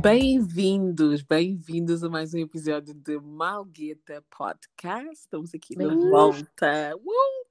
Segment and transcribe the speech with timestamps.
[0.00, 5.12] Bem-vindos, bem-vindos a mais um episódio de Malgueta Podcast.
[5.12, 6.96] Estamos aqui de volta.
[6.96, 7.44] Uh!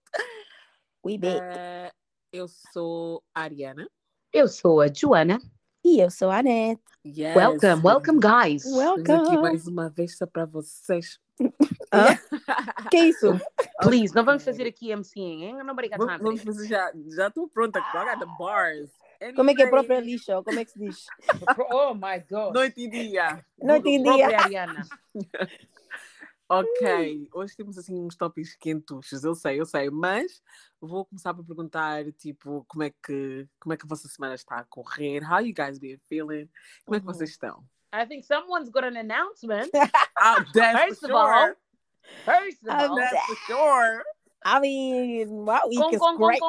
[1.05, 1.39] We back.
[1.39, 1.91] Eh,
[2.33, 3.87] eu sou a Ariana.
[4.33, 5.39] Eu sou a Joana.
[5.85, 6.81] E eu sou a Anete.
[7.05, 7.35] Yes.
[7.35, 8.65] Welcome, welcome, guys.
[8.65, 9.41] Estamos aqui Welcome.
[9.41, 11.19] mais uma vez só para vocês.
[11.93, 12.17] Hã?
[12.89, 13.27] Que é isso?
[13.83, 15.63] Please, não vamos fazer aqui MCing, hein?
[15.63, 16.51] Não brinca Vamos, vamos nada.
[16.51, 17.79] fazer já, já estou pronta.
[17.79, 18.89] I got the bars.
[19.35, 20.41] Como é que é própria lixa?
[20.43, 21.05] Como é que se diz?
[21.73, 22.53] Oh my God.
[22.53, 23.45] Noite e dia.
[23.57, 24.03] Não entendi.
[24.03, 24.81] Própria Ariana.
[26.51, 30.41] Ok, hoje temos assim uns tópicos quentuchos, eu sei, eu sei, mas
[30.81, 34.55] vou começar por perguntar, tipo, como é que, como é que a vossa semana está
[34.57, 35.21] a correr?
[35.23, 36.49] How you guys been feeling?
[36.85, 37.13] Como é que Uhum.
[37.13, 37.63] vocês estão?
[37.93, 39.69] I think someone's got an announcement.
[40.17, 41.57] Ah, that's First for of all, sure.
[42.25, 44.03] First of I'm all, That's for sure.
[44.43, 46.39] I mean, wow, week Kong, is great.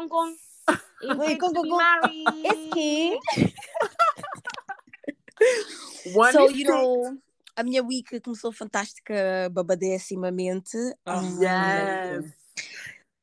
[1.03, 3.19] It's kid.
[6.15, 7.17] One So, you know,
[7.57, 10.77] a minha week começou fantástica, babadessimamente.
[11.07, 12.25] Ah, Yes.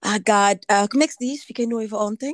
[0.03, 1.43] I got, ah, como é que se diz?
[1.43, 2.33] Fiquei noiva ontem.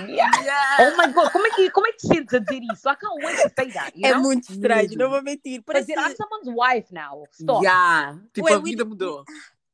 [0.00, 0.30] Yeah.
[0.40, 0.80] Yes.
[0.80, 2.88] Oh my God, como é que, como é que te sentes a dizer isso?
[2.88, 4.22] I can't wait to say that, you É know?
[4.22, 4.96] muito estranho, Mesmo.
[4.98, 5.62] não vou mentir.
[5.62, 7.24] Parece dizer, I'm someone's wife now.
[7.32, 7.62] Stop.
[7.64, 8.18] Yeah.
[8.32, 9.24] Tipo, Ué, a we- vida mudou.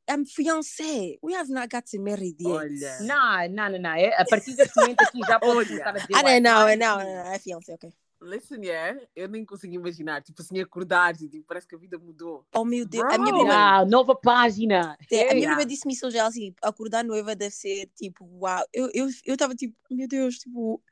[0.08, 1.18] I'm fiancé.
[1.22, 2.50] We have not gotten married yet.
[2.50, 2.98] Olha.
[3.00, 3.90] Não, não, não, não.
[3.94, 5.66] É, A partir deste momento aqui já Olha.
[5.66, 7.92] começar a dizer Ah, não, não, não, é fiancé, ok.
[8.20, 11.96] Listen, yeah, eu nem consigo imaginar, tipo assim, acordar e tipo, parece que a vida
[11.98, 12.44] mudou.
[12.52, 13.42] Oh meu Deus, a minha Bro.
[13.42, 14.98] prima Ah, nova página.
[15.08, 15.54] É, a minha Yeah.
[15.54, 18.64] prima disse-me isso já assim, acordar noiva deve ser tipo, uau.
[18.72, 20.82] Eu eu eu estava tipo, meu Deus, tipo,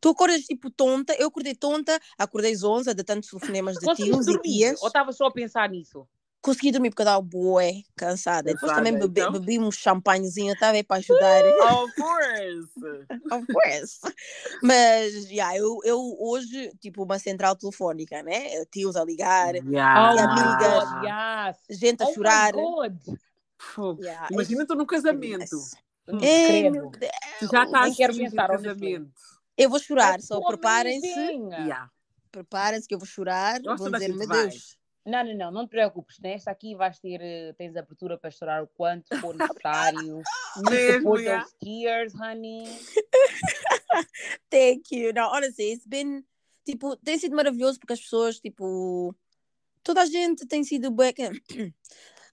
[0.00, 4.26] tu acordas tipo tonta, eu acordei tonta, acordei zonza de tantos telefonemas de Conseguiste tios
[4.26, 4.82] e tias.
[4.82, 6.08] Ou estava só a pensar nisso?
[6.44, 8.52] Consegui dormir porque eu estava bué, cansada.
[8.52, 9.32] Depois também Cansada, bebi, então?
[9.32, 11.42] bebi um champanhezinho, estava aí para ajudar.
[11.86, 12.68] Of course.
[13.32, 14.00] of course.
[14.62, 18.62] Mas, yeah, eu, eu hoje, tipo, uma central telefónica, né?
[18.66, 20.14] Tios a ligar, Yeah.
[20.14, 21.56] E amigas.
[21.70, 22.52] Gente a Oh chorar.
[22.54, 22.98] my God.
[23.74, 25.56] Pô, Yeah, Imagina it's tu num casamento.
[26.06, 26.20] Hum.
[27.38, 27.66] Tu já
[27.96, 29.10] quero a pensar, casamento.
[29.56, 31.08] Eu vou chorar, só Oh, preparem-se.
[31.08, 31.88] Yeah.
[32.30, 33.62] Preparem-se que eu vou chorar.
[33.66, 34.48] Acho Vou dizer, meu vai.
[34.50, 34.76] Deus.
[35.06, 36.18] Não, não, não, não te preocupes.
[36.18, 40.22] Nesta aqui vais ter, eh, tens abertura para chorar o quanto for necessário.
[40.70, 41.44] Mesmo, yeah.
[41.44, 42.64] those tears, honey.
[44.50, 45.12] Thank you.
[45.12, 46.24] No, honestly, it's been,
[46.64, 49.14] tipo, tem sido maravilhoso porque as pessoas, tipo,
[49.82, 51.14] toda a gente tem sido bué-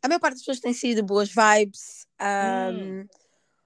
[0.03, 3.05] A maior parte das pessoas tem sido boas vibes, um,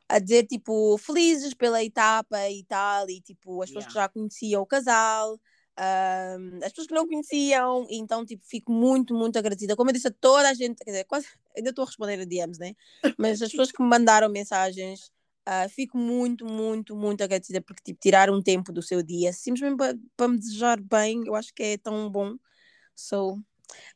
[0.10, 4.62] a dizer, tipo, felizes pela etapa e tal, e tipo, as pessoas que já conheciam
[4.62, 5.40] o casal,
[5.78, 9.76] um, as pessoas que não conheciam, então, tipo, fico muito, muito agradecida.
[9.76, 12.26] Como eu disse a toda a gente, quer dizer, quase, ainda estou a responder a
[12.26, 12.74] DMs, né?
[13.18, 15.12] Mas as pessoas que me mandaram mensagens,
[15.46, 19.78] ah, fico muito, muito, muito agradecida porque tipo, tirar um tempo do seu dia simplesmente
[20.18, 22.36] para me desejar bem, eu acho que é tão bom.
[22.96, 23.38] So,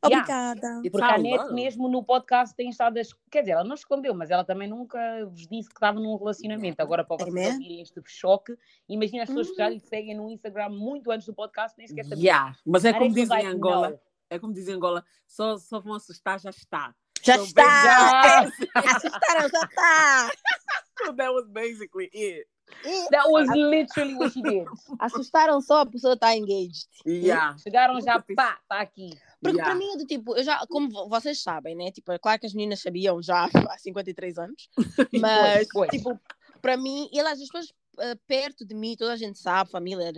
[0.05, 0.21] Yeah.
[0.23, 0.81] obrigada.
[0.83, 1.53] It's Porque a our Net love.
[1.53, 3.01] mesmo no podcast tem estado a...
[3.31, 6.81] Quer dizer, ela não escondeu, mas ela também nunca vos disse que estava num relacionamento.
[6.81, 7.51] Agora, para vocês né?
[7.53, 11.33] ouvirem este choque, imagina as pessoas que já lhe seguem no Instagram muito antes do
[11.33, 12.23] podcast, nem sequer sabiam.
[12.23, 12.55] Yeah.
[12.65, 13.99] Mas é como dizem em Angola.
[14.29, 15.03] É como dizem em Angola.
[15.27, 16.95] Só, só vão assustar, já está.
[17.21, 18.39] Já So está!
[18.75, 20.31] Assustaram, já está!
[21.03, 22.47] So that was basically it.
[23.11, 24.65] That was literally what she did.
[24.99, 26.87] Assustaram só, a pessoa está engaged.
[27.05, 27.57] Yeah.
[27.57, 29.09] Chegaram já, pá, está aqui.
[29.41, 29.63] Porque Yeah.
[29.71, 31.91] para mim é do tipo, eu já, como vo- vocês sabem, né?
[31.91, 34.69] Tipo, é claro que as meninas sabiam já há 53 anos,
[35.13, 35.89] mas pois.
[35.91, 36.19] tipo,
[36.61, 40.11] para mim, elas, as pessoas eh, perto de mim, toda a gente sabe, família,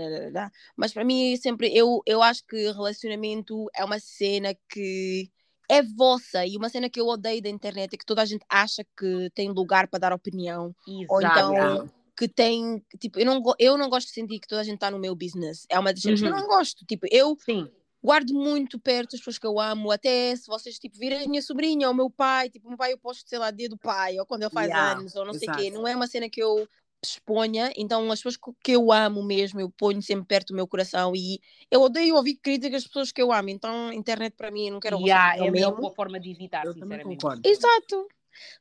[0.75, 5.29] mas para mim sempre, eu, eu acho que relacionamento é uma cena que
[5.69, 8.43] é vossa e uma cena que eu odeio da internet é que toda a gente
[8.49, 10.75] acha que tem lugar para dar opinião
[11.07, 14.63] ou então que tem, tipo, eu não, eu não gosto de sentir que toda a
[14.63, 16.39] gente está no meu business, é uma das cenas que eu Uhum.
[16.39, 17.69] não gosto, tipo, eu Sim.
[18.03, 21.41] Guardo muito perto as pessoas que eu amo, até se vocês tipo virem a minha
[21.41, 23.77] sobrinha ou o meu pai, tipo, o meu pai eu posto, sei lá, dia do
[23.77, 26.07] pai, ou quando ele faz Yeah, anos, ou não sei o quê, não é uma
[26.07, 26.67] cena que eu
[27.03, 31.15] exponha, então as pessoas que- eu amo mesmo, eu ponho sempre perto do meu coração
[31.15, 31.39] e
[31.69, 34.73] eu odeio ouvir críticas das pessoas que eu amo, então a internet para mim eu
[34.73, 35.81] não quero ouvir Yeah, é opinião a melhor mesmo.
[35.81, 37.25] boa forma de evitar, Eu sinceramente.
[37.43, 38.07] Exato.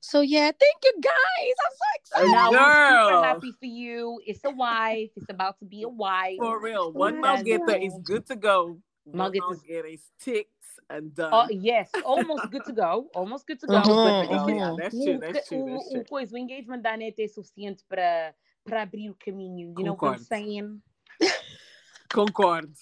[0.01, 1.55] So yeah, thank you guys.
[1.61, 2.33] I'm so excited.
[2.33, 3.23] Now, we're super Girl.
[3.23, 4.21] happy for you.
[4.27, 5.13] It's a wife.
[5.17, 6.37] It's about to be a wife.
[6.37, 6.93] For real.
[6.93, 7.37] One Yeah.
[7.37, 8.79] Malgueta is good to go.
[9.05, 10.51] One Malgueta is- is ticked
[10.89, 11.31] and done.
[11.33, 13.09] Oh, yes, almost good to go.
[13.15, 13.75] Almost good to go.
[13.77, 14.49] Oh, uhum.
[14.57, 16.05] yeah, that's o, true, that's true, o- that's o true.
[16.05, 19.73] coisa, o engagement da net é suficiente para, para abrir o caminho.
[19.79, 20.25] You know what I'm Concordo.
[20.25, 20.83] saying?
[22.13, 22.73] Concordo.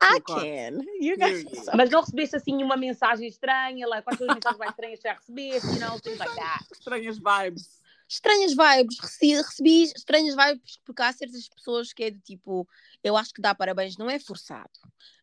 [0.00, 0.40] I Concordo.
[0.42, 0.80] can.
[1.00, 1.44] You guys.
[1.74, 5.08] Mas não recebeste assim uma mensagem estranha, like, quais são as mensagens mais estranhas que
[5.08, 6.64] já recebeste, you know, things like that.
[6.72, 7.80] Estranhas vibes.
[8.08, 12.68] Estranhas vibes, recebi, recebi estranhas vibes porque há certas pessoas que é do tipo,
[13.02, 14.70] eu acho que dar parabéns não é forçado.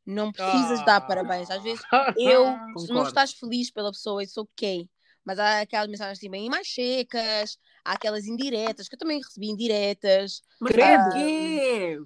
[0.06, 1.50] Não precisas dar parabéns.
[1.50, 1.82] Às vezes
[2.18, 2.46] eu,
[2.78, 4.90] se não estás feliz pela pessoa, isso ok.
[5.24, 9.48] Mas há aquelas mensagens assim bem mais secas, há aquelas indiretas, que eu também recebi
[9.48, 10.42] indiretas.
[10.60, 10.74] Mas
[11.14, 12.00] quê?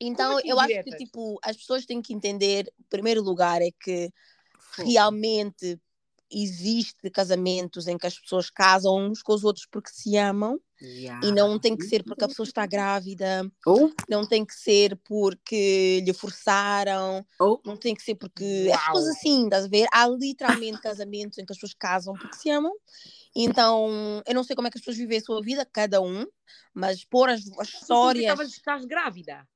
[0.00, 3.70] Então assim eu acho que tipo, as pessoas têm que entender, em primeiro lugar, é
[3.80, 4.10] que
[4.78, 5.78] realmente
[6.32, 11.24] existe casamentos em que as pessoas casam uns com os outros porque se amam Yeah.
[11.24, 14.96] e não tem que ser porque a pessoa está grávida, Ou, não tem que ser
[15.04, 18.92] porque lhe forçaram, ou, não tem que ser porque Uau.
[18.92, 19.86] coisas assim, estás a ver?
[19.92, 22.72] Há literalmente casamentos em que as pessoas casam porque se amam.
[23.34, 26.26] Então, eu não sei como é que as pessoas vivem a sua vida, cada um,
[26.74, 29.46] mas pôr as, as histórias, Estavas, estás grávida.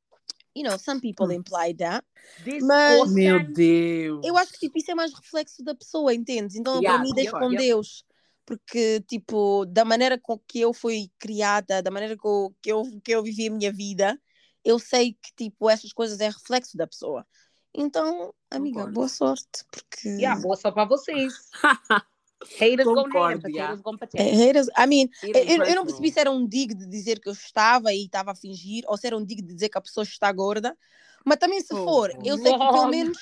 [0.56, 2.05] You know, some people imply that.
[2.43, 4.25] This Mas- meu Deus.
[4.25, 6.56] Eu acho que tipo, isso é mais reflexo da pessoa, entendes?
[6.56, 7.75] Então, Yeah, para mim, deixa concordo, com yeah.
[7.75, 8.05] Deus.
[8.47, 13.12] Porque, tipo, da maneira com que eu fui criada, da maneira com que eu, que
[13.12, 14.19] eu vivi a minha vida,
[14.64, 17.26] eu sei que, tipo, essas coisas é reflexo da pessoa.
[17.75, 18.94] Então, amiga, Concordo.
[18.94, 20.08] boa sorte, porque...
[20.08, 21.35] Yeah, boa só para vocês.
[22.58, 23.66] Haters hate, yeah.
[23.69, 24.37] haters gonna É, pretend.
[24.37, 27.32] haters- I mean, eu, eu- não percebi se era um digo de dizer que eu
[27.32, 30.04] estava e estava a fingir, ou se era um digo de dizer que a pessoa
[30.04, 30.76] está gorda.
[31.25, 31.84] Mas também se Oh.
[31.84, 33.19] for, eu sei que pelo menos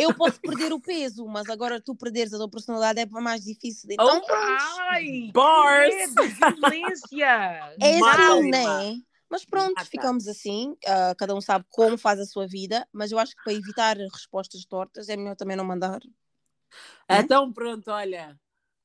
[0.00, 3.88] eu posso perder o peso, mas agora tu perderes a tua personalidade é mais difícil.
[3.92, 4.62] Então, Oh, pronto.
[4.90, 5.94] Ai, Bars.
[5.94, 7.60] que violência.
[7.80, 9.00] É assim, né?
[9.30, 9.88] Mas pronto, Mata.
[9.88, 10.76] ficamos assim.
[10.86, 13.96] ah, cada um sabe como faz a sua vida, mas eu acho que para evitar
[13.96, 16.00] respostas tortas é melhor também não mandar.
[17.08, 18.38] Então pronto, olha.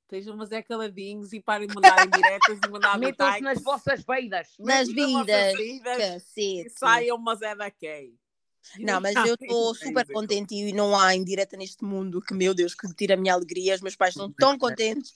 [0.09, 4.47] Estejam mas é caladinhos e parem de mandar indiretas e mandar Metam-se nas vossas vidas.
[4.57, 6.69] Nas vidas, E cacete.
[6.71, 8.15] saiam, mas é da Kay.
[8.79, 12.73] Não, mas eu estou super contente e não há indireta neste mundo que, meu Deus,
[12.73, 13.75] que tira a minha alegria.
[13.75, 15.13] Os meus pais estão tão contentes,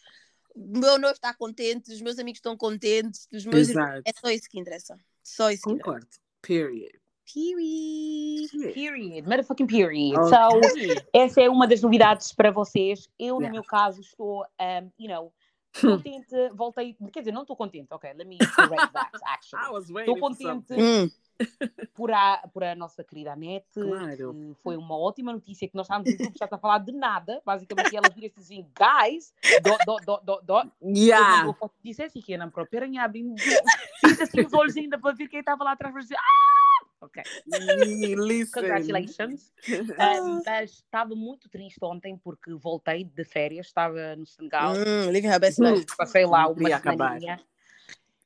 [0.56, 4.04] o meu noivo está contente, os meus amigos estão contentes, os meus Exato.
[4.06, 4.96] É só isso que interessa.
[5.24, 5.92] Só isso que interessa.
[5.92, 6.08] Concordo.
[6.40, 7.03] Period.
[7.32, 8.74] Period.
[8.74, 9.28] Period.
[9.28, 10.18] Motherfucking period.
[10.20, 10.30] Ok.
[10.30, 13.08] So, essa é uma das novidades para vocês.
[13.18, 13.54] Eu, no Yeah.
[13.54, 15.32] meu caso, estou, um, you know,
[15.82, 16.50] contente.
[16.54, 17.88] Voltei, quer dizer, não estou contente.
[17.92, 19.72] Ok, let me correct that, I actually.
[19.72, 20.74] was waiting Estou contente.
[20.74, 21.10] Hum,
[21.96, 23.66] por a, por a nossa querida Anete.
[23.74, 24.34] Claro.
[24.34, 26.92] que Foi uma ótima notícia que nós estávamos no grupo, já está a falar de
[26.92, 27.42] nada.
[27.46, 30.72] Basicamente, ela vira-se assim, guys, dot, dot, dot, dot, dot.
[30.82, 31.38] Eu Yeah.
[31.38, 33.36] mandou a foto e disse assim, que era própria aranha abrindo,
[34.00, 36.53] fiz assim os olhos ainda para ver quem estava lá atrás para dizer, ah!
[37.04, 37.22] Ok,
[38.54, 39.52] congratulations.
[39.98, 45.28] Ah, mas estava muito triste ontem porque voltei de férias, estava no Senegal, hum, living
[45.28, 45.86] her best life.
[45.98, 47.40] passei lá uma semaninha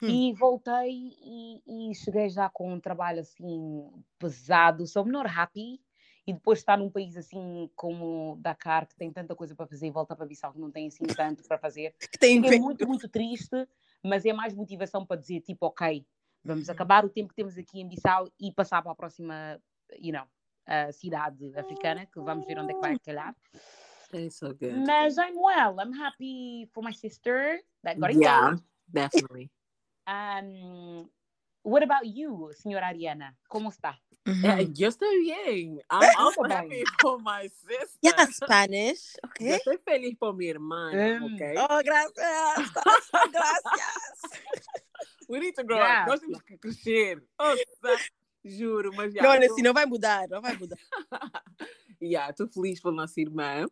[0.01, 0.29] Hum.
[0.29, 0.91] e voltei
[1.23, 3.89] e, e cheguei já com um trabalho assim
[4.19, 5.81] pesado, sou menor happy
[6.27, 9.91] e depois estar num país assim como Dakar que tem tanta coisa para fazer e
[9.91, 12.63] voltar para Bissau que não tem assim tanto para fazer Que tem Fiquei pena.
[12.63, 13.67] muito, muito triste,
[14.03, 16.05] mas é mais motivação para dizer, tipo, ok,
[16.47, 19.61] vamos acabar o tempo que temos aqui em Bissau e passar para a próxima,
[19.99, 20.25] you know,
[20.65, 23.35] a cidade africana, que vamos ver onde é que vai calhar.
[24.13, 24.85] It's so good.
[24.85, 28.63] Mas I'm well, I'm happy for my sister that got Yeah, engaged.
[28.91, 29.49] definitely.
[30.07, 31.09] Um,
[31.67, 33.35] what about you, senhora Ariana?
[33.49, 33.97] Como está?
[34.27, 34.43] Uhum.
[34.43, 35.79] Yeah, yo estoy bien.
[35.89, 37.99] I'm also happy for my sister.
[38.01, 39.55] Yeah, Spanish, Yo ok?
[39.55, 41.41] estoy feliz por mi hermana, Um, ok?
[41.69, 42.71] Oh, gracias.
[43.31, 44.19] gracias.
[45.29, 46.03] We need to grow Yeah.
[46.03, 46.09] up.
[46.09, 47.21] Nós temos que crescer.
[47.39, 47.99] Nossa,
[48.43, 49.23] juro, mas já.
[49.23, 50.77] Não, tô- assim, não vai mudar, não vai mudar.
[52.01, 53.65] yeah, estou feliz pela nossa irmã.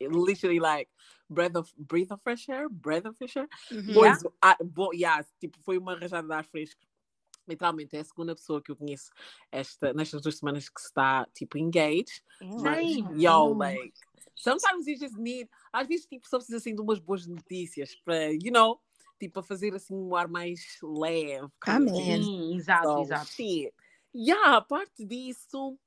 [0.00, 0.90] Literally like
[1.30, 3.48] breath of breath of fresh air, breath of fresh air.
[3.70, 3.92] Uhum.
[3.94, 6.80] Pois, ah, bom, yeah, tipo, foi uma rajada de ar fresco.
[7.48, 9.10] Literalmente, é a segunda pessoa que eu conheço
[9.50, 12.22] esta, nestas duas semanas que está, tipo, engaged.
[12.40, 13.92] Mas, yo, like,
[14.34, 18.32] sometimes you just need, às vezes, tipo, só precisa, assim, de umas boas notícias para,
[18.32, 18.80] you know,
[19.18, 21.48] tipo, a fazer, assim, um ar mais leve.
[21.66, 21.92] Amém.
[21.94, 22.22] thing.
[22.22, 23.26] Sim, exato, So, exato.
[23.26, 23.72] shit.
[24.14, 25.78] Yeah, a parte disso,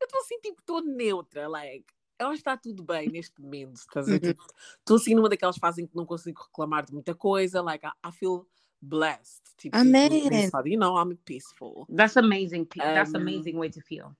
[0.00, 1.86] eu estou assim, tipo, estou neutra, like,
[2.18, 4.26] eu acho que está tudo bem neste momento, estás a ver?
[4.26, 4.32] Uhum.
[4.32, 4.44] Tipo,
[4.78, 7.90] Estou assim numa daquelas fases em que não consigo reclamar de muita coisa, like, I,
[8.08, 8.46] I feel
[8.84, 9.42] blessed.
[9.56, 10.26] Tipo, Amém.
[10.26, 10.68] abençoada.
[10.68, 11.86] You know, I'm peaceful.
[11.94, 12.66] That's amazing.
[12.76, 14.14] That's Um, amazing way to feel.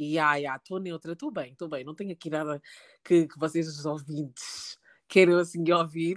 [0.00, 1.84] Yeah, yeah, estou neutra, estou bem, estou bem.
[1.84, 2.60] Não tenho aqui nada
[3.04, 6.16] que, que vocês, os ouvintes, queiram assim ouvir.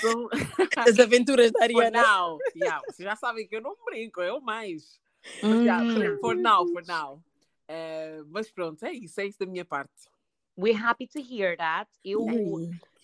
[0.00, 0.28] So,
[0.88, 2.02] As aventuras da for Ariana.
[2.02, 5.00] now, yeah, vocês já sabem que eu não brinco, eu mais.
[5.42, 5.92] Mas, yeah, Hum.
[5.94, 7.22] for, for now, for now.
[7.68, 9.92] Eh, mas pronto, é isso, é isso da minha parte.
[10.56, 11.90] We're happy to hear that.
[12.04, 12.26] Eu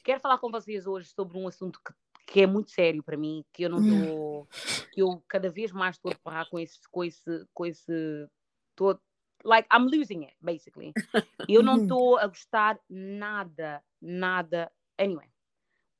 [0.04, 1.92] quero falar com vocês hoje sobre um assunto que,
[2.26, 4.48] que é muito sério para mim, que eu não estou,
[4.92, 8.28] que eu cada vez mais estou a parar com esse, com esse, com esse,
[8.74, 8.98] tô,
[9.44, 10.92] like I'm losing it, basically.
[11.48, 11.82] Eu não Uhum.
[11.82, 14.72] estou a gostar nada, nada.
[14.98, 15.28] Anyway,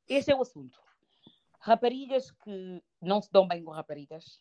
[0.09, 0.79] este é o assunto.
[1.61, 4.41] raparigas que não se dão bem com raparigas.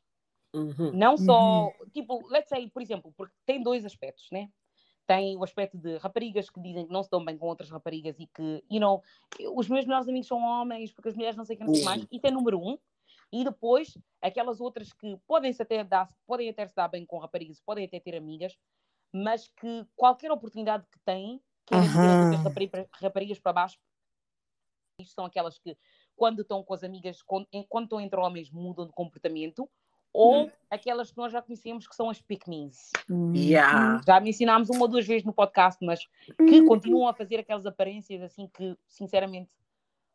[0.53, 0.91] Uhum.
[0.93, 4.49] Não só, tipo, let's say, por exemplo, porque tem dois aspectos, né?
[5.07, 8.19] Tem o aspecto de raparigas que dizem que não se dão bem com outras raparigas
[8.19, 9.03] e que, you know,
[9.53, 12.05] os meus melhores amigos são homens, porque as mulheres não sei o que, que mais.
[12.11, 12.77] Isso é número um.
[13.31, 17.19] E depois, aquelas outras que podem -se até dar, podem até se dar bem com
[17.19, 18.57] raparigas, podem até ter amigas,
[19.13, 22.21] mas que qualquer oportunidade que têm, querem Aham.
[22.21, 23.77] outras raparigas, raparigas para baixo.
[24.99, 25.77] Isto são aquelas que,
[26.15, 29.69] quando estão com as amigas, quando, quando estão entre homens, mudam de comportamento.
[30.15, 32.91] Ou aquelas que nós já conhecemos que são as pick-me's.
[33.35, 34.01] Yeah.
[34.07, 35.99] Já mencionámos uma ou duas vezes no podcast, mas
[36.37, 39.51] que continuam a fazer aquelas aparências assim que, sinceramente,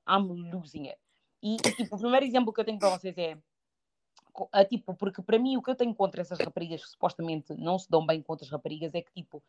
[0.08, 0.98] I'm losing it.
[1.42, 3.36] E, e, tipo, o primeiro exemplo que eu tenho para vocês é,
[4.52, 7.78] ah, tipo, porque para mim o que eu tenho contra essas raparigas que supostamente não
[7.78, 9.42] se dão bem com outras raparigas é que, tipo,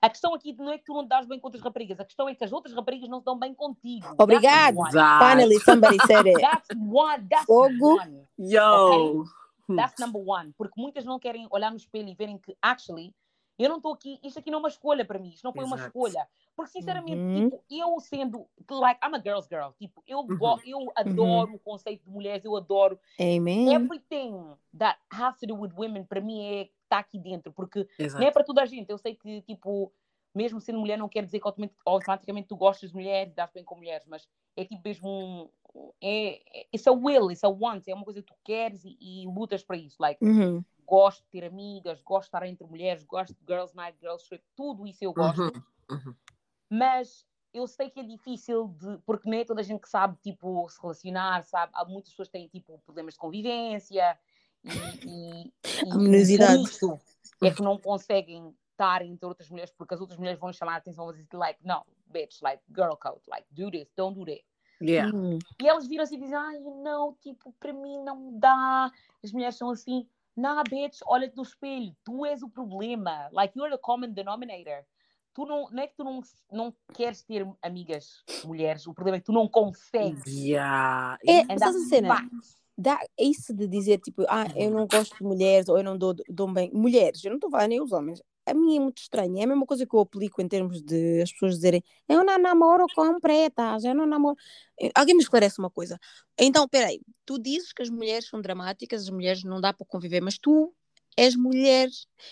[0.00, 2.04] a questão aqui não é que tu não te dás bem com outras raparigas, a
[2.04, 4.06] questão é que as outras raparigas não se dão bem contigo.
[4.18, 4.86] Obrigado.
[4.86, 5.24] Exato.
[5.24, 6.40] Finally, somebody said it.
[6.40, 7.26] That's one.
[7.28, 7.96] That's Fogo.
[7.96, 8.26] one.
[8.38, 9.24] Yo!
[9.76, 10.52] That's number one.
[10.56, 13.14] Porque muitas não querem olhar no espelho e verem que, actually,
[13.58, 15.64] eu não estou aqui, isto aqui não é uma escolha para mim, isto não foi
[15.64, 15.88] uma Exato.
[15.88, 16.28] escolha.
[16.56, 17.32] Porque, sinceramente, Uhum.
[17.50, 20.60] tipo, eu sendo, like, I'm a girl's girl, tipo, eu, Uhum.
[20.64, 23.74] eu adoro o conceito de mulheres, eu adoro Amen.
[23.74, 27.84] everything that has to do with women, para mim é está aqui dentro, porque não
[28.00, 28.32] é Exato.
[28.32, 28.88] para toda a gente.
[28.88, 29.92] Eu sei que, tipo,
[30.38, 31.48] mesmo sendo mulher, não quer dizer que
[31.84, 35.50] automaticamente, tu gostas de mulheres, dás bem com mulheres, mas é tipo mesmo um.
[36.00, 38.96] É, é, it's a will, it's a want, é uma coisa que tu queres e,
[39.00, 39.96] e lutas para isso.
[39.98, 40.64] Like, Uhum.
[40.86, 44.44] gosto de ter amigas, gosto de estar entre mulheres, gosto de girls night, girls trip,
[44.54, 46.14] tudo isso eu gosto, Uhum, uhum.
[46.70, 50.16] mas eu sei que é difícil de, porque nem é toda a gente que sabe,
[50.22, 51.72] tipo, se relacionar, sabe?
[51.74, 54.18] Há muitas pessoas que têm, tipo, problemas de convivência
[54.62, 54.68] e,
[55.04, 55.52] e,
[55.84, 56.98] e por isso
[57.42, 60.76] é que não conseguem estar entre outras mulheres porque as outras mulheres vão chamar a
[60.76, 64.44] atenção vão dizer, like, no, bitch, like, girl code, like, do this, don't do that.
[64.80, 65.12] Yeah.
[65.12, 65.40] Uhum.
[65.60, 68.92] E elas viram-se e dizem, ai, não, tipo, para mim não dá.
[69.24, 70.06] As mulheres são assim,
[70.36, 73.28] nah, bitch, olha-te no espelho, tu és o problema.
[73.32, 74.84] Like, you're the common denominator.
[75.34, 76.20] Tu não, não é que tu não,
[76.50, 80.24] não queres ter amigas mulheres, o problema é que tu não consegues.
[80.26, 81.18] Yeah.
[81.26, 82.30] É, estás a cena?
[82.76, 86.14] Dá isso de dizer tipo, ah, eu não gosto de mulheres ou eu não dou,
[86.28, 86.70] dou bem.
[86.72, 88.22] Mulheres, eu não estou a falar nem os homens.
[88.50, 89.38] A mim é muito estranho.
[89.38, 92.38] É a mesma coisa que eu aplico em termos de as pessoas dizerem eu não
[92.38, 94.36] namoro com pretas, eu não namoro.
[94.80, 95.98] Eh, Alguém me esclarece uma coisa.
[96.38, 100.20] Então, peraí, tu dizes que as mulheres são dramáticas, as mulheres não dá para conviver,
[100.20, 100.74] mas tu
[101.16, 101.88] és mulher.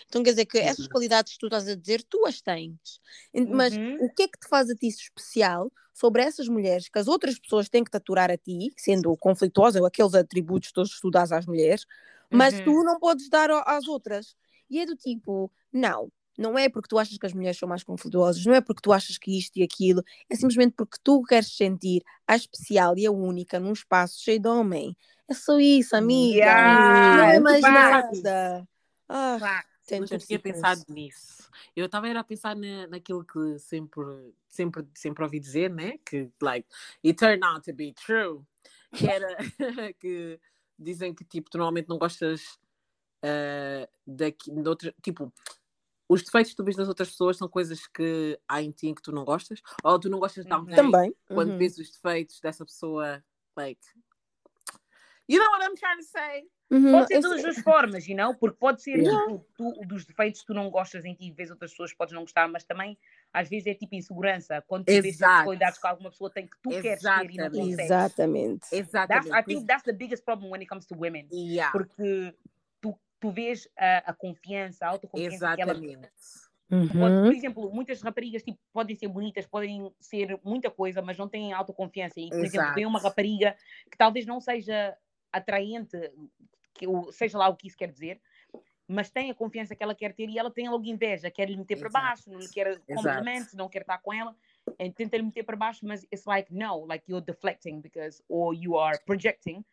[0.08, 0.90] Então quer dizer que essas Uhum.
[0.92, 3.00] qualidades que tu estás a dizer, tu as tens.
[3.35, 3.96] En- Mas Uhum.
[4.00, 7.38] o que é que te faz a ti especial sobre essas mulheres que as outras
[7.38, 11.11] pessoas têm que te aturar a ti, sendo conflituosa, ou aqueles atributos todos que tu
[11.11, 11.85] dás às mulheres,
[12.30, 12.64] mas Uhum.
[12.64, 14.37] tu não podes dar às outras.
[14.70, 17.83] E é do tipo, não, não é porque tu achas que as mulheres são mais
[17.83, 21.56] conflituosas, não é porque tu achas que isto e aquilo, é simplesmente porque tu queres
[21.56, 24.97] sentir a especial e a única num espaço cheio de homem.
[25.28, 26.38] É só isso, amiga.
[26.38, 28.68] Yeah, não é mais nada.
[29.09, 30.56] Ah, attention Nunca tinha seekers.
[30.56, 31.49] pensado nisso.
[31.75, 34.04] Eu estava a pensar na, naquilo que sempre,
[34.49, 35.99] sempre, sempre ouvi dizer, né?
[36.04, 36.68] Que, like,
[37.04, 38.42] it turned out to be true.
[38.92, 39.37] Que era
[39.99, 40.38] que
[40.78, 42.59] dizem que, tipo, tu normalmente não gostas
[43.23, 45.33] ah, daqui, de outra, tipo,
[46.08, 49.02] os defeitos que tu vês nas outras pessoas são coisas que há em ti que
[49.02, 50.58] tu não gostas, ou tu não gostas de Uhum.
[50.58, 51.14] alguém Também.
[51.28, 51.58] quando uhum.
[51.58, 53.22] vês os defeitos dessa pessoa,
[53.56, 53.80] like,
[55.28, 56.48] you know what I'm trying to say?
[56.68, 58.34] Uhum, Pode ser eu de todas sei- as formas, you know?
[58.34, 59.20] porque pode ser Yeah.
[59.26, 62.22] tipo, tu, dos defeitos que tu não gostas em ti, vês outras pessoas podes não
[62.22, 62.98] gostar, mas também
[63.32, 64.60] às vezes é tipo insegurança.
[64.66, 65.44] Quando tu vês certas Exato.
[65.44, 67.56] qualidades que alguma pessoa tem que tu queres ter e não Exatamente.
[67.56, 67.78] consegues.
[67.84, 68.60] Exatamente.
[68.60, 69.28] That's, Exatamente.
[69.38, 71.28] I think that's the biggest problem when it comes to women.
[71.32, 71.70] Yeah.
[71.70, 72.34] Porque
[73.20, 76.11] tu, vês a, a confiança, a autoconfiança que elas Exatamente.
[76.68, 77.23] Pode- Uhum.
[77.23, 81.52] por exemplo, muitas raparigas tipo, podem ser bonitas, podem ser muita coisa, mas não têm
[81.52, 82.18] autoconfiança.
[82.18, 82.75] E, por exemplo, Exato.
[82.75, 83.56] vem uma rapariga
[83.88, 84.96] que talvez não seja
[85.32, 85.96] atraente,
[86.75, 88.20] que, o- seja lá o que isso quer dizer,
[88.88, 91.56] mas tem a confiança que ela quer ter e ela tem logo inveja, quer lhe
[91.56, 94.35] meter para baixo, não lhe quer complementos, não quer estar com ela,
[94.78, 98.52] e tenta lhe meter para baixo, mas it's like, no, like you're deflecting because, or
[98.54, 99.64] you are projecting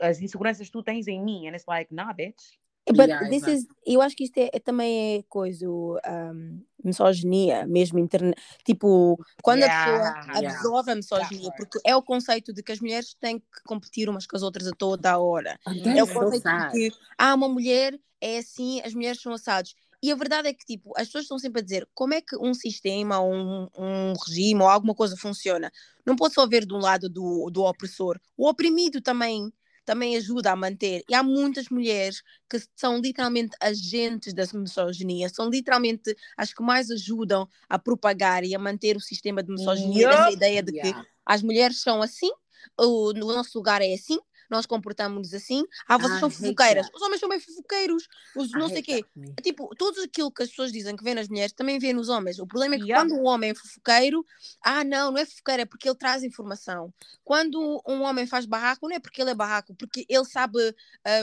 [0.00, 2.58] as inseguranças que tu tens em mim, and it's like, nah, bitch.
[2.86, 3.52] But Yeah, this exato.
[3.52, 9.18] is, eu acho que isto é, é também é coisa, um, misoginia mesmo interna Tipo,
[9.42, 10.58] quando Yeah, a pessoa yeah.
[10.58, 14.26] absorve a misoginia, porque é o conceito de que as mulheres têm que competir umas
[14.26, 15.58] com as outras a toda a hora.
[15.66, 19.20] And É o that's so conceito de que ah, uma mulher é assim, as mulheres
[19.20, 19.74] são assados.
[20.04, 22.36] E a verdade é que, tipo, as pessoas estão sempre a dizer como é que
[22.36, 25.72] um sistema, ou um, um regime ou alguma coisa funciona.
[26.04, 28.20] Não pode só ver de um lado do, do opressor.
[28.36, 29.50] O oprimido também,
[29.82, 31.02] também ajuda a manter.
[31.08, 36.90] E há muitas mulheres que são literalmente agentes da misoginia, são literalmente as que mais
[36.90, 41.08] ajudam a propagar e a manter o sistema de misoginia, dessa ideia de que Yeah.
[41.24, 42.30] as mulheres são assim,
[42.78, 44.18] o, no nosso lugar é assim,
[44.50, 45.64] nós comportamos-nos assim.
[45.88, 46.88] Ah, vocês I são fofoqueiras.
[46.94, 48.08] Os homens são bem fofoqueiros.
[48.36, 49.04] Os I não sei hate quê.
[49.16, 49.34] me.
[49.42, 52.38] Tipo, tudo aquilo que as pessoas dizem que vê nas mulheres também vê nos homens.
[52.38, 53.02] O problema é que Yeah.
[53.08, 54.24] quando um homem é fofoqueiro,
[54.62, 56.92] ah, não, não é fofoqueiro, é porque ele traz informação.
[57.24, 60.58] Quando um homem faz barraco, não é porque ele é barraco, porque ele sabe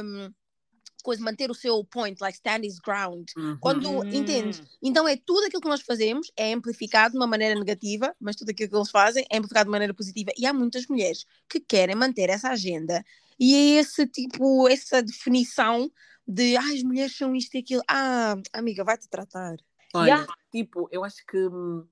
[0.03, 0.33] um,
[1.01, 3.29] coisa, manter o seu point, like stand his ground.
[3.37, 3.57] Uhum.
[3.59, 4.03] Quando, Hum.
[4.11, 4.61] entendes?
[4.81, 8.49] Então é tudo aquilo que nós fazemos é amplificado de uma maneira negativa, mas tudo
[8.51, 10.31] aquilo que eles fazem é amplificado de maneira positiva.
[10.37, 13.03] E há muitas mulheres que querem manter essa agenda
[13.39, 15.91] e é esse tipo, essa definição
[16.27, 17.81] de ah, as mulheres são isto e aquilo.
[17.87, 19.57] Ah, amiga, vai-te tratar.
[19.93, 20.33] Olha, Yeah.
[20.51, 21.85] tipo, eu acho que, hum,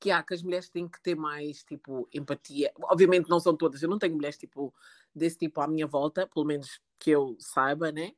[0.00, 2.72] que há que as mulheres têm que ter mais, tipo, empatia.
[2.84, 4.72] Obviamente não são todas, eu não tenho mulheres, tipo,
[5.14, 8.12] desse tipo à minha volta, pelo menos que eu saiba, né?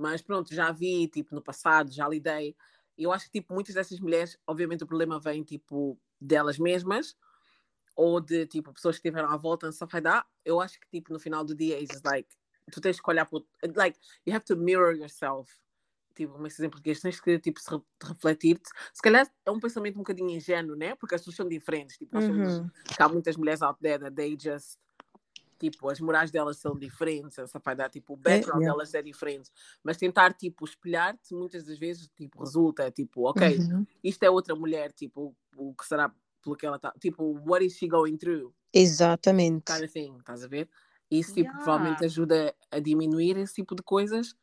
[0.00, 2.56] Mas pronto, já vi, tipo, no passado, já lidei.
[2.96, 7.16] Eu acho que, tipo, muitas dessas mulheres, obviamente o problema vem, tipo, delas mesmas,
[7.96, 10.26] ou de, tipo, pessoas que estiveram à volta and stuff like that.
[10.44, 12.28] Eu acho que, tipo, no final do dia, it's like,
[12.72, 15.52] tu tens que olhar para, o- like, you have to mirror yourself
[16.14, 18.68] tipo, como é que se diz em português, tens que tipo, se re- refletir-te.
[18.92, 20.94] Se calhar é um pensamento um bocadinho ingênuo, né?
[20.96, 21.96] Porque as pessoas são diferentes.
[21.96, 22.68] Tipo, nós Uhum.
[22.94, 24.78] que há muitas mulheres out there that they just,
[25.60, 28.72] tipo, as morais delas são diferentes, essa vai dar, tipo, o background yeah.
[28.72, 29.50] delas é diferente.
[29.84, 33.86] Mas tentar, tipo, espelhar-te, muitas das vezes, tipo, resulta, tipo, ok, Uhum.
[34.02, 36.12] isto é outra mulher, tipo, o que será
[36.42, 38.52] pelo que ela está, tipo, what is she going through?
[38.72, 39.70] Exatamente.
[39.70, 40.68] Kind of thing, estás a ver?
[41.10, 41.64] Isso, tipo, Yeah.
[41.64, 44.34] provavelmente ajuda a diminuir esse tipo de coisas.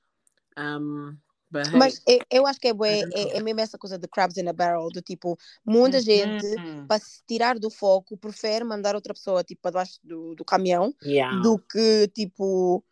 [0.57, 1.17] Um,
[1.51, 3.31] Mas eu, eu acho que é, bué- é, know.
[3.37, 6.87] é mesmo essa coisa de crabs in a barrel, do tipo, muita gente, Uhum.
[6.87, 10.93] para se tirar do foco, prefere mandar outra pessoa tipo, para debaixo do, do caminhão
[11.03, 11.41] yeah.
[11.41, 12.83] do que tipo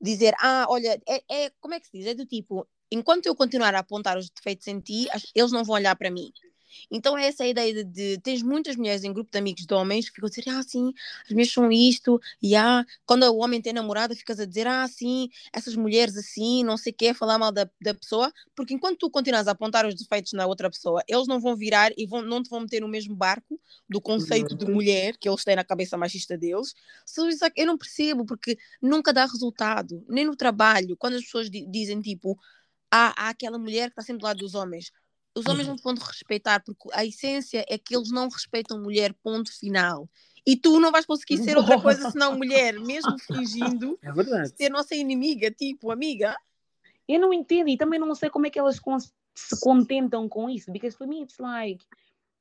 [0.00, 2.06] dizer, ah, olha, é, é- como é que se diz?
[2.06, 5.76] É do tipo, enquanto eu continuar a apontar os defeitos em ti, eles não vão
[5.76, 6.32] olhar para mim.
[6.90, 9.74] Então é essa a ideia de, de- tens muitas mulheres em grupo de amigos de
[9.74, 10.92] homens que ficam a dizer, ah, sim,
[11.24, 14.86] as mulheres são isto, e ah, quando o homem tem namorada, ficas a dizer, ah,
[14.88, 18.98] sim, essas mulheres assim, não sei o quê, falar mal da, da pessoa, porque enquanto
[18.98, 22.22] tu continuas a apontar os defeitos na outra pessoa, eles não vão virar e vão,
[22.22, 25.64] não te vão meter no mesmo barco do conceito de mulher que eles têm na
[25.64, 26.74] cabeça machista deles.
[27.40, 31.66] Like, eu não percebo, porque nunca dá resultado, nem no trabalho, quando as pessoas di-
[31.70, 32.38] dizem tipo,
[32.90, 34.92] há, há aquela mulher que está sempre do lado dos homens.
[35.34, 38.80] Os homens não te vão te respeitar, porque a essência é que eles não respeitam
[38.80, 40.08] mulher, ponto final.
[40.46, 44.52] E tu não vais conseguir ser outra coisa senão mulher, mesmo fingindo É verdade.
[44.56, 46.36] ser nossa inimiga, tipo, amiga.
[47.06, 48.80] Eu não entendo e também não sei como é que elas
[49.34, 51.84] se contentam com isso, because for me it's like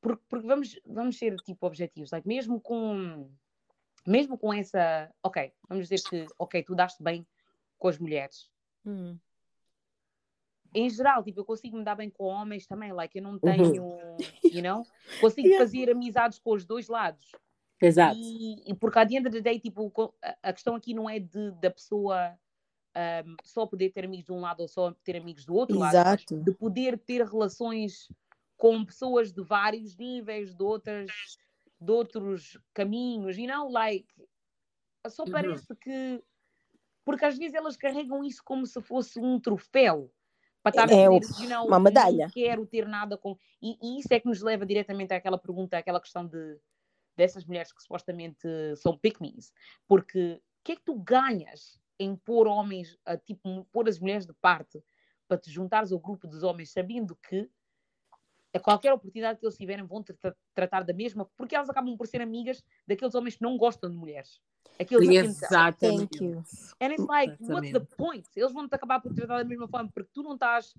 [0.01, 3.29] porque, porque vamos, vamos ser tipo objetivos, like, mesmo com
[4.07, 7.27] mesmo com essa, ok, vamos dizer que ok, tu daste bem
[7.77, 8.49] com as mulheres.
[10.73, 13.85] Em geral, tipo, eu consigo me dar bem com homens também, like, eu não tenho,
[14.51, 14.85] you know,
[15.17, 15.65] consigo Yeah.
[15.65, 17.31] fazer amizades com os dois lados.
[17.81, 18.19] Exato.
[18.19, 19.91] E, e porque à the end of the day, tipo,
[20.43, 22.37] a, questão aqui não é de, da pessoa
[22.95, 25.95] ahm, só poder ter amigos de um lado ou só ter amigos do outro lado,
[25.95, 26.35] Exato.
[26.43, 28.07] de poder ter relações
[28.57, 31.09] com pessoas de vários níveis, de outras,
[31.79, 34.07] de outros caminhos, you know, like,
[35.07, 35.31] só Uhum.
[35.31, 36.21] parece que,
[37.05, 40.11] porque às vezes elas carregam isso como se fosse um troféu,
[40.71, 42.25] para estar É, a o- dizer, know, uma medalha.
[42.25, 45.77] não quero ter nada com, e, e isso é que nos leva diretamente àquela pergunta,
[45.77, 46.57] àquela questão de
[47.15, 49.51] dessas mulheres que supostamente são pick-me's,
[49.87, 54.25] porque o que é que tu ganhas em pôr homens, a, tipo, pôr as mulheres
[54.25, 54.81] de parte
[55.27, 57.49] para te juntares ao grupo dos homens, sabendo que
[58.53, 61.95] a qualquer oportunidade que eles tiverem vão te tra- tratar da mesma, porque elas acabam
[61.97, 64.39] por ser amigas daqueles homens que não gostam de mulheres.
[64.79, 65.09] Aqueles.
[65.09, 66.17] Exatamente.
[66.19, 66.43] Thank you.
[66.81, 67.95] And it's like, what's the Exatamente.
[67.97, 68.27] point?
[68.35, 70.73] Eles vão te acabar por tratar da mesma forma, porque tu não estás,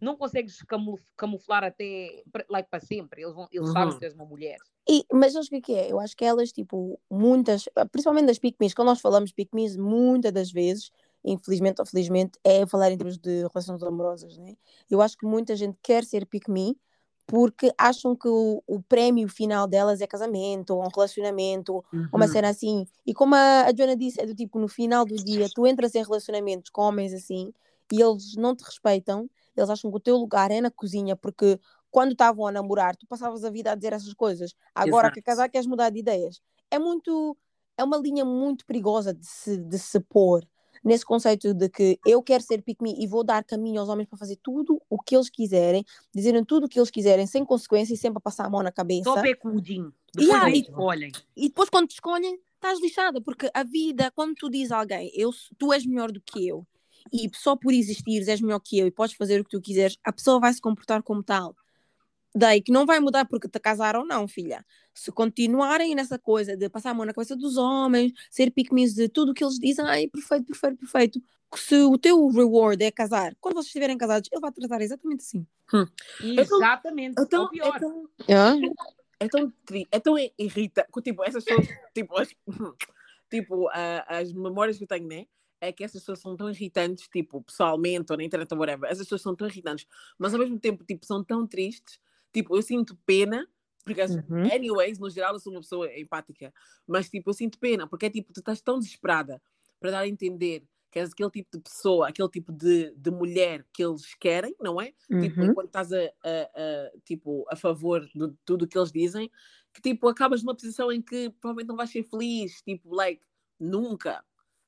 [0.00, 3.22] não consegues camuf- camuflar até, like, para sempre.
[3.22, 3.94] Eles, vão, eles sabem Uhum.
[3.94, 4.58] que tu és uma mulher.
[4.88, 5.90] E, mas acho que o que é?
[5.90, 10.52] Eu acho que elas, tipo, muitas, principalmente das pick-me's, quando nós falamos pick-me's, muitas das
[10.52, 10.92] vezes,
[11.24, 14.54] infelizmente ou felizmente, é falar em termos de relações amorosas, né?
[14.88, 16.78] Eu acho que muita gente quer ser pick-me
[17.26, 22.26] porque acham que o, o prémio final delas é casamento, ou um relacionamento, ou uma
[22.26, 22.28] Uhum.
[22.28, 22.86] cena assim.
[23.06, 25.94] E como a, a Joana disse, é do tipo, no final do dia, tu entras
[25.94, 27.52] em relacionamentos com homens assim,
[27.92, 31.58] e eles não te respeitam, eles acham que o teu lugar é na cozinha, porque
[31.90, 34.54] quando estavam a namorar, tu passavas a vida a dizer essas coisas.
[34.74, 35.22] Agora que Exato.
[35.22, 36.40] casar queres mudar de ideias.
[36.70, 37.36] É muito,
[37.76, 40.46] é uma linha muito perigosa de se, de se pôr
[40.84, 44.08] nesse conceito de que eu quero ser pick me e vou dar caminho aos homens
[44.08, 45.84] para fazer tudo o que eles quiserem,
[46.14, 48.72] dizerem tudo o que eles quiserem, sem consequência e sempre a passar a mão na
[48.72, 49.04] cabeça.
[49.04, 49.92] Só pecudinho.
[50.14, 51.12] Depois Yeah, e- escolhem.
[51.36, 55.10] E depois, quando te escolhem, estás lixada, porque a vida, quando tu dizes a alguém,
[55.14, 56.66] eu, tu és melhor do que eu,
[57.12, 59.96] e só por existires és melhor que eu e podes fazer o que tu quiseres,
[60.04, 61.54] a pessoa vai se comportar como tal.
[62.36, 64.64] Daí que não vai mudar porque te casaram ou não, filha.
[64.94, 69.08] Se continuarem nessa coisa de passar a mão na cabeça dos homens, ser pick de
[69.08, 71.22] tudo o que eles dizem, ai, perfeito, perfeito, perfeito.
[71.54, 75.46] Se o teu reward é casar, quando vocês estiverem casados, ele vai tratar exatamente assim.
[75.72, 75.86] Hum.
[76.20, 77.20] Exatamente.
[77.20, 77.74] É tão, ou pior.
[77.76, 78.54] é tão, Ah?
[79.20, 82.28] é tão, tri- é tão irrita, tipo, essas pessoas, tipo, as,
[83.30, 85.26] tipo a- as memórias que eu tenho, né?
[85.60, 88.90] É que essas pessoas são tão irritantes, tipo, pessoalmente ou na internet ou whatever.
[88.90, 89.86] Essas pessoas são tão irritantes,
[90.18, 91.98] mas ao mesmo tempo, tipo, são tão tristes.
[92.36, 93.46] Tipo, eu sinto pena,
[93.84, 94.50] porque, Uhum.
[94.52, 96.52] anyways, no geral, eu sou uma pessoa empática,
[96.86, 99.40] mas, tipo, eu sinto pena, porque é tipo, tu estás tão desesperada
[99.80, 103.66] para dar a entender que és aquele tipo de pessoa, aquele tipo de, de mulher
[103.72, 104.92] que eles querem, não é?
[105.18, 105.50] tipo, Uhum.
[105.50, 109.30] enquanto estás a, a- a, tipo, a favor de tudo o que eles dizem,
[109.72, 113.22] que tipo, acabas numa posição em que provavelmente não vais ser feliz, tipo, like,
[113.58, 114.22] nunca.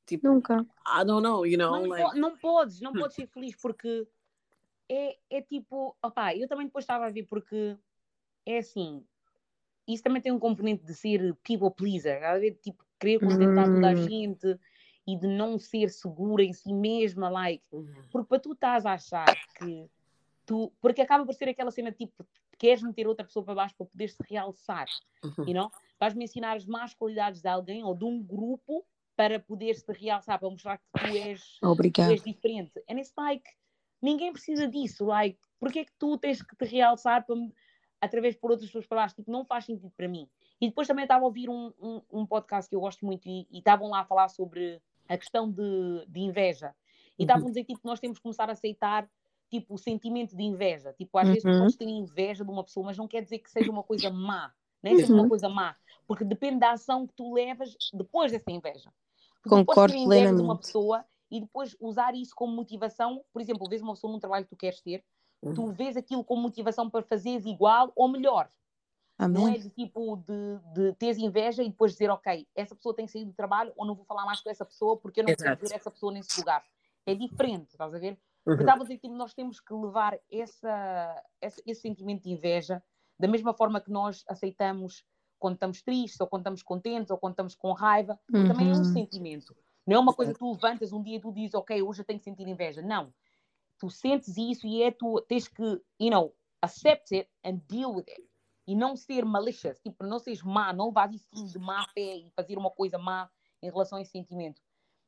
[0.07, 0.67] Tipo, Nunca.
[0.87, 2.99] I don't know, you know, Não, like, po- não podes, não Hum.
[3.01, 4.07] podes ser feliz porque
[4.89, 7.77] é, é tipo, opá, eu também depois estava a ver porque
[8.47, 9.05] é assim,
[9.87, 13.89] isso também tem um componente de ser people pleaser, a ver, tipo, querer contentar toda
[13.89, 13.97] a Hum.
[13.97, 14.59] gente
[15.07, 18.93] e de não ser segura em si mesma, like, uhum, porque para tu estás a
[18.93, 19.89] achar que
[20.45, 22.27] tu, porque acaba por ser aquela cena tipo,
[22.59, 24.87] queres meter outra pessoa para baixo para poder se realçar,
[25.25, 25.45] uhum.
[25.47, 25.71] you know?
[25.99, 28.85] Vais-me ensinar as más qualidades de alguém ou de um grupo
[29.17, 32.73] para poder se realçar, para mostrar que tu és tu és diferente.
[32.89, 33.45] And it's like,
[34.01, 35.05] ninguém precisa disso.
[35.05, 37.37] Like, porque é que tu tens que te realçar para,
[38.01, 39.15] através por outras pessoas para baixo?
[39.17, 40.29] Tipo, não faz sentido para mim.
[40.61, 43.47] E depois também estava a ouvir um, um, um podcast que eu gosto muito e
[43.51, 46.75] e estavam lá a falar sobre a questão de, de inveja.
[47.19, 47.25] E Uhum.
[47.25, 49.09] estavam a dizer tipo, nós temos que começar a aceitar
[49.51, 50.93] tipo, o sentimento de inveja.
[50.93, 51.59] Tipo, às vezes Uhum.
[51.59, 54.53] podes ter inveja de uma pessoa, mas não quer dizer que seja uma coisa má.
[54.83, 55.29] Nem seja uma Uhum.
[55.29, 55.75] coisa má.
[56.07, 58.93] Porque depende da ação que tu levas depois dessa inveja.
[59.43, 60.67] Porque Concordo ter inveja de uma plenamente.
[60.67, 63.25] pessoa e depois usar isso como motivação.
[63.33, 65.05] Por exemplo, vês uma pessoa num trabalho que tu queres ter,
[65.55, 65.73] tu uhum.
[65.73, 68.51] vês aquilo como motivação para fazeres igual ou melhor.
[69.19, 69.61] Não é Amém.
[69.61, 73.25] de tipo de, de teres inveja e depois dizer, ok, essa pessoa tem que sair
[73.25, 75.75] do trabalho ou não vou falar mais com essa pessoa porque eu não quero ver
[75.75, 76.65] essa pessoa nesse lugar.
[77.05, 78.13] É diferente, estás a ver?
[78.13, 78.19] Uhum.
[78.45, 82.83] Porque estava a dizer que nós temos que levar essa, esse, esse sentimento de inveja
[83.19, 85.05] da mesma forma que nós aceitamos
[85.39, 88.73] quando estamos tristes, ou quando estamos contentes, ou quando estamos com raiva, porque também é
[88.73, 88.85] um Uhum.
[88.85, 89.57] sentimento.
[89.89, 92.05] Não é uma coisa que tu levantas um dia e tu dizes, ok, hoje eu
[92.05, 92.83] tenho que sentir inveja.
[92.83, 93.11] Não.
[93.79, 95.63] Tu sentes isso e é tu tens que,
[95.99, 98.23] you know, accept it and deal with it.
[98.67, 102.31] E não ser malicious, tipo, não seres má, não levar isso de má fé e
[102.37, 103.31] fazer uma coisa má
[103.63, 104.61] em relação a esse sentimento.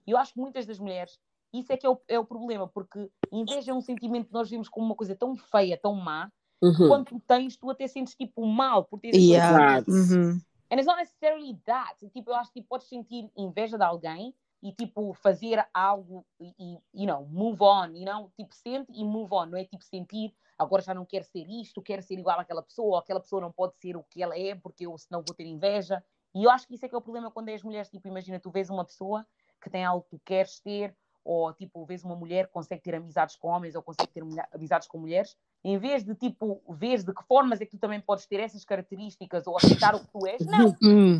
[0.07, 1.21] E eu acho que muitas das mulheres,
[1.53, 4.49] isso é que é o, é o problema, porque inveja é um sentimento que nós
[4.49, 6.89] vemos como uma coisa tão feia, tão má, Uhum.
[6.89, 9.83] quando tu tens, tu até sentes tipo mal por teres Yeah.
[9.89, 10.41] Uhum.
[10.71, 11.97] And it's not necessarily that.
[12.13, 16.79] Tipo, eu acho que tipo, podes sentir inveja de alguém e tipo fazer algo e,
[16.93, 18.31] e, know, move on, you know?
[18.37, 19.47] Tipo, sente e move on.
[19.47, 22.89] Não é tipo sentir, agora já não quero ser isto, quero ser igual àquela pessoa,
[22.89, 25.47] ou aquela pessoa não pode ser o que ela é, porque eu senão vou ter
[25.47, 26.05] inveja.
[26.35, 28.07] E eu acho que isso é que é o problema quando é as mulheres, tipo,
[28.07, 29.27] imagina, tu vês uma pessoa
[29.61, 32.95] que tem algo que tu queres ter, ou tipo, vês uma mulher que consegue ter
[32.95, 37.13] amizades com homens ou consegue ter amizades com mulheres, em vez de tipo, vês de
[37.15, 40.27] que formas é que tu também podes ter essas características ou aceitar o que tu
[40.27, 41.19] és, não, Hum.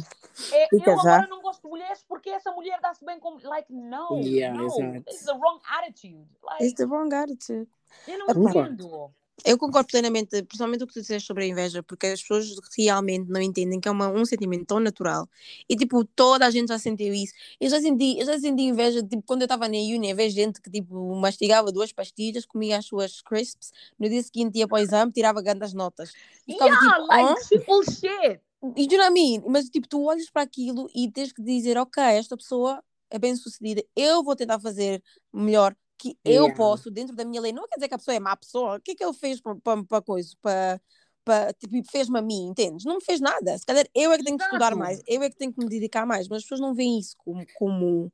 [0.53, 3.37] é, Fica eu agora não gosto de mulheres porque essa mulher dá-se bem com.
[3.43, 4.69] Like, no, Yeah, no,
[5.03, 6.27] this is the wrong attitude.
[6.43, 7.69] Like, It's the wrong attitude.
[8.09, 9.13] eu não entendo.
[9.45, 13.29] Eu concordo plenamente, principalmente o que tu disseste sobre a inveja, porque as pessoas realmente
[13.29, 15.29] não entendem que é uma, um sentimento tão natural.
[15.69, 17.33] E tipo, toda a gente já sentiu isso.
[17.61, 20.31] Eu já senti, eu já senti inveja, tipo, quando eu estava na uni, a ver
[20.31, 24.81] gente que tipo, mastigava duas pastilhas, comia as suas crisps, no dia seguinte ia para
[24.81, 26.13] o exame, tirava grandes notas.
[26.47, 28.41] E ficava Yeah, tipo, like, "Hã?" simple shit.
[28.77, 29.43] E you know I mean?
[29.47, 33.35] Mas tipo, tu olhas para aquilo e tens que dizer, ok, esta pessoa é bem
[33.35, 36.55] sucedida, eu vou tentar fazer melhor que eu Yeah.
[36.57, 37.53] posso dentro da minha lei.
[37.53, 38.77] Não quer dizer que a pessoa é má pessoa.
[38.77, 40.35] O que é que ele fez para coisa?
[40.43, 42.85] Para tipo, fez-me a mim, entendes?
[42.85, 43.57] Não me fez nada.
[43.59, 45.69] Se calhar eu é que tenho que estudar mais, eu é que tenho que me
[45.69, 48.13] dedicar mais, mas as pessoas não veem isso como, como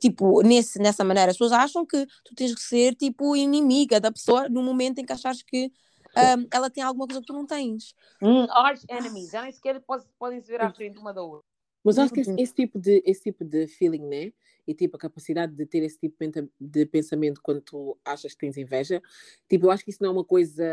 [0.00, 1.30] tipo, nesse, nessa maneira.
[1.30, 5.04] As pessoas acham que tu tens que ser tipo inimiga da pessoa no momento em
[5.04, 5.70] que achas que
[6.16, 7.94] ahm, ela tem alguma coisa que tu não tens.
[8.20, 9.30] Hum, arch enemies.
[9.30, 11.46] Já nem sequer pode- podem se ver à frente uma da outra.
[11.88, 14.32] Mas acho que esse, esse tipo de, esse tipo de feeling, né?
[14.66, 16.16] E tipo a capacidade de ter esse tipo
[16.60, 19.02] de pensamento quando tu achas que tens inveja,
[19.48, 20.64] tipo, eu acho que isso não é uma coisa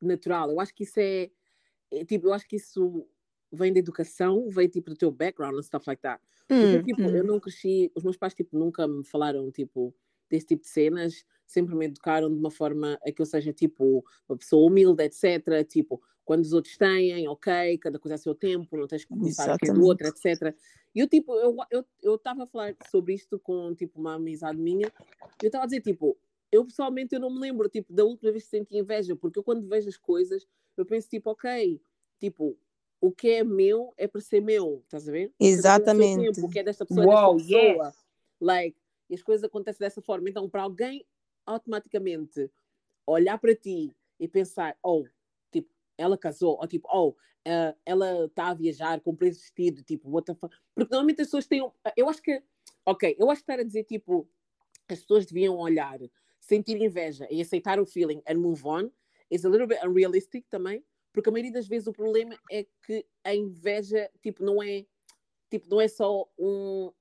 [0.00, 0.50] natural.
[0.50, 1.30] Eu acho que isso é,
[1.90, 3.06] é, tipo, eu acho que isso
[3.52, 6.22] vem da educação, vem tipo do teu background and stuff like that.
[6.48, 7.16] Porque, Hum, tipo, hum.
[7.16, 9.94] eu não cresci, os meus pais tipo nunca me falaram tipo
[10.30, 14.04] desse tipo de cenas, sempre me educaram de uma forma a que eu seja tipo
[14.28, 15.66] uma pessoa humilde, etc.
[15.68, 19.52] Tipo, quando os outros têm, ok, cada coisa a seu tempo, não tens que começar
[19.52, 20.54] a querer do outro, etc.
[20.94, 24.58] E eu tipo, eu eu eu estava a falar sobre isto com tipo uma amizade
[24.58, 24.86] minha,
[25.42, 26.16] e eu estava a dizer tipo,
[26.52, 29.42] eu pessoalmente eu não me lembro, tipo, da última vez que senti inveja, porque eu
[29.42, 31.80] quando vejo as coisas, eu penso, tipo, ok,
[32.20, 32.56] tipo,
[33.00, 35.32] o que é meu é para ser meu, estás a ver?
[35.40, 36.32] Exatamente.
[36.32, 37.86] Tempo, o que é desta pessoa, Wow, é desta pessoa.
[37.86, 37.96] yes.
[38.40, 38.79] Like,
[39.10, 40.30] e as coisas acontecem dessa forma.
[40.30, 41.04] Então, para alguém
[41.44, 42.50] automaticamente
[43.06, 45.04] olhar para ti e pensar, oh,
[45.50, 45.68] tipo,
[45.98, 50.26] ela casou, ou tipo, oh, eh, ela está a viajar, comprou esse vestido, tipo, what
[50.26, 50.54] the fuck?
[50.74, 51.60] Porque normalmente as pessoas têm,
[51.96, 52.42] eu acho que,
[52.86, 54.28] ok, eu acho que estar a dizer, tipo,
[54.88, 55.98] as pessoas deviam olhar,
[56.38, 58.90] sentir inveja e aceitar o feeling and move on,
[59.30, 63.04] is a little bit unrealistic também, porque a maioria das vezes o problema é que
[63.24, 64.86] a inveja, tipo, não é,
[65.50, 66.92] tipo, não é só um,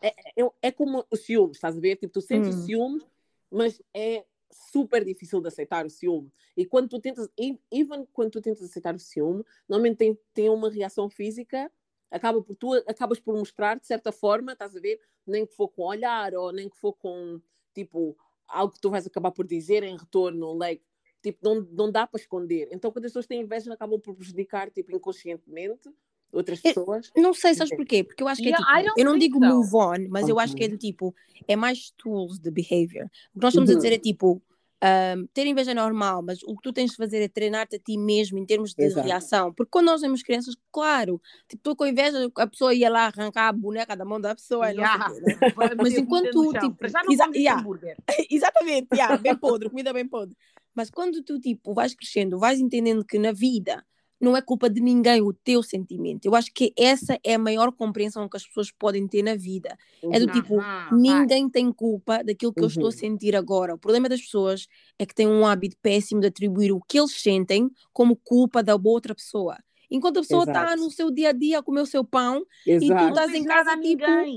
[0.00, 0.08] é,
[0.42, 1.96] é, é como o ciúme, estás a ver?
[1.96, 2.64] Tipo, tu sentes o Hum.
[2.64, 3.02] ciúme,
[3.50, 6.32] mas é super difícil de aceitar o ciúme.
[6.56, 7.28] E quando tu tentas,
[7.70, 11.70] even quando tu tentas aceitar o ciúme, normalmente tem, tem uma reação física,
[12.10, 15.00] acaba por tu acabas por mostrar de certa forma, estás a ver?
[15.26, 17.40] Nem que for com olhar ou nem que for com
[17.74, 18.16] tipo
[18.48, 20.84] algo que tu vais acabar por dizer em retorno, like,
[21.20, 22.68] tipo, não, não dá para esconder.
[22.70, 25.90] Então, quando as pessoas têm inveja, acabam por prejudicar, tipo, inconscientemente
[26.32, 27.10] outras Eu- pessoas.
[27.16, 28.04] Não sei, sabes porquê?
[28.04, 29.46] Porque eu acho que Yeah, é I tipo, don't eu não think digo so.
[29.54, 31.14] move on, mas eu acho que é do tipo,
[31.48, 33.06] é mais tools de behavior.
[33.34, 33.78] O que nós estamos a Uhum.
[33.78, 34.42] dizer é tipo,
[34.82, 37.78] ahm, ter inveja é normal, mas o que tu tens de fazer é treinar-te a
[37.78, 39.06] ti mesmo em termos de Exato.
[39.06, 39.52] reação.
[39.54, 43.48] Porque quando nós temos crianças, claro, tipo, estou com inveja, a pessoa ia lá arrancar
[43.48, 45.06] a boneca da mão da pessoa não sei o Yeah.
[45.10, 45.36] quê, né?
[45.88, 47.60] Mas enquanto tu, tipo, já não exa- yeah.
[47.60, 47.96] hambúrguer.
[48.30, 50.36] Exatamente, yeah, bem podre, comida bem podre.
[50.74, 53.82] Mas quando tu, tipo, vais crescendo, vais entendendo que na vida
[54.20, 56.24] não é culpa de ninguém o teu sentimento.
[56.26, 59.76] Eu acho que essa é a maior compreensão que as pessoas podem ter na vida.
[60.10, 60.30] É do Uhum.
[60.30, 62.92] tipo, ninguém tem culpa daquilo que eu estou a Uhum.
[62.92, 63.74] sentir agora.
[63.74, 64.66] O problema das pessoas
[64.98, 68.76] é que têm um hábito péssimo de atribuir o que eles sentem como culpa da
[68.76, 69.56] outra pessoa.
[69.90, 73.08] Enquanto a pessoa está no seu dia a dia a comer o seu pão, Exato.
[73.08, 74.28] Não estás fez em casa, a tipo,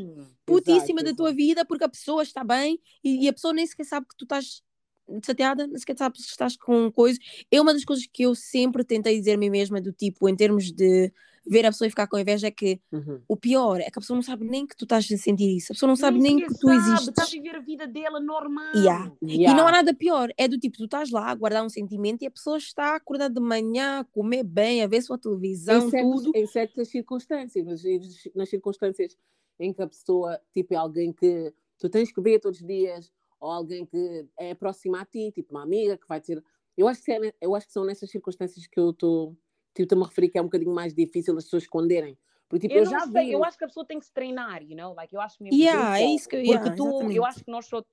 [0.46, 1.36] putíssima Exato, da tua exato.
[1.36, 4.26] vida porque a pessoa está bem e, e a pessoa nem sequer sabe que tu
[4.26, 4.62] estás
[5.26, 7.20] chateada, nem sequer sabe se estás com coisa.
[7.52, 10.36] É uma das coisas que eu sempre tentei dizer a mim mesma, do tipo, em
[10.36, 11.12] termos de
[11.48, 13.22] ver a pessoa e ficar com inveja, é que Uhum.
[13.28, 15.72] o pior é que a pessoa não sabe nem que tu estás a sentir isso,
[15.72, 17.08] a pessoa não sabe nem sequer que tu sabe, existes.
[17.08, 18.76] Está a viver a vida dela normal.
[18.76, 19.12] Yeah.
[19.24, 19.60] E Yeah.
[19.60, 22.28] não há nada pior, é do tipo, tu estás lá a guardar um sentimento e
[22.28, 25.90] a pessoa está a acordar de manhã, a comer bem, a ver sua televisão, em,
[25.90, 26.32] certas, tudo.
[26.36, 27.82] em certas circunstâncias, nas,
[28.36, 29.18] nas circunstâncias
[29.60, 33.12] em que a pessoa, tipo, é alguém que tu tens que ver todos os dias,
[33.40, 36.44] ou alguém que é próximo a ti, tipo uma amiga que vai ter.
[36.78, 39.38] Eu acho que, é, eu acho que são nessas circunstâncias que eu estou
[39.74, 42.18] tipo, a me referir que é um bocadinho mais difícil as pessoas esconderem.
[42.48, 43.34] Porque, tipo, Eu, eu, já sei, vi.
[43.34, 44.94] eu acho que a pessoa tem que se treinar, you know?
[44.94, 45.64] Like, eu acho mesmo.
[45.64, 47.26] Yeah, é Então, isso que eu Porque yeah, tu, eu exatamente.
[47.26, 47.86] acho que nós somos,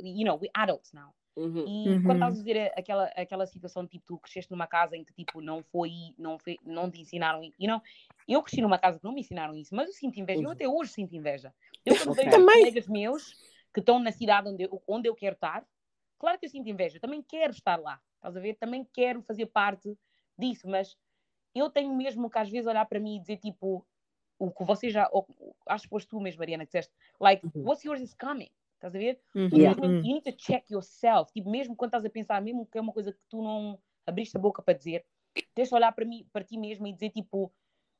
[0.00, 1.14] you know, we adults now.
[1.36, 1.64] Uhum.
[1.64, 2.02] E Uhum.
[2.02, 5.40] quando estás a dizer aquela, aquela situação, tipo, tu cresceste numa casa em que, tipo,
[5.40, 7.80] não foi, não, foi, não te ensinaram, you know?
[8.26, 10.52] Eu cresci numa casa que não me ensinaram isso, mas eu sinto inveja, eu Uhum.
[10.52, 11.54] até hoje sinto inveja.
[11.84, 12.22] Eu quando Ok.
[12.22, 12.46] vejo os Também.
[12.46, 13.36] colegas meus
[13.78, 15.66] que estão na cidade onde eu, onde eu quero estar,
[16.18, 18.54] claro que eu sinto inveja, também quero estar lá, estás a ver?
[18.54, 19.96] Também quero fazer parte
[20.36, 20.96] disso, mas
[21.54, 23.86] eu tenho mesmo que às vezes olhar para mim e dizer, tipo,
[24.38, 25.26] o que você já, ou,
[25.66, 27.62] acho que foste tu mesmo, Mariana, que disseste, like, Uhum.
[27.64, 29.20] what's yours is coming, estás a ver?
[29.34, 29.80] Uhum, Tu Yeah.
[29.80, 29.96] uhum.
[29.96, 31.32] you need to check yourself.
[31.32, 34.36] Tipo, mesmo quando estás a pensar, mesmo que é uma coisa que tu não abriste
[34.36, 35.04] a boca para dizer,
[35.54, 37.52] tens de olhar para, mim, para ti mesmo e dizer, tipo,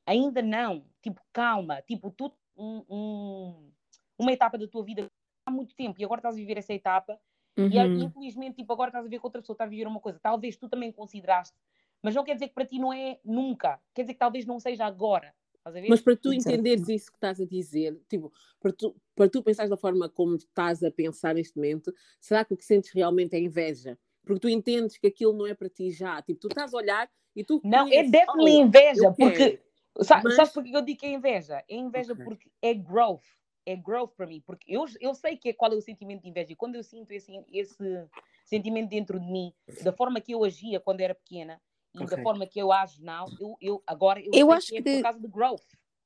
[0.05, 0.85] ainda não.
[1.01, 1.81] Tipo, calma.
[1.81, 3.71] Tipo, tu, um, um-
[4.17, 5.08] uma etapa da tua vida
[5.49, 7.19] há muito tempo e agora estás a viver essa etapa
[7.57, 8.03] e Uhum.
[8.03, 10.17] infelizmente, tipo, agora estás a ver que outra pessoa está a viver uma coisa.
[10.19, 11.57] Talvez tu também consideraste,
[12.01, 13.81] mas não quer dizer que para ti não é nunca.
[13.93, 15.35] Quer dizer que talvez não seja agora.
[15.87, 19.69] Mas para tu entenderes isso que estás a dizer, tipo, para tu, para tu pensares
[19.69, 23.39] da forma como estás a pensar neste momento, será que o que sentes realmente é
[23.39, 23.99] inveja?
[24.25, 26.21] Porque tu entendes que aquilo não é para ti já.
[26.21, 27.61] Tipo, tu estás a olhar e tu.
[27.63, 29.69] Não, é definitely oh, inveja, porque quero.
[30.01, 31.63] Sa Mas- Sabes porque eu digo que é inveja?
[31.67, 32.23] É inveja Ok.
[32.23, 33.25] porque é growth.
[33.65, 34.41] É growth para mim.
[34.45, 36.51] Porque eu, eu sei que é, qual é o sentimento de inveja.
[36.51, 38.07] E quando eu sinto esse, esse
[38.45, 41.61] sentimento dentro de mim, da forma que eu agia quando era pequena
[41.93, 42.15] e Ok.
[42.17, 44.81] da forma que eu ajo now, eu, eu, agora eu, Eu sei acho que é
[44.81, 45.61] que- por causa de growth.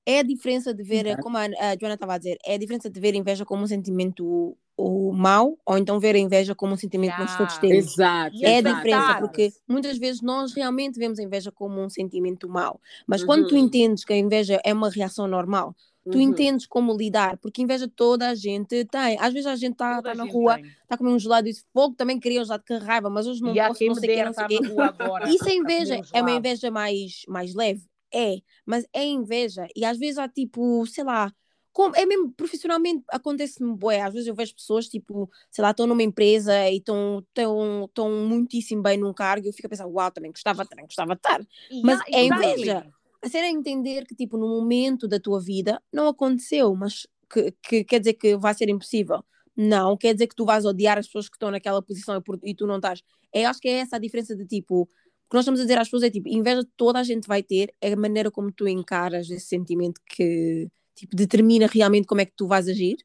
[0.06, 1.24] É a diferença de ver, Exato.
[1.24, 3.68] como a, a Joana estava a dizer, é a diferença de ver inveja como um
[3.68, 7.68] sentimento o mau ou então ver a inveja como um sentimento que nós todos Yeah.
[7.76, 7.94] temos.
[7.94, 8.36] Exato.
[8.44, 12.80] É a diferença, porque muitas vezes nós realmente vemos a inveja como um sentimento mau.
[13.08, 13.66] Mas quando tu Uhum.
[13.66, 15.76] entendes que a inveja é uma reação normal,
[16.10, 16.22] tu Uhum.
[16.22, 19.18] entendes como lidar, porque inveja toda a gente tem.
[19.20, 21.48] Às vezes a gente está tá a na gente rua, está a comer um gelado
[21.48, 23.88] e diz fogo, também queria um gelado, que raiva, mas hoje não E posso, quem
[23.90, 24.60] não sei o dera não sei quê.
[24.62, 25.30] na rua agora.
[25.30, 27.84] Isso é inveja, é uma inveja mais, mais leve?
[28.14, 29.68] É, mas é inveja.
[29.76, 31.32] E às vezes há tipo, sei lá,
[31.74, 35.88] como, é mesmo profissionalmente, acontece-me, bué, às vezes eu vejo pessoas, tipo, sei lá, estão
[35.88, 39.88] numa empresa e estão tão, tão muitíssimo bem num cargo e eu fico a pensar,
[39.88, 41.42] uau, também gostava, também gostava de estar.
[41.82, 42.26] Mas Yeah, é exactly.
[42.26, 42.88] inveja.
[43.22, 47.52] A cena é entender que, tipo, no momento da tua vida não aconteceu, mas que,
[47.64, 49.24] que quer dizer que vai ser impossível.
[49.56, 52.40] Não, quer dizer que tu vais odiar as pessoas que estão naquela posição e, por-
[52.44, 53.02] e tu não estás.
[53.34, 54.82] É, acho que é essa a diferença de tipo.
[54.84, 54.88] O
[55.30, 57.74] que nós estamos a dizer às pessoas é tipo, inveja toda a gente vai ter,
[57.82, 62.34] é a maneira como tu encaras esse sentimento que tipo, determina realmente como é que
[62.36, 62.98] tu vais agir.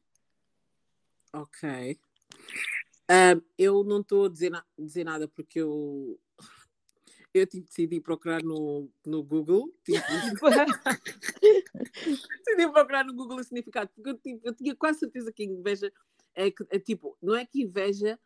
[1.33, 1.99] Ok.
[3.07, 6.19] Ahm, eu não estou a dizer, na- dizer nada porque eu.
[7.33, 9.71] Eu tipo, decidi procurar no, no Google.
[9.83, 10.01] Tipo,
[12.45, 15.91] decidi procurar no Google o significado, porque eu, tipo, eu tinha quase certeza que inveja
[16.33, 18.19] é, que- é tipo, não é que inveja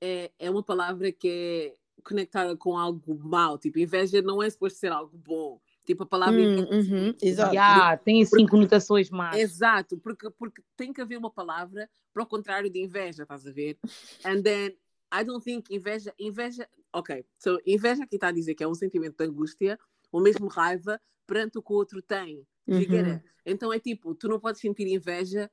[0.00, 3.58] é, é uma palavra que é conectada com algo mau.
[3.58, 5.60] Tipo, inveja não é suposto ser algo bom.
[5.84, 7.54] Tipo, a palavra Hum, uhum, exato.
[7.54, 9.38] Yeah, tem assim conotações más.
[9.38, 13.52] Exato, porque, porque tem que haver uma palavra para o contrário de inveja, estás a
[13.52, 13.78] ver?
[14.24, 14.76] And then,
[15.12, 18.74] I don't think inveja, inveja, ok, so inveja aqui está a dizer que é um
[18.74, 19.78] sentimento de angústia
[20.10, 22.46] ou mesmo raiva perante o que o outro tem.
[22.66, 23.20] Uhum.
[23.44, 25.50] Então é tipo, tu não podes sentir inveja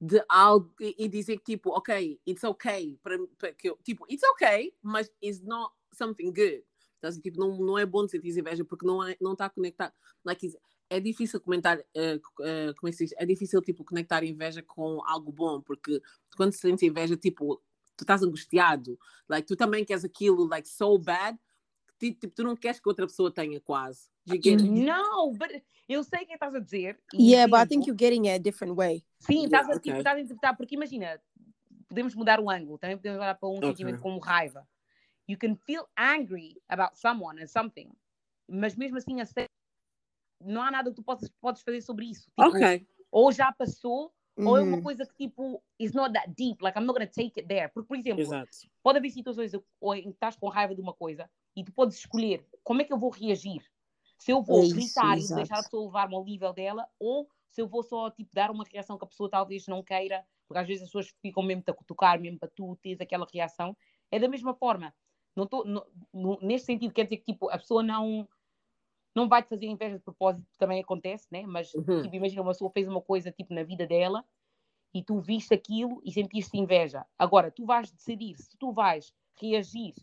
[0.00, 4.06] de algo e, e dizer que tipo, ok, it's okay, para, para que eu, tipo,
[4.08, 6.64] it's okay, mas it's not something good.
[6.98, 9.48] Então, assim, tipo, não, não é bom de sentir inveja porque não é, não está
[9.48, 9.92] conectado.
[10.24, 10.56] Like, is-
[10.90, 13.14] é difícil comentar, eh, eh, como é que se diz?
[13.18, 16.02] É difícil, tipo, conectar inveja com algo bom, porque
[16.36, 17.56] quando se sente inveja, tipo,
[17.96, 21.38] tu estás angustiado, like, tu também queres aquilo, like, so bad,
[21.98, 24.08] que, tipo, tu não queres que outra pessoa tenha quase.
[24.30, 24.56] It?
[24.56, 25.50] Não, but
[25.88, 26.98] eu sei o que estás a dizer.
[27.14, 29.04] Yeah, but I think you're getting it a different way.
[29.20, 29.98] Sim, estás, Yeah, a, tipo, ok.
[29.98, 31.20] estás a interpretar, porque imagina,
[31.88, 33.68] podemos mudar o ângulo, também podemos olhar para um Ok.
[33.70, 34.66] sentimento como raiva.
[35.28, 37.92] You can feel angry about someone and something,
[38.48, 39.50] mas mesmo assim aceita-
[40.40, 42.30] não há nada que tu possas, podes fazer sobre isso.
[42.36, 42.86] Tipo, Ok.
[43.10, 44.12] Ou já passou,
[44.44, 44.82] ou é uma Uhum.
[44.82, 47.68] coisa que tipo, is not that deep, like I'm not gonna take it there.
[47.68, 48.68] Porque, por exemplo, Exato.
[48.82, 49.60] pode haver situações em
[50.02, 52.98] que estás com raiva de uma coisa e tu podes escolher como é que eu
[52.98, 53.62] vou reagir.
[54.18, 57.28] Se eu vou É isso, gritar e deixar a pessoa levar-me ao nível dela, ou
[57.50, 60.58] se eu vou só tipo, dar uma reação que a pessoa talvez não queira, porque
[60.60, 63.76] às vezes as pessoas ficam mesmo a cutucar, mesmo para tu teres aquela reação.
[64.10, 64.94] É da mesma forma.
[65.38, 65.64] Não tô,
[66.42, 68.28] neste sentido, quer dizer que tipo, a pessoa não,
[69.14, 71.46] não vai te fazer inveja de propósito, também acontece, né?
[71.46, 72.02] Mas Uhum.
[72.02, 74.24] tipo, imagina uma pessoa fez uma coisa tipo na vida dela
[74.92, 77.06] e tu viste aquilo e sentiste inveja.
[77.16, 79.94] Agora, tu vais decidir se tu vais reagir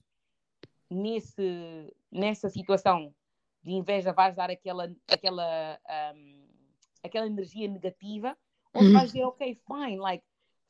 [0.89, 3.13] nesse, nessa situação
[3.62, 5.80] de inveja, vais dar aquela, aquela,
[6.15, 6.48] um,
[7.04, 8.38] aquela energia negativa,
[8.74, 10.24] ou se vais dizer, ok, fine, like,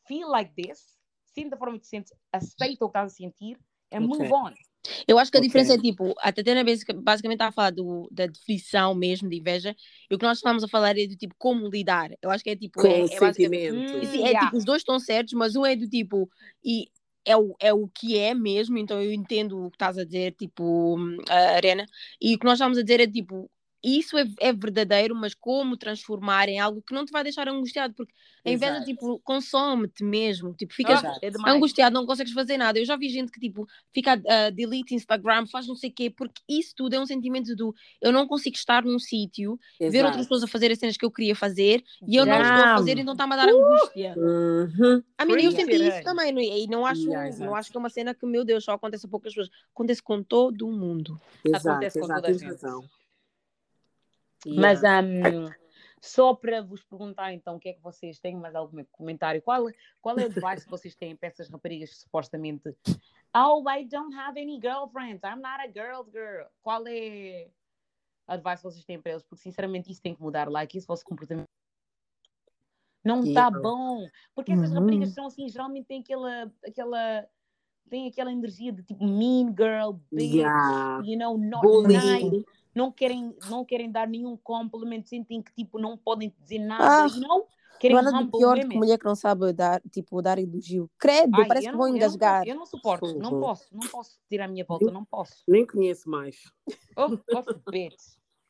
[0.07, 3.59] feel like this, sinta da forma que te sentes, aceita o que estás a sentir,
[3.95, 4.53] and move on.
[5.07, 5.47] Eu acho que a Ok.
[5.47, 9.37] diferença é tipo, a Tatiana basic- basicamente está a falar do, da definição mesmo de
[9.37, 9.75] inveja,
[10.09, 12.11] e o que nós estamos a falar é do tipo como lidar.
[12.21, 13.95] Eu acho que é tipo, Com é, é basicamente.
[13.95, 14.45] Hum, é yeah.
[14.45, 16.29] tipo, os dois estão certos, mas um é do tipo,
[16.63, 16.87] e
[17.25, 20.33] é o, é o que é mesmo, então eu entendo o que estás a dizer,
[20.33, 21.87] tipo, hum, a Arena,
[22.21, 23.49] e o que nós estamos a dizer é tipo,
[23.85, 27.93] isso é, é verdadeiro, mas como transformar em algo que não te vai deixar angustiado,
[27.93, 28.13] porque
[28.45, 28.85] a inveja, Exato.
[28.85, 32.77] tipo, consome-te mesmo, tipo, ficas é angustiado, não consegues fazer nada.
[32.77, 36.09] Eu já vi gente que, tipo, fica a delete Instagram, faz não sei o quê,
[36.09, 40.23] porque isso tudo é um sentimento do eu não consigo estar num sítio, ver outras
[40.25, 42.97] pessoas a fazer as cenas que eu queria fazer e eu não estou a fazer,
[42.97, 44.15] então está-me a dar angústia.
[44.17, 45.03] Uhum.
[45.17, 46.59] A mim, eu senti it, isso também, não, é?
[46.59, 49.05] e não acho, Yeah, não acho que é uma cena que, meu Deus, só acontece
[49.05, 49.49] a poucas pessoas.
[49.73, 51.19] Acontece com todo mundo.
[51.43, 52.45] Exato, Acontece com exato, toda a gente.
[52.45, 52.83] razão.
[54.45, 55.49] Mas hum,
[56.01, 59.41] só para vos perguntar então o que é que vocês têm, mais algum comentário?
[59.41, 59.65] Qual,
[60.01, 62.75] qual é o advice que vocês têm para essas raparigas que supostamente
[63.35, 66.47] Oh, I don't have any girlfriends, I'm not a girl's girl.
[66.61, 67.49] Qual é
[68.27, 69.23] a advice que vocês têm para eles?
[69.23, 71.45] Porque sinceramente isso tem que mudar, like, isso vosso comportamento
[73.03, 73.59] não está Yeah.
[73.59, 74.09] bom.
[74.33, 74.79] Porque essas Uhum.
[74.79, 77.27] raparigas são assim, geralmente têm aquela, aquela,
[77.89, 81.03] têm aquela energia de tipo mean girl, bitch, Yeah.
[81.03, 81.93] you know, not Bully.
[81.93, 87.05] nice não querem, não querem dar nenhum complemento, sentem que tipo não podem dizer nada,
[87.05, 87.07] Ah?
[87.79, 90.89] Querem Não há nada humble pior que mulher que não sabe dar, tipo, dar elogio.
[90.97, 92.39] Credo, Ai, parece que não- vão eu não engasgar.
[92.39, 93.41] posso- Eu não, suporto, não Fogo.
[93.41, 95.43] posso, não posso tirar a minha volta, não posso.
[95.45, 96.37] Nem conheço mais.
[96.95, 98.01] Oh, oh bitch.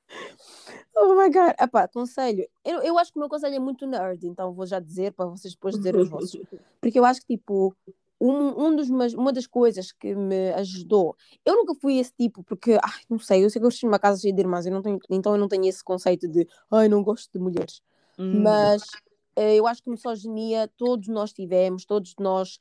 [0.96, 2.48] Oh my god, Epá, conselho.
[2.64, 5.26] Eu, eu acho que o meu conselho é muito nerd, então vou já dizer para
[5.26, 6.40] vocês depois dizer os vossos.
[6.80, 7.76] Porque eu acho que, tipo,
[8.20, 11.16] um, um dos, mas- uma das coisas que me ajudou.
[11.46, 14.00] Eu nunca fui esse tipo, porque, ai, não sei, eu sei que eu estou numa
[14.00, 16.88] casa cheia de irmãs, eu não tenho, então eu não tenho esse conceito de, ai,
[16.88, 17.82] não gosto de mulheres.
[18.18, 18.82] Hum, Mas
[19.36, 22.60] eh, eu acho que misoginia todos nós tivemos, todos nós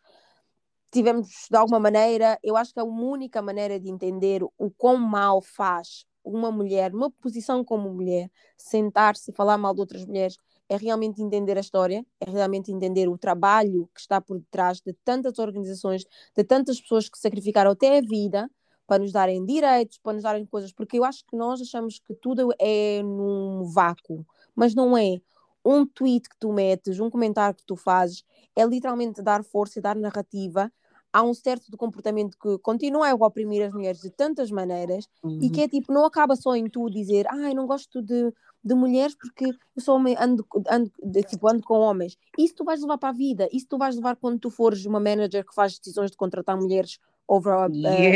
[0.90, 2.38] tivemos de alguma maneira.
[2.42, 7.10] Eu acho que a única maneira de entender o quão mal faz uma mulher, numa
[7.10, 10.38] posição como mulher, sentar-se e falar mal de outras mulheres,
[10.68, 14.92] é realmente entender a história, é realmente entender o trabalho que está por detrás de
[15.04, 16.04] tantas organizações,
[16.36, 18.50] de tantas pessoas que sacrificaram até a vida
[18.86, 22.14] para nos darem direitos, para nos darem coisas, porque eu acho que nós achamos que
[22.14, 25.20] tudo é num vácuo, mas não é.
[25.64, 28.22] um tweet que tu metes, um comentário que tu fazes,
[28.54, 30.70] é literalmente dar força e dar narrativa
[31.14, 35.38] a um certo de comportamento que continua a oprimir as mulheres de tantas maneiras Uhum.
[35.40, 38.32] e que é tipo, não acaba só em tu dizer, ai, não gosto de,
[38.64, 39.44] de mulheres porque
[39.76, 42.18] eu sou homem, ando, ando, de- tipo, ando com homens.
[42.36, 44.98] Isso tu vais levar para a vida, isso tu vais levar quando tu fores uma
[44.98, 46.98] manager que faz decisões de contratar mulheres
[47.28, 47.54] over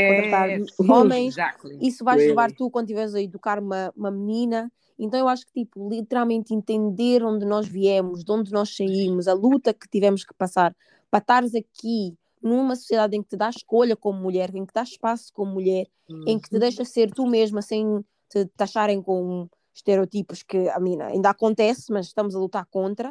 [0.09, 0.75] contratar Yes.
[0.91, 1.35] homens.
[1.39, 1.79] Exactly.
[1.81, 2.31] Isso vais Really?
[2.31, 4.73] levar tu quando estiveres a educar uma, uma menina.
[4.99, 9.35] Então eu acho que, tipo, literalmente entender onde nós viemos, de onde nós saímos, a
[9.35, 10.75] luta que tivemos que passar
[11.09, 14.83] para estares aqui numa sociedade em que te dá escolha como mulher, em que dá
[14.83, 15.87] espaço como mulher,
[16.27, 16.61] em que te Uhum.
[16.61, 22.07] deixa ser tu mesma sem te taxarem com estereotipos que, a mina, ainda acontece, mas
[22.07, 23.11] estamos a lutar contra.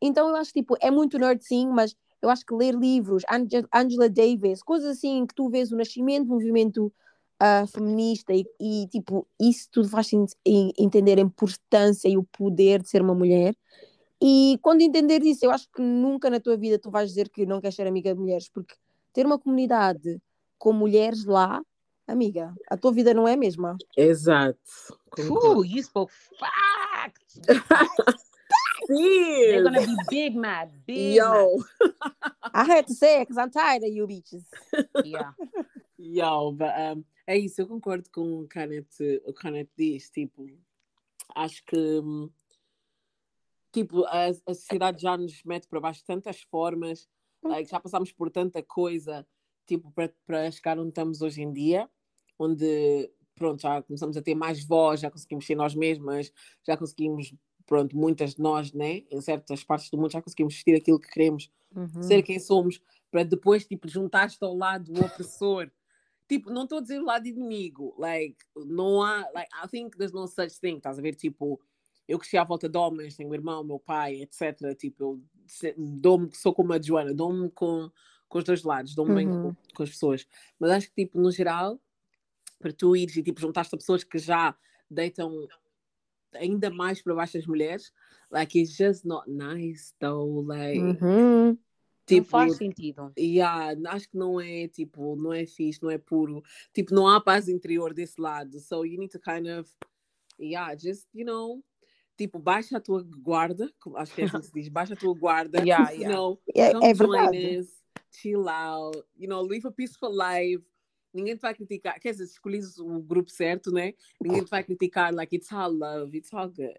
[0.00, 3.22] Então eu acho que, tipo, é muito nerd sim, mas eu acho que ler livros,
[3.30, 6.92] Ange- Angela Davis, coisas assim em que tu vês o nascimento do movimento
[7.38, 12.24] ah, feminista e, e, tipo, isso tudo faz en- en- entender a importância e o
[12.24, 13.54] poder de ser uma mulher.
[14.22, 17.44] E quando entender isso, eu acho que nunca na tua vida tu vais dizer que
[17.44, 18.74] não queres ser amiga de mulheres, porque
[19.12, 20.20] ter uma comunidade
[20.58, 21.62] com mulheres lá,
[22.06, 23.76] amiga, a tua vida não é a mesma.
[23.96, 24.58] Exato.
[25.30, 27.40] Ooh, you spoke facts.
[28.88, 30.70] They're gonna be big mad.
[30.86, 31.58] Big Yo,
[32.54, 34.44] I had to say it because I'm tired of you bitches.
[34.72, 35.04] mad.
[35.04, 35.32] Yeah.
[35.98, 38.86] yo, but, um, é isso, eu concordo com o Canet,
[39.26, 40.46] o Canet diz, tipo,
[41.34, 42.30] acho que hum,
[43.80, 47.08] tipo, a, a sociedade já nos mete para baixo de tantas formas,
[47.44, 49.26] like, já passámos por tanta coisa,
[49.66, 51.88] tipo, para, para chegar onde estamos hoje em dia,
[52.38, 56.32] onde, pronto, já começamos a ter mais voz, já conseguimos ser nós mesmas,
[56.66, 57.34] já conseguimos,
[57.66, 61.08] pronto, muitas de nós, né, em certas partes do mundo, já conseguimos vestir aquilo que
[61.08, 61.96] queremos, Uhum.
[62.00, 65.70] ser quem somos, para depois, tipo, juntar-te ao lado do opressor.
[66.28, 70.12] Tipo, não estou a dizer o lado inimigo, like, não há, like, I think there's
[70.12, 71.60] no such thing, estás a ver, tipo,
[72.08, 76.30] eu cresci à volta de homens, tenho um irmão, meu pai, etc, tipo, eu dou-me,
[76.34, 77.90] sou como a Joana, dou-me com,
[78.28, 79.40] com os dois lados, dou-me bem Uhum.
[79.40, 80.26] com, com as pessoas,
[80.58, 81.80] mas acho que, tipo, no geral,
[82.58, 84.56] para tu ires e, tipo, juntar-te a pessoas que já
[84.90, 85.46] deitam
[86.34, 87.92] ainda mais para baixo as mulheres,
[88.30, 91.58] like, it's just not nice, though, like, Uhum.
[92.08, 93.12] Não tipo, faz sentido.
[93.18, 96.40] Yeah, acho que não é tipo, não é fixe, não é puro.
[96.72, 98.60] Tipo, não há paz interior desse lado.
[98.60, 99.68] So you need to kind of,
[100.38, 101.64] yeah, just, you know,
[102.16, 104.96] tipo, baixa a tua guarda, como- acho que é assim que se diz, baixa a
[104.96, 106.14] tua guarda, Yeah, you yeah.
[106.16, 107.58] know, É, come é join verdade.
[107.58, 110.64] us, chill out, you know, live a peaceful life.
[111.12, 113.94] Ninguém te vai criticar, quer dizer, escolhes o grupo certo, né?
[114.20, 116.76] Ninguém te vai criticar, like, it's all love, it's all good.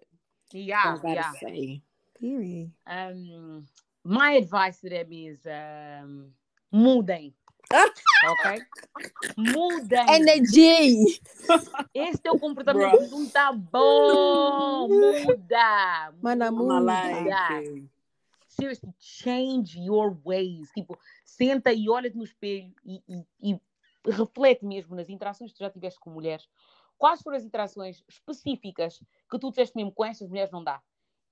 [0.52, 1.32] Yeah, yeah.
[1.32, 1.82] say.
[2.86, 3.64] Um,
[4.04, 6.32] my advice to them is um,
[6.72, 7.34] mudem.
[7.72, 8.62] Ok?
[9.36, 10.06] Mudem.
[10.14, 11.20] Energy!
[11.94, 13.10] Esse teu comportamento Bruh.
[13.10, 14.88] não tá bom.
[14.88, 16.12] Muda.
[16.22, 16.80] Mana, muda.
[16.80, 17.88] like,
[18.48, 20.70] Seriously, change your ways.
[20.72, 23.60] Tipo, senta e olha-te no espelho e, e- e
[24.10, 26.48] reflete mesmo nas interações que tu já tiveste com mulheres.
[26.96, 29.00] Quais foram as interações específicas
[29.30, 30.82] que tu disseste mesmo com estas mulheres não dá?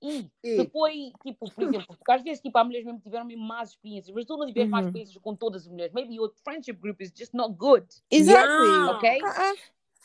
[0.01, 3.05] E se E- foi, tipo, por exemplo, porque às vezes tipo, há mulheres mesmo que
[3.05, 4.87] tiveram mesmo más experiências, mas tu não tiveste más Uhum.
[4.89, 5.93] experiências com todas as mulheres.
[5.93, 7.85] Maybe your friendship group is just not good.
[8.11, 8.67] Exactly.
[8.67, 8.91] Yeah.
[8.91, 9.19] Ok?
[9.23, 9.53] Ah, ah.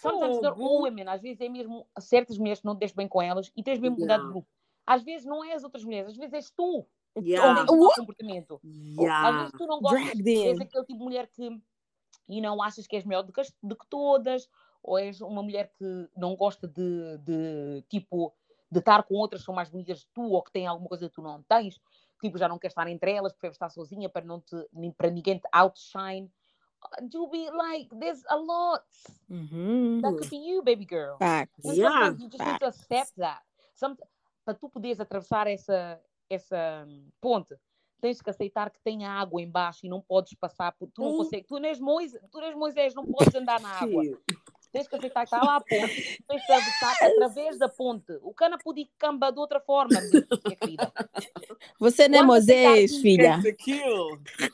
[0.01, 0.67] Sometimes they're Fogo.
[0.69, 1.09] all women.
[1.09, 3.79] Às vezes é mesmo certas mulheres que não te deixas bem com elas e tens
[3.79, 4.33] mesmo mudar de Yeah.
[4.33, 4.49] grupo.
[4.87, 6.87] Às vezes não é as outras mulheres, às vezes és tu.
[7.19, 7.63] Yeah.
[7.71, 8.61] O comportamento.
[8.65, 9.39] Às Yeah.
[9.39, 11.61] vezes tu não gostas, és aquele tipo de mulher que
[12.29, 14.49] e não achas que és melhor do que, do que todas,
[14.83, 18.33] ou és uma mulher que não gosta de, de tipo
[18.73, 21.07] de estar com outras que são mais bonitas que tu ou que têm alguma coisa
[21.07, 21.79] que tu não tens,
[22.23, 25.11] tipo já não queres estar entre elas, preferes estar sozinha para não te nem- para
[25.11, 26.33] ninguém te outshine.
[26.83, 28.83] Uh, Do be like, there's a lot.
[29.29, 30.01] Uhum.
[30.01, 31.17] That could be you, baby girl.
[31.19, 31.65] Facts.
[31.67, 33.43] And Yeah, sometimes you just need to accept that.
[33.75, 33.97] Some,
[34.45, 36.01] para tu poderes atravessar essa,
[36.31, 37.55] essa hum, ponte,
[38.01, 41.17] tens que aceitar que tem água embaixo e não podes passar, por, tu não Sim.
[41.19, 44.03] consegues, tu não és Moisés, tu não és Moisés, não podes andar na água.
[44.73, 45.95] Tens que aceitar que está lá a ponte,
[46.27, 48.13] tens que atravessar através da ponte.
[48.23, 50.93] O cana podia camba de outra forma, minha querida.
[51.79, 53.39] Você não é Moisés, filha.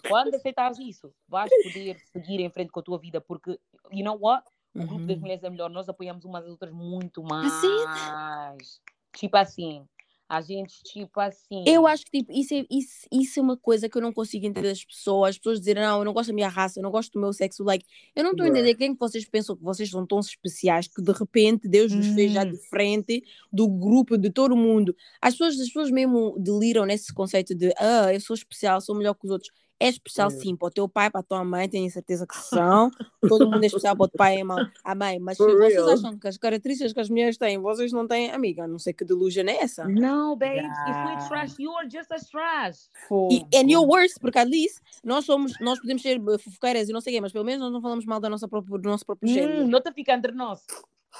[0.09, 3.59] Quando aceitares isso, vais poder seguir em frente com a tua vida, porque,
[3.93, 4.45] you know what?
[4.75, 5.21] O grupo das Uhum.
[5.23, 7.85] mulheres é melhor, nós apoiamos umas às outras muito Assim?
[7.87, 8.81] mais.
[9.17, 9.87] Tipo assim.
[10.29, 11.65] A gente, tipo assim.
[11.67, 14.45] Eu acho que tipo, isso, é, isso, isso é uma coisa que eu não consigo
[14.45, 15.31] entender das pessoas.
[15.31, 17.33] As pessoas dizerem, não, eu não gosto da minha raça, eu não gosto do meu
[17.33, 17.65] sexo.
[17.65, 20.87] Like, eu não estou a entender quem que vocês pensam que vocês são tão especiais
[20.87, 22.51] que de repente Deus vos fez já Hum.
[22.51, 24.95] diferente do grupo de todo mundo.
[25.23, 29.15] As pessoas, as pessoas mesmo deliram nesse conceito de, ah, eu sou especial, sou melhor
[29.15, 29.51] que os outros.
[29.81, 30.43] É especial Yeah.
[30.43, 32.91] sim para o teu pai, para a tua mãe, tenho certeza que são.
[33.29, 35.19] Todo mundo é especial para o teu pai e a mãe- a mãe.
[35.21, 35.91] Mas For vocês real.
[35.91, 39.05] acham que as características que as mulheres têm, vocês não têm, amiga, não sei que
[39.05, 39.85] delusion é essa.
[39.87, 41.05] No, babes, if Yeah.
[41.15, 42.89] we're trash, you're just as trash.
[43.31, 46.93] E and you're worse, porque at least nós somos, nós podemos ser eh, fofoqueiras e
[46.93, 48.89] não sei o quê, mas pelo menos nós não falamos mal da nossa própria, do
[48.89, 49.69] nosso próprio Hum, género.
[49.69, 50.61] não te fica entre nós.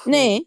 [0.07, 0.41] Né?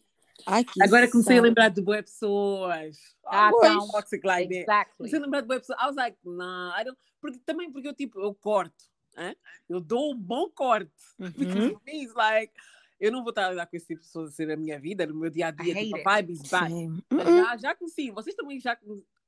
[0.45, 2.97] Ai, que Agora comecei a lembrar de boas pessoas.
[3.25, 3.87] Ah, então.
[3.89, 4.61] toxic like that.
[4.61, 4.97] Exactly.
[4.97, 5.79] Comecei a lembrar de boas pessoas.
[5.81, 6.97] I was like, nah, I don't.
[7.19, 8.85] Porque, também porque eu, tipo, eu corto.
[9.17, 9.35] hein?
[9.69, 10.91] Eu dou um bom corte.
[11.19, 11.69] Because Uhum.
[11.71, 12.53] for me, it's like,
[12.99, 14.79] eu não vou estar a lidar com esse tipo de pessoas a ser a minha
[14.79, 15.73] vida, no meu dia a dia.
[15.75, 16.69] Tipo, a vibe is bad.
[16.71, 17.01] Sim.
[17.09, 17.37] Mas Uh-uh.
[17.45, 18.11] já, já conheci.
[18.11, 18.77] Vocês também já.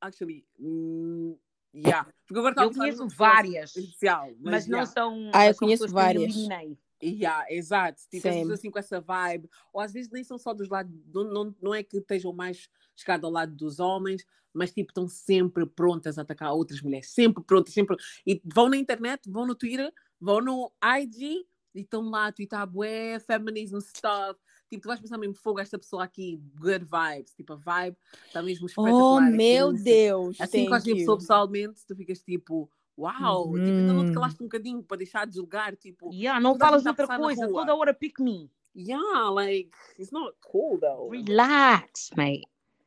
[0.02, 1.36] Actually, mm,
[1.74, 2.08] yeah.
[2.28, 4.92] Porque agora Eu conheço várias, Especial, mas mas, não yeah.
[4.92, 5.32] são.
[5.34, 6.24] Ah, eu conheço que várias.
[6.24, 6.78] eliminei.
[7.04, 8.02] Yeah, exato.
[8.10, 9.50] Tipo, as pessoas assim com essa vibe.
[9.74, 10.94] Ou às vezes nem são só dos lados.
[11.14, 15.08] Não, não, não é que estejam mais chegados ao lado dos homens, mas tipo, estão
[15.08, 17.10] sempre prontas a atacar outras mulheres.
[17.10, 17.98] Sempre prontas, sempre.
[18.26, 21.46] E vão na internet, vão no Twitter, vão no IG
[21.76, 24.40] e estão lá a twittar bué, feminism stuff.
[24.70, 27.34] Tipo, tu vais pensar mesmo, fogo, esta pessoa aqui, good vibes.
[27.34, 27.98] Tipo, a vibe
[28.28, 29.18] está mesmo espetacular.
[29.18, 29.84] Oh, meu Insta.
[29.84, 30.42] Deus.
[30.42, 30.98] Assim que you.
[30.98, 34.14] pessoa pessoalmente, tu ficas tipo, uau, tipo, ainda não te Uhum.
[34.14, 37.94] calaste um bocadinho para deixar de julgar, tipo, Yeah, não falas outra coisa, toda hora
[37.94, 38.50] pick me.
[38.76, 41.10] yeah, like, it's not cool though.
[41.10, 42.44] Relax, mate.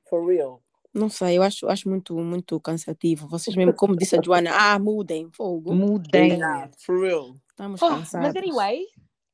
[0.09, 0.63] For real.
[0.95, 3.29] Não sei, eu acho, acho muito, muito cansativo.
[3.29, 5.75] Vocês mesmo, como disse a Joana, ah, mudem, fogo.
[5.75, 6.33] Mudem.
[6.39, 7.37] Yeah, for real.
[7.51, 8.29] Estamos Oh, cansados.
[8.29, 8.87] mas anyway,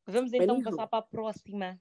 [0.07, 1.79] vamos então passar para a próxima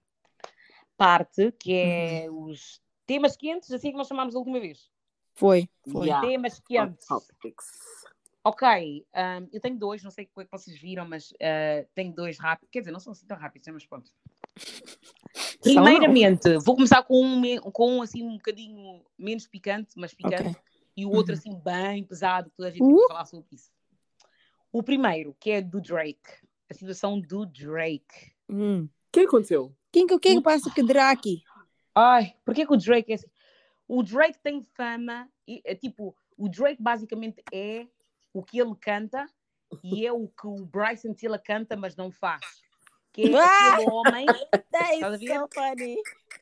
[0.95, 4.89] parte, que é os temas quentes, assim que nós chamámos a última vez.
[5.33, 6.07] Foi, foi.
[6.07, 6.27] Yeah.
[6.27, 7.07] Temas Hot quentes.
[7.07, 7.65] topics.
[8.43, 8.67] Ok,
[9.15, 12.39] um, eu tenho dois, não sei como é que vocês viram, mas uh, tenho dois
[12.39, 12.69] rápidos.
[12.71, 14.11] Quer dizer, não são assim tão rápidos, né, mas pronto.
[15.61, 20.55] Primeiramente, vou começar com um, com um assim um bocadinho menos picante, mas picante, Ok.
[20.97, 21.37] e o outro Uhum.
[21.39, 22.87] assim bem pesado, que toda a gente Uh.
[22.87, 23.71] tem que falar sobre isso.
[24.71, 26.31] O primeiro, que é do Drake,
[26.69, 28.33] a situação do Drake.
[28.49, 28.85] Hum.
[28.85, 29.75] O que aconteceu?
[29.91, 31.43] Quem que o que é que passa que Drake?
[31.93, 33.27] Ai, porquê que o Drake é assim?
[33.87, 37.85] O Drake tem fama, e, é tipo, o Drake basicamente é
[38.33, 39.27] o que ele canta
[39.83, 42.61] e é o que o Bryson Tiller canta, mas não faz.
[43.13, 43.73] Que é Ah!
[43.73, 44.27] aquele homem,
[44.71, 45.39] That Estás a is ver?
[45.39, 45.97] so funny.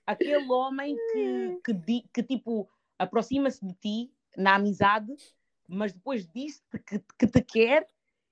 [0.05, 5.15] aquele homem que, que, di- que tipo, aproxima-se de ti na amizade,
[5.67, 7.87] mas depois diz-te que, que te quer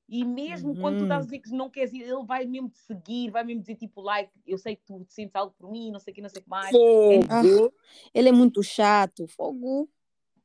[0.09, 1.25] e mesmo quando tu estás a Uhum.
[1.25, 4.31] dizer que não queres ir, ele vai mesmo te seguir, vai mesmo dizer tipo, like,
[4.45, 6.43] eu sei que tu sentes algo por mim, não sei o que, não sei o
[6.43, 6.71] que mais.
[6.71, 7.73] Fogo.
[8.13, 9.89] Ele é muito chato, fogo.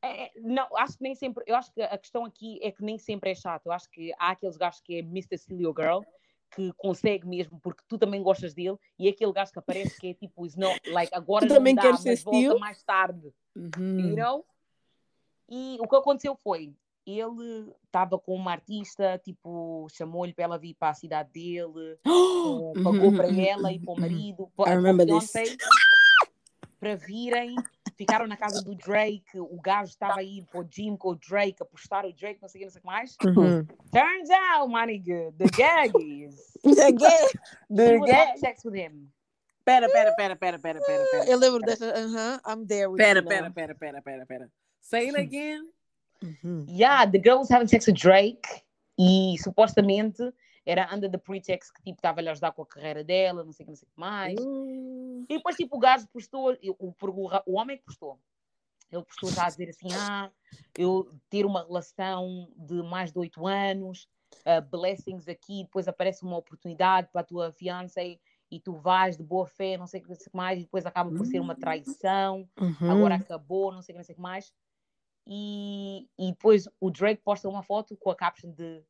[0.02, 1.44] É, é, não, acho que nem sempre.
[1.46, 3.66] Eu acho que a questão aqui é que nem sempre é chato.
[3.66, 5.38] Eu acho que há aqueles gajos que é Mr.
[5.38, 6.02] Silly Girl
[6.54, 10.08] que consegue mesmo porque tu também gostas dele e é aquele gajo que aparece que
[10.08, 13.62] é tipo, not, like, agora não também dá, queres ser mas volta mais tarde, you
[13.76, 14.14] Uhum.
[14.14, 14.44] know?
[15.48, 16.74] E o que aconteceu foi,
[17.06, 21.98] ele estava com uma artista, tipo, chamou-lhe para ela vir para a cidade dele,
[22.46, 24.00] ou pagou Uhum, para uhum, ela e uhum, para o uhum.
[24.00, 25.44] marido, para para o fiancé,
[26.82, 27.54] para virem,
[27.96, 31.62] ficaram na casa do Drake, o gajo estava aí para o gym com o Drake,
[31.62, 33.16] a postar o Drake, não sei o que, não sei o que mais.
[33.24, 33.64] Uhum.
[33.92, 37.28] Turns out, my nigga, the gag is Again.
[37.70, 39.08] she would have sex with him.
[39.64, 41.24] Pera, pera, pera, pera, pera, pera, pera.
[41.30, 41.86] Eu lembro dessa.
[41.86, 43.52] Aham, I'm there with Pera, you pera, now.
[43.52, 44.50] pera, pera, pera, pera.
[44.80, 45.68] Say it again.
[46.20, 46.66] Uhum.
[46.68, 48.64] Yeah, the girl was having sex with Drake
[48.98, 50.34] e supostamente
[50.64, 53.64] era under the pretext que tipo estava-lhe a ajudar com a carreira dela, não sei
[53.64, 54.40] o que, não sei o que mais.
[54.40, 55.24] Hum.
[55.28, 56.94] E depois, tipo, o gajo postou, o, o,
[57.46, 58.18] o homem que postou,
[58.90, 60.30] ele postou já a dizer assim: ah,
[60.76, 64.08] eu ter uma relação de mais de oito anos,
[64.46, 68.18] uh, blessings aqui, depois aparece uma oportunidade para a tua fiancé
[68.50, 70.58] e tu vais de boa fé, não sei o que, não sei o que mais,
[70.58, 72.90] e depois acaba por ser uma traição, Uhum.
[72.90, 74.52] agora acabou, não sei o que, não sei o que mais.
[75.26, 78.84] E, e depois o Drake posta uma foto com a caption de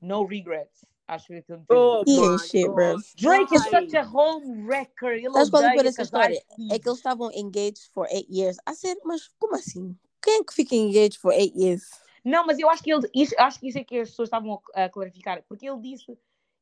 [0.00, 0.84] No regrets.
[1.12, 2.96] Acho que ele tem Oh, ain't shit, bro.
[3.16, 5.12] Drake is such a home wrecker.
[5.12, 6.74] Ele Sabes qual é a odeia dessa casais história?
[6.74, 8.56] É que eles estavam engaged for eight years.
[8.64, 9.96] A sério, mas como assim?
[10.22, 11.82] Quem é que fica engaged for eight years?
[12.24, 14.62] Não, mas eu acho que ele, isso, acho que isso é que as pessoas estavam
[14.74, 16.16] a, clarificar, porque ele disse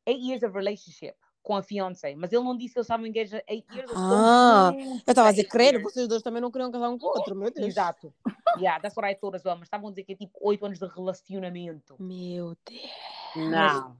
[0.06, 3.42] eight years of relationship com a fiancé, mas ele não disse que eles estavam engaged
[3.46, 3.90] eight years.
[3.94, 5.82] Ah, Eu estava a dizer, years.
[5.82, 7.66] vocês dois também não queriam casar um com o outro, meu Deus.
[7.66, 8.12] Exato.
[8.58, 9.56] Yeah, that's what I thought as well.
[9.56, 11.96] Mas estavam a dizer que é tipo oito anos de relacionamento.
[11.98, 13.50] Meu Deus.
[13.50, 13.92] Não.
[13.92, 13.96] O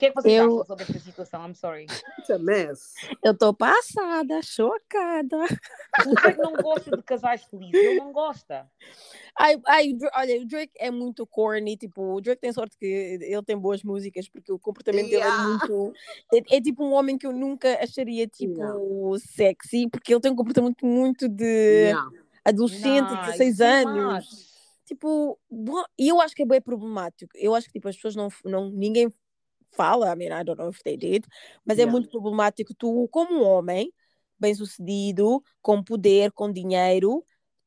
[0.00, 1.46] que é que vocês Eu- acham sobre esta situação?
[1.48, 1.86] I'm sorry.
[2.18, 2.94] It's a mess.
[3.22, 5.36] Eu tô passada, chocada.
[6.06, 7.74] O Drake não gosta de casais felizes.
[7.74, 8.68] Ele não gosta.
[9.38, 9.56] Ai,
[10.14, 13.82] olha, o Drake é muito corny, tipo, o Drake tem sorte que ele tem boas
[13.82, 15.44] músicas, porque o comportamento dele é Yeah.
[15.48, 15.92] muito.
[16.34, 20.36] É, é tipo um homem que eu nunca acharia, tipo, sexy, porque ele tem um
[20.36, 22.08] comportamento muito de Yeah.
[22.44, 24.50] adolescente, Nah, 16 it's too anos.
[24.86, 25.38] tipo,
[25.98, 27.30] e eu acho que é bem problemático.
[27.36, 29.08] Eu acho que tipo, as pessoas não, não ninguém
[29.72, 31.24] fala, I mean, I don't know if they did,
[31.64, 31.92] mas é Yeah.
[31.92, 33.92] muito problemático tu, como um homem
[34.38, 37.24] bem-sucedido, com poder, com dinheiro,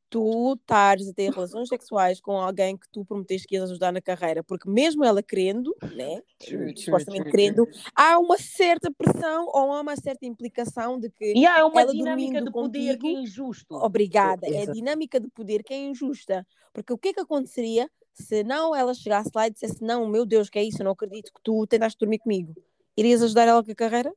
[0.09, 4.01] tu estares a ter relações sexuais com alguém que tu prometeste que ias ajudar na
[4.01, 7.83] carreira, porque mesmo ela querendo, né, True, supostamente true, querendo, true.
[7.95, 11.93] há uma certa pressão ou há uma certa implicação de que E é uma ela
[11.93, 13.75] dinâmica de poder que é contigo, injusto.
[13.75, 14.47] Obrigada.
[14.47, 16.45] É a dinâmica de poder que é injusta.
[16.73, 20.25] Porque o que é que aconteceria se não ela chegasse lá e dissesse: Não, meu
[20.25, 20.81] Deus, que é isso?
[20.81, 22.55] Eu não acredito que tu tentaste dormir comigo.
[22.95, 24.13] Irias ajudar ela com a carreira?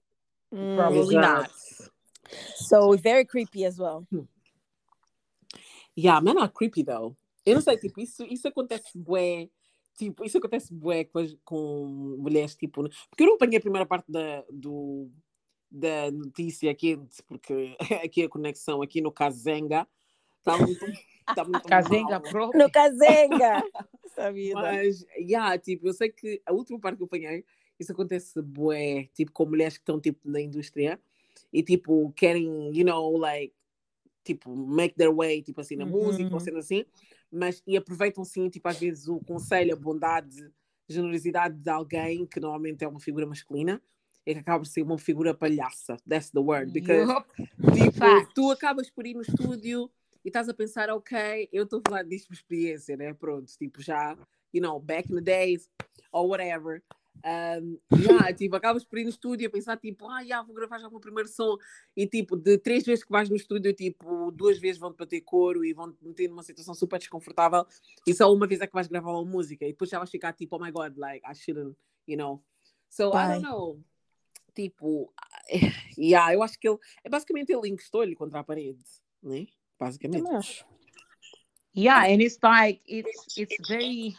[0.52, 1.50] Hum, Probably not.
[2.56, 4.06] So, very creepy as well.
[5.96, 7.16] Yeah, man, are creepy though.
[7.44, 9.48] Eu não sei, tipo, isso, isso acontece bué.
[9.96, 12.82] Tipo, isso acontece bué com, com mulheres, tipo...
[12.82, 12.90] né?
[13.08, 15.10] Porque eu não apanhei a primeira parte da, do,
[15.70, 19.86] da notícia quente, porque aqui a conexão, aqui no Kazenga,
[20.38, 20.84] está muito,
[21.34, 21.62] tá muito
[22.28, 22.62] próprio.
[22.64, 23.62] No Kazenga!
[24.14, 24.60] Sabida.
[24.60, 27.44] Mas, yeah, tipo, eu sei que a última parte que eu apanhei,
[27.78, 30.98] isso acontece bué, tipo, com mulheres que estão, tipo, na indústria
[31.52, 33.52] e, tipo, querem, you know, like,
[34.24, 35.90] tipo, make their way, tipo assim, na Uhum.
[35.90, 36.84] música ou sendo assim,
[37.30, 40.50] mas, e aproveitam, sim, tipo, às vezes o conselho, a bondade,
[40.88, 43.82] generosidade de alguém que normalmente é uma figura masculina
[44.24, 47.26] e que acaba por ser uma figura palhaça, that's the word, because Yup.
[47.72, 49.90] Tipo, tu acabas por ir no estúdio
[50.26, 53.14] e estás a pensar, ok, eu estou a falar disto por experiência, né?
[53.14, 54.18] Pronto, tipo, já,
[54.52, 55.70] you know, back in the days,
[56.10, 56.82] or whatever.
[57.24, 60.80] Um, yeah, tipo, acabas por ir no estúdio a pensar, tipo, ah, yeah, vou gravar
[60.80, 61.56] já o meu primeiro som.
[61.96, 65.64] E, tipo, de três vezes que vais no estúdio, tipo, duas vezes vão-te bater couro
[65.64, 67.64] e vão-te meter numa situação super desconfortável.
[68.04, 69.64] E só uma vez é que vais gravar uma música.
[69.64, 72.42] E depois já vais ficar, tipo, oh my God, like, I shouldn't, you know.
[72.88, 73.28] So, I Pai.
[73.28, 73.80] don't know.
[74.56, 75.14] Tipo,
[75.96, 78.82] yeah, eu acho que ele, é basicamente ele encostou-lhe contra a parede,
[79.22, 79.46] né?
[79.78, 80.22] Basicamente.
[80.22, 80.66] Também acho.
[81.76, 84.16] Yeah, and it's like, it's, it's very.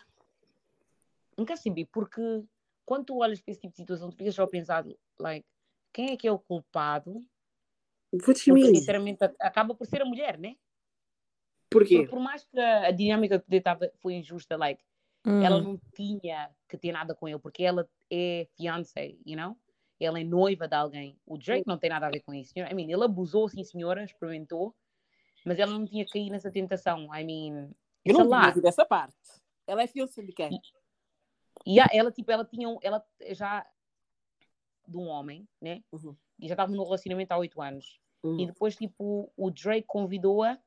[1.35, 2.21] Não quero saber, porque
[2.85, 4.85] quando tu olhas para esse tipo de situação, tu ficas só a pensar,
[5.19, 5.45] like,
[5.91, 7.25] quem é que é o culpado?
[8.13, 8.75] What you Porque, mean?
[8.75, 10.55] sinceramente, acaba por ser a mulher, né?
[11.69, 11.97] Porquê?
[11.97, 14.83] Porque por mais que a, dinâmica de poder tava, foi injusta, like,
[15.25, 15.63] ela Hum.
[15.63, 19.57] não tinha que ter nada com ele, porque ela é fiancé, you know?
[19.99, 21.19] Ela é noiva de alguém.
[21.25, 22.53] O Drake não tem nada a ver com isso.
[22.55, 22.71] You know?
[22.71, 24.73] I mean, ele abusou, sim, senhora, experimentou,
[25.45, 27.03] mas ela não tinha que cair nessa tentação.
[27.15, 27.71] I mean,
[28.05, 28.47] Eu não tinha lot.
[28.49, 29.15] ouvido essa parte.
[29.65, 30.59] Ela é fiancé de quem?
[31.65, 33.65] E ela, tipo, ela tinha, um- ela já
[34.87, 35.83] de um homem, né?
[35.91, 36.15] Uhum.
[36.39, 37.99] E já estava no relacionamento há oito anos.
[38.23, 38.39] Uhum.
[38.39, 40.57] E depois, tipo, o Drake convidou-a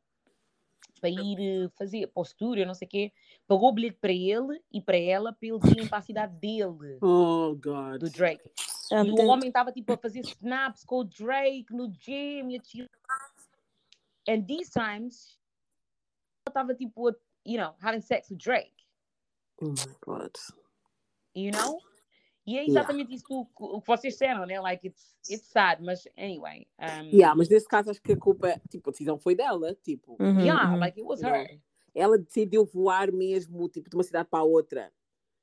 [1.00, 3.12] para ir eh, fazer para o estúdio, não sei o quê.
[3.46, 6.98] Pagou o bilhete para ele e para ela para eles irem para a cidade dele,
[7.00, 8.00] Oh, God.
[8.00, 8.50] do Drake.
[8.92, 12.56] Ah, E o homem estava tipo a fazer snaps com o Drake no gym e
[12.58, 12.60] a.
[14.30, 15.38] And these times,
[16.46, 17.10] ela estava tipo,
[17.44, 18.72] you know, having sex with Drake,
[19.60, 20.32] Oh, my God.
[21.34, 21.80] you know?
[22.46, 22.70] E é Yeah.
[22.70, 24.60] exatamente isso que, o- que vocês disseram, né?
[24.60, 26.66] Like, it's, it's sad, mas anyway.
[26.78, 30.16] Um, Yeah, mas nesse caso acho que a culpa, tipo, a decisão foi dela, tipo.
[30.20, 30.78] Uhum, yeah, uhum.
[30.78, 31.60] like it was her.
[31.94, 34.92] Ela decidiu voar mesmo, tipo, de uma cidade para a outra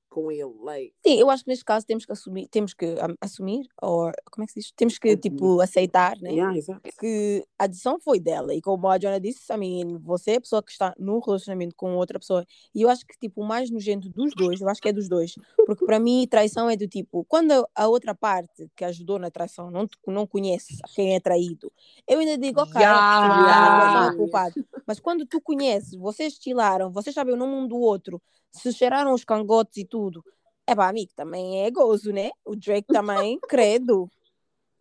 [0.09, 0.93] com ele, like.
[1.05, 4.43] Sim, eu acho que neste caso temos que assumir, temos que um, assumir, ou como
[4.43, 4.71] é que se diz?
[4.75, 6.31] Temos que, tipo, aceitar, né?
[6.31, 6.81] Yeah, exato.
[6.99, 8.53] que a decisão foi dela.
[8.53, 11.75] E como a Joana disse, I mean, você é a pessoa que está num relacionamento
[11.75, 12.45] com outra pessoa.
[12.73, 15.07] E eu acho que, tipo, o mais nojento dos dois, eu acho que é dos
[15.07, 15.33] dois.
[15.65, 19.69] Porque para mim, traição é do tipo, quando a- outra parte que ajudou na traição
[19.69, 21.71] não, não conhece quem é traído,
[22.07, 23.23] eu ainda digo, ok, Yeah.
[23.23, 24.15] é Yeah.
[24.15, 24.55] culpado.
[24.85, 29.13] Mas quando tu conheces, vocês estilaram, vocês sabem o nome um do outro, se cheiraram
[29.13, 30.23] os cangotes e tudo,
[30.65, 32.29] é pá, amigo, também é gozo, né?
[32.43, 34.09] O Drake também, credo.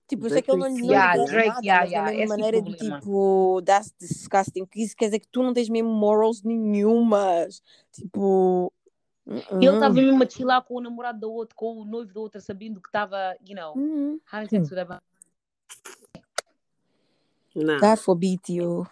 [0.08, 2.70] Tipo, eu sei que ele não, lhe Yeah, Drake, nada, yeah, yeah, esse maneira de
[2.76, 3.00] problema.
[3.00, 4.64] tipo, that's disgusting.
[4.66, 7.60] Que isso quer dizer que tu não tens mesmo morals nenhumas.
[7.90, 8.72] Tipo.
[9.26, 9.94] Ele estava uh-uh.
[9.94, 12.88] mesmo a chilar com o namorado da outra, com o noivo da outra, sabendo que
[12.88, 14.20] estava, you know, Uhum.
[14.32, 15.02] having sex with a
[17.56, 17.80] Não.
[17.80, 18.86] God forbid you.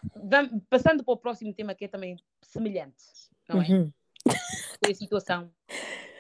[0.68, 3.04] Passando para o próximo tema que é também semelhante,
[3.48, 3.68] não é?
[3.68, 3.92] Uhum.
[4.84, 5.50] Foi a situação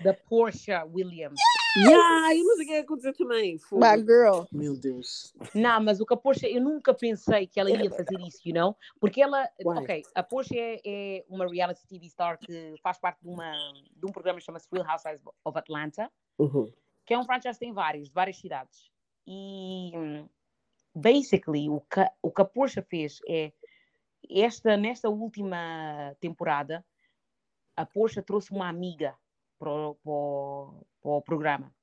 [0.02, 1.38] da Porsche Williams.
[1.76, 3.58] Yeah, eu não sei o que ia acontecer também.
[3.58, 3.84] Fogo.
[3.84, 4.44] My girl.
[4.52, 5.34] Meu Deus.
[5.54, 8.54] Não, mas o que a Porsche, eu nunca pensei que ela ia fazer isso, you
[8.54, 8.76] know?
[9.00, 9.78] Porque ela, Why?
[9.78, 13.52] ok, a Porsche é, é uma reality TV star que faz parte de, uma,
[13.96, 16.72] de um programa que chama-se Real Housewives of Atlanta, Uhum.
[17.04, 18.90] que é um franchise que tem vários, de várias cidades.
[19.26, 19.92] E,
[20.94, 23.52] basically, o que, o que a Porsche fez é,
[24.30, 26.84] esta, nesta última temporada,
[27.76, 29.16] a Porsche trouxe uma amiga
[29.58, 31.74] para o, para o- para o programa.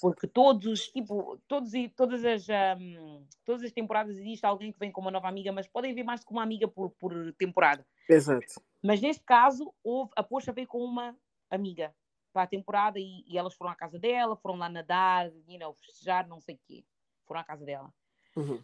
[0.00, 2.46] Porque todos os, tipo, todos, e- todas, as,
[2.78, 6.04] hum, todas as temporadas existe alguém que vem com uma nova amiga, mas podem vir
[6.04, 7.86] mais do que uma amiga por, por temporada.
[8.08, 8.60] Exato.
[8.82, 11.16] Mas neste caso, houve, a Poxa veio com uma
[11.50, 11.94] amiga
[12.32, 15.74] para a temporada e, e elas foram à casa dela, foram lá nadar, you know,
[15.74, 16.84] festejar, não sei o quê.
[17.26, 17.92] Foram à casa dela.
[18.36, 18.62] Uhum.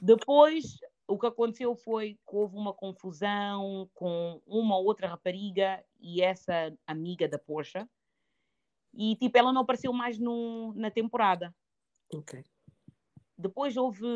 [0.00, 6.72] Depois, o que aconteceu foi que houve uma confusão com uma outra rapariga e essa
[6.86, 7.86] amiga da Porsche.
[8.94, 11.54] E, tipo, ela não apareceu mais no, na temporada.
[12.12, 12.44] Ok.
[13.36, 14.06] Depois houve...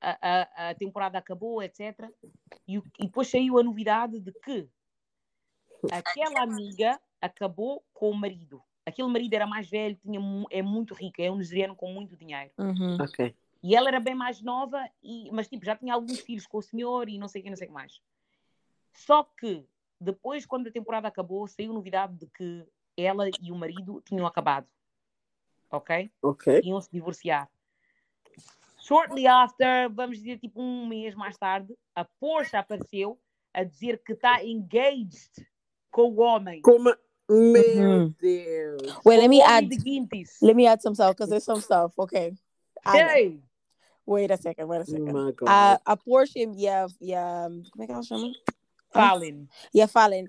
[0.00, 2.10] A, a, a temporada acabou, etc.
[2.66, 4.68] E, e depois saiu a novidade de que
[5.90, 8.62] aquela amiga acabou com o marido.
[8.86, 10.20] Aquele marido era mais velho, tinha,
[10.50, 12.50] é muito rico, é um nigeriano com muito dinheiro.
[12.58, 12.96] Uhum.
[13.00, 13.34] Ok.
[13.66, 16.62] E ela era bem mais nova, e, mas tipo, já tinha alguns filhos com o
[16.62, 17.98] senhor e não sei o que, não sei o que mais.
[18.92, 19.64] Só que
[19.98, 24.68] depois, quando a temporada acabou, saiu novidade de que ela e o marido tinham acabado.
[25.70, 26.10] Ok?
[26.20, 26.60] Ok.
[26.62, 27.50] Iam se divorciar.
[28.82, 33.18] Shortly after, vamos dizer tipo um mês mais tarde, a Porsche apareceu
[33.54, 35.30] a dizer que está engaged
[35.90, 36.60] com o homem.
[36.60, 36.94] Como.
[37.26, 38.14] Meu Uhum.
[38.20, 39.00] Deus.
[39.06, 39.70] Wait, let me add.
[40.42, 41.94] Let me add some stuff because there's some stuff.
[41.98, 42.34] Okay.
[42.84, 43.40] Hey!
[44.06, 44.68] Wait a second.
[44.68, 45.12] Wait a second.
[45.12, 45.48] My God.
[45.48, 47.48] A, a Porsche e a, e a.
[47.72, 48.32] Como é que ela chama?
[48.94, 49.48] Falem.
[49.72, 50.26] E a Fallen,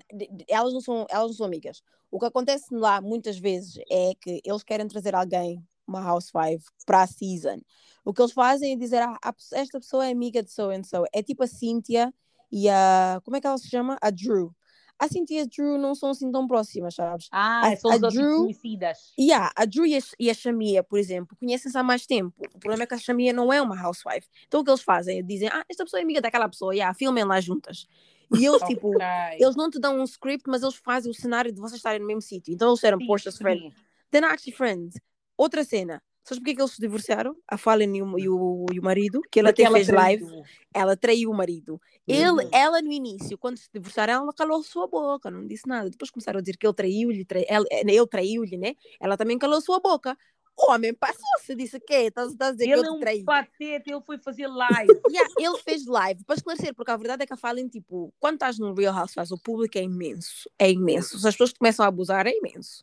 [0.48, 1.82] elas não, são, elas não são amigas.
[2.10, 7.02] O que acontece lá muitas vezes é que eles querem trazer alguém, uma housewife, para
[7.02, 7.60] a season.
[8.04, 9.18] O que eles fazem é dizer: ah,
[9.52, 11.04] esta pessoa é amiga de so and so.
[11.12, 12.12] É tipo a Cynthia
[12.50, 13.20] e a.
[13.24, 13.96] Como é que ela se chama?
[14.00, 14.52] A Drew.
[14.98, 17.28] A Cynthia e a Drew não são assim tão próximas, sabes?
[17.30, 19.12] Ah, A- são a Drew- conhecidas.
[19.18, 22.34] E yeah, a Drew e a, e a Shamia, por exemplo, conhecem-se há mais tempo.
[22.54, 24.26] O problema é que a Shamia não é uma housewife.
[24.46, 26.92] Então o que eles fazem é dizem: ah, esta pessoa é amiga daquela pessoa, yeah,
[26.94, 27.86] filmem lá juntas.
[28.34, 29.06] E eles, tipo, Ok.
[29.38, 32.06] eles não te dão um script, mas eles fazem o cenário de vocês estarem no
[32.06, 32.52] mesmo sítio.
[32.54, 33.72] Então eles eram Portia's friend.
[34.10, 34.94] They're not actually friends.
[35.36, 36.02] Outra cena.
[36.26, 37.36] Sabes porquê que eles se divorciaram?
[37.46, 39.88] A Fallen e o, e o, e o marido, que ele Porque até ela fez
[39.88, 40.42] live, traiu.
[40.74, 41.80] ela traiu o marido.
[42.06, 42.48] Ele, Uhum.
[42.52, 45.88] ela no início, quando se divorciaram, ela calou sua boca, não disse nada.
[45.88, 48.74] Depois começaram a dizer que ele traiu-lhe, trai, ele, ele traiu-lhe, né?
[49.00, 50.18] Ela também calou sua boca.
[50.58, 53.22] O homem passou-se, disse que estás a dizer que Ele eu é te um traí.
[53.24, 54.88] patete, ele foi fazer live.
[55.12, 58.34] Yeah, ele fez live para esclarecer, porque a verdade é que a Fallen, tipo, quando
[58.34, 61.18] estás no Real Housewives, o público é imenso, é imenso.
[61.18, 62.82] Se as pessoas começam a abusar, é imenso.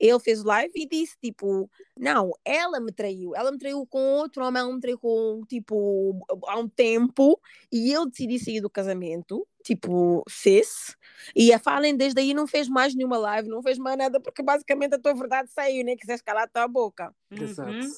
[0.00, 4.44] Ele fez live e disse, tipo, não, ela me traiu, ela me traiu com outro
[4.44, 7.40] homem, ela me traiu com, tipo, há um tempo,
[7.72, 10.96] e eu decidi sair do casamento, tipo, cis,
[11.34, 14.42] e a Fallen desde aí não fez mais nenhuma live, não fez mais nada, porque
[14.42, 17.12] basicamente a tua verdade saiu, nem quiseste calar a tua boca.
[17.30, 17.70] Exato.
[17.70, 17.88] Uhum.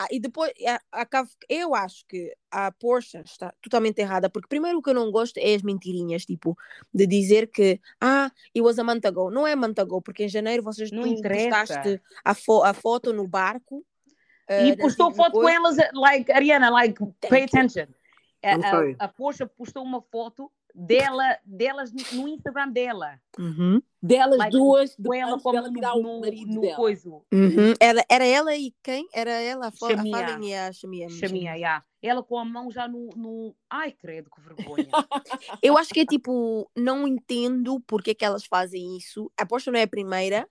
[0.00, 4.48] Ah, e depois, a, a Cav- eu acho que a Porsche está totalmente errada, porque
[4.48, 6.56] primeiro o que eu não gosto é as mentirinhas, tipo,
[6.92, 9.30] de dizer que, ah, it was a month ago.
[9.30, 13.28] Não é month ago, porque em janeiro vocês Não postaste a, fo a foto no
[13.28, 13.84] barco.
[14.48, 17.44] E eh, postou antiga foto com elas, like, Ariana, like, pay you.
[17.44, 17.86] attention.
[18.42, 20.50] A, a, a Porsche postou uma foto
[20.86, 23.20] dela, delas no Instagram dela.
[23.38, 23.82] Uhum.
[24.02, 26.76] Delas Like, duas, Com ela como dela no, o no, marido no dela.
[26.76, 27.22] coiso.
[27.32, 27.74] Uhum.
[27.78, 29.06] Era, era ela e quem?
[29.12, 29.70] Era ela, a.
[29.70, 31.08] Fallen e a Shamia.
[31.10, 31.84] Chamia, yeah.
[32.02, 33.54] Ela com a mão já no, no...
[33.68, 34.88] Ai, credo, que vergonha.
[35.62, 39.30] Eu acho que é tipo, não entendo porque é que elas fazem isso.
[39.36, 40.48] A Porsche não é a primeira.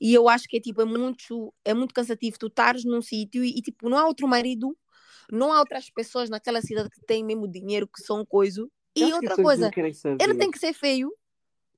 [0.00, 3.44] E eu acho que é tipo, é muito, é muito cansativo tu estares num sítio
[3.44, 4.76] e, e, tipo, não há outro marido,
[5.30, 8.68] não há outras pessoas naquela cidade que têm mesmo dinheiro, que são coisa.
[8.96, 9.70] E outra coisa,
[10.20, 11.12] ele tem que ser feio.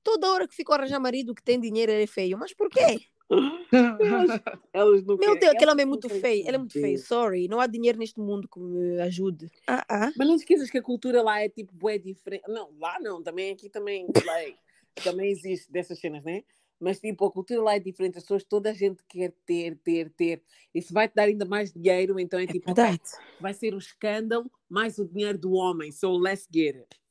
[0.03, 2.37] Toda hora que fica a arranjar marido que tem dinheiro, ele é feio.
[2.37, 2.99] Mas por quê?
[4.73, 5.39] Elas, Meu querem.
[5.39, 6.47] Deus, aquele homem é muito feio.
[6.47, 6.99] Ele é muito feio.
[6.99, 9.49] Sorry, não há dinheiro neste mundo que me ajude.
[9.67, 10.11] Ah, ah.
[10.17, 12.43] Mas não esqueças que a cultura lá é tipo bué diferente.
[12.47, 14.57] Não, lá não, também aqui também, like,
[15.03, 16.43] também existe dessas cenas, né?
[16.79, 20.09] Mas tipo, a cultura lá é diferente, as pessoas, toda a gente quer ter, ter,
[20.09, 20.43] ter.
[20.75, 23.09] Isso vai te dar ainda mais dinheiro, então é tipo, ok, Verdade.
[23.39, 27.02] vai ser o escândalo mais o dinheiro do homem, so let's get it.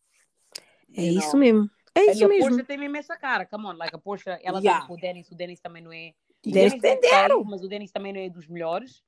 [0.97, 1.39] É You isso know?
[1.39, 1.71] mesmo.
[1.95, 2.49] É E isso a mesmo.
[2.51, 4.81] Porsche tem mesmo essa cara, come on, like a Porsche, ela Yeah.
[4.81, 6.15] tá com o Dennis, o Dennis também não é.
[6.45, 6.99] Dennis é
[7.45, 9.03] mas o Dennis também não é dos melhores.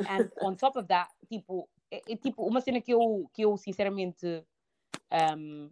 [0.00, 3.56] And on top of that, tipo, é, é tipo uma cena que eu, que eu
[3.56, 4.44] sinceramente
[5.36, 5.70] um,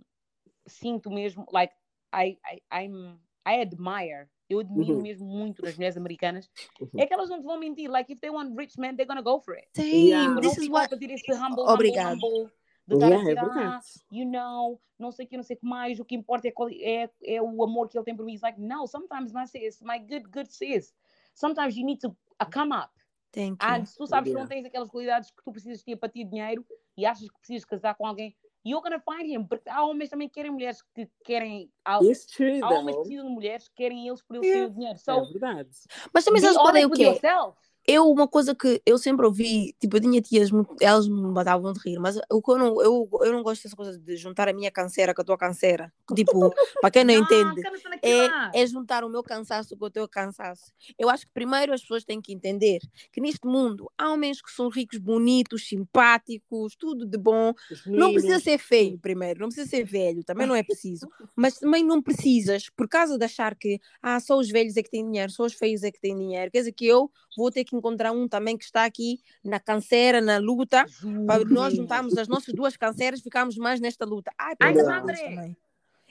[0.66, 1.74] sinto mesmo, like,
[2.14, 5.02] I, I, I'm, I admire, eu admiro Uhum.
[5.02, 6.48] mesmo muito das mulheres americanas,
[6.80, 6.88] Uhum.
[6.96, 9.22] é que elas não te vão mentir, like, if they want rich men, they're gonna
[9.22, 9.68] go for it.
[9.76, 10.08] Same.
[10.08, 10.40] Yeah.
[10.40, 10.94] This is a what.
[10.94, 12.14] esse humble, Obrigado.
[12.14, 12.52] humble, humble,
[12.86, 13.84] de estar a Yeah, é dizer, ah, verdade.
[14.10, 16.50] you know, não sei o que, não sei o que mais, o que importa é,
[16.50, 18.32] qual- é, é o amor que ele tem por mim.
[18.32, 20.94] It's like, no, sometimes my sis, my good, good sis,
[21.34, 22.08] sometimes you need to
[22.40, 22.90] uh, come up.
[23.32, 23.86] Thank And you.
[23.86, 24.40] se tu sabes que Yeah.
[24.42, 26.64] não tens aquelas qualidades que tu precisas ter para ter dinheiro
[26.96, 29.44] e achas que precisas casar com alguém, you're gonna find him.
[29.46, 32.08] Porque há homens também que querem mulheres que querem algo.
[32.08, 34.68] It's true, Há homens que precisam de mulheres que querem eles por eles Yeah.
[34.68, 34.96] terem o dinheiro.
[34.96, 35.70] É So, verdade.
[36.12, 37.06] Mas também sabes qual é o que é?
[37.06, 37.58] yourself.
[37.86, 41.72] Eu, uma coisa que eu sempre ouvi, tipo, eu tinha tias, muito- elas me matavam
[41.72, 44.48] de rir, mas o que eu não, eu, eu não gosto dessa coisa de juntar
[44.48, 45.92] a minha canseira com a tua canseira.
[46.14, 48.50] Tipo, para quem não Não, entende, naquilo lá.
[48.54, 50.72] é, é juntar o meu cansaço com o teu cansaço.
[50.98, 52.80] Eu acho que primeiro as pessoas têm que entender
[53.12, 57.52] que neste mundo há homens que são ricos, bonitos, simpáticos, tudo de bom.
[57.86, 61.08] Não precisa ser feio primeiro, não precisa ser velho, também não é preciso.
[61.36, 64.90] Mas também não precisas, por causa de achar que ah, só os velhos é que
[64.90, 66.50] têm dinheiro, só os feios é que têm dinheiro.
[66.50, 70.20] Quer dizer que eu vou ter que encontrar um também que está aqui na canseira,
[70.20, 70.84] na luta,
[71.26, 74.30] para nós juntarmos as nossas duas canseiras, ficarmos mais nesta luta.
[74.38, 75.56] Ai, Ai, também.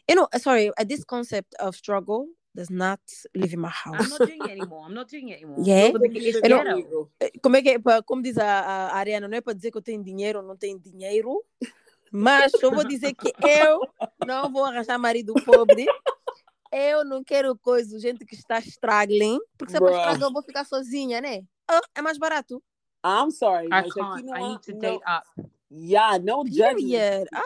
[0.08, 3.02] Eu não, sorry, uh, this concept of struggle does not
[3.36, 4.10] live in my I'm house.
[4.10, 4.88] not doing it anymore.
[4.90, 5.64] I'm not doing it anymore.
[5.66, 5.98] Yeah?
[6.44, 7.12] Eu Eu não- ghetto.
[7.42, 8.46] Como é que é, como diz a,
[8.92, 11.42] a Ariana, não é para dizer que eu tenho dinheiro ou não tenho dinheiro,
[12.12, 13.80] mas eu vou dizer que eu
[14.26, 15.86] não vou arranjar marido pobre.
[16.72, 19.92] Eu não quero coisa, gente que está struggling, porque se Bruh.
[19.96, 21.44] struggling eu vou ficar sozinha, né?
[21.68, 22.62] Ah, é mais barato.
[23.06, 24.48] I'm sorry, I mas aqui não I há.
[24.50, 25.52] need to não- date up.
[25.72, 27.28] Yeah, no judgment.
[27.34, 27.42] Ah,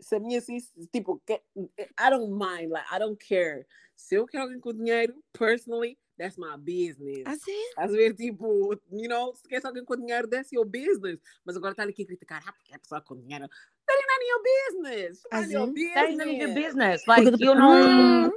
[0.00, 0.58] Se a minha assim,
[0.92, 3.66] tipo, I don't mind, like, I don't care.
[3.94, 7.22] Se eu quero alguém com dinheiro, personally, that's my business.
[7.24, 11.18] assim, Às vezes, tipo, you know, se queres alguém com dinheiro, that's your business.
[11.46, 13.48] Mas agora está aqui a criticar, ah, porque é pessoa com dinheiro.
[13.86, 15.22] That ain't none of your business.
[15.32, 15.94] Of your Assim?
[15.94, 17.02] That ain't none of your business.
[17.02, 17.06] business.
[17.06, 18.26] Like, Porque eu não.
[18.28, 18.32] Hum.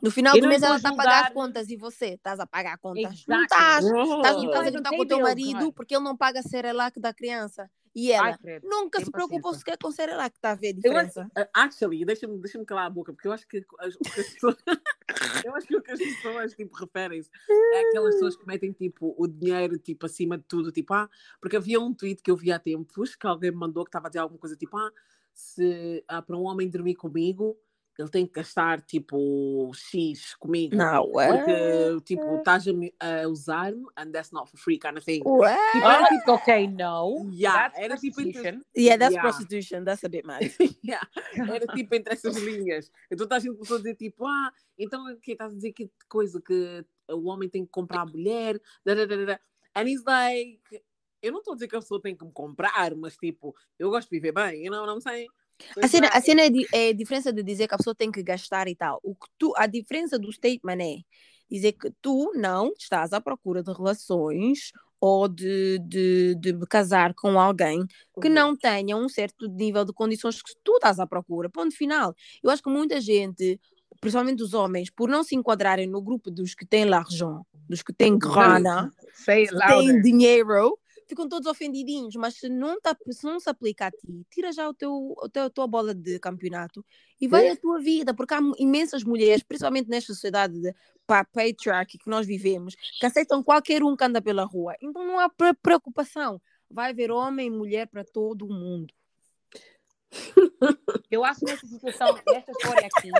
[0.00, 2.46] no final do não mês ela está a pagar as contas e você estás a
[2.46, 3.24] pagar contas.
[3.28, 3.44] Não Exactly.
[3.44, 3.84] estás.
[3.84, 6.42] Estás, estás a I gritar don't com o teu marido porque ele não paga a
[6.42, 7.70] Cerelac da criança.
[7.94, 10.96] E ela Ai, nunca Tem se preocupou sequer com Cerelac, está a ver a Eu
[10.96, 11.30] acho, diferença.
[11.38, 14.56] uh, actually, deixa-me deixa calar a boca, porque eu acho que que as pessoas.
[15.46, 17.30] eu acho que o que as pessoas tipo, referem-se
[17.70, 20.72] é aquelas pessoas que metem tipo, o dinheiro tipo, acima de tudo.
[20.72, 23.84] Tipo, ah, porque havia um tweet que eu vi há tempos que alguém me mandou
[23.84, 24.90] que estava a dizer alguma coisa tipo, ah,
[25.34, 27.58] se ah, para um homem dormir comigo,
[27.98, 30.74] ele tem que gastar tipo X comigo.
[30.76, 31.28] Não, é.
[31.36, 35.20] Porque tipo, estás a, me- a usar-me and that's not for free kind of thing.
[35.24, 35.56] Ué?
[35.72, 37.30] Tipo, era tipo, Oh, okay, no.
[37.32, 38.62] Yeah, That's era tipo entre- prostitution.
[38.76, 39.22] Yeah, that's Yeah.
[39.22, 40.40] prostitution, that's a bit mad.
[40.82, 42.90] Yeah, Era tipo entre essas linhas.
[43.10, 46.84] Então tá a dizer tipo, ah, então o que estás a dizer que coisa que
[47.10, 49.40] o homem tem que comprar a mulher, da, da, da, da, da.
[49.74, 50.60] and he's like,
[51.20, 53.90] eu não estou a dizer que a pessoa tem que me comprar, mas tipo, eu
[53.90, 55.28] gosto de viver bem, you know what I'm saying?
[55.82, 58.10] A cena, a cena é, di- é a diferença de dizer que a pessoa tem
[58.10, 59.00] que gastar e tal.
[59.02, 60.96] O que tu, a diferença do statement é
[61.50, 67.38] dizer que tu não estás à procura de relações ou de, de, de casar com
[67.38, 67.84] alguém
[68.20, 71.50] que não tenha um certo nível de condições que tu estás à procura.
[71.50, 72.14] Ponto final.
[72.42, 73.60] Eu acho que muita gente,
[74.00, 77.92] principalmente os homens, por não se enquadrarem no grupo dos que têm l'argent, dos que
[77.92, 78.92] têm grana,
[79.26, 80.02] têm louder.
[80.02, 80.78] dinheiro,
[81.12, 84.66] ficam todos ofendidinhos, mas se não, tá, se não se aplica a ti, tira já
[84.68, 86.84] o teu, o teu, a tua bola de campeonato
[87.20, 87.50] e vai É.
[87.52, 90.74] a tua vida, porque há imensas mulheres, principalmente nesta sociedade de
[91.06, 94.74] pa- patriarchy que nós vivemos, que aceitam qualquer um que anda pela rua.
[94.80, 96.40] Então não há pre- preocupação.
[96.70, 98.94] Vai haver homem e mulher para todo o mundo.
[101.10, 103.10] Eu acho nessa situação, nesta história aqui,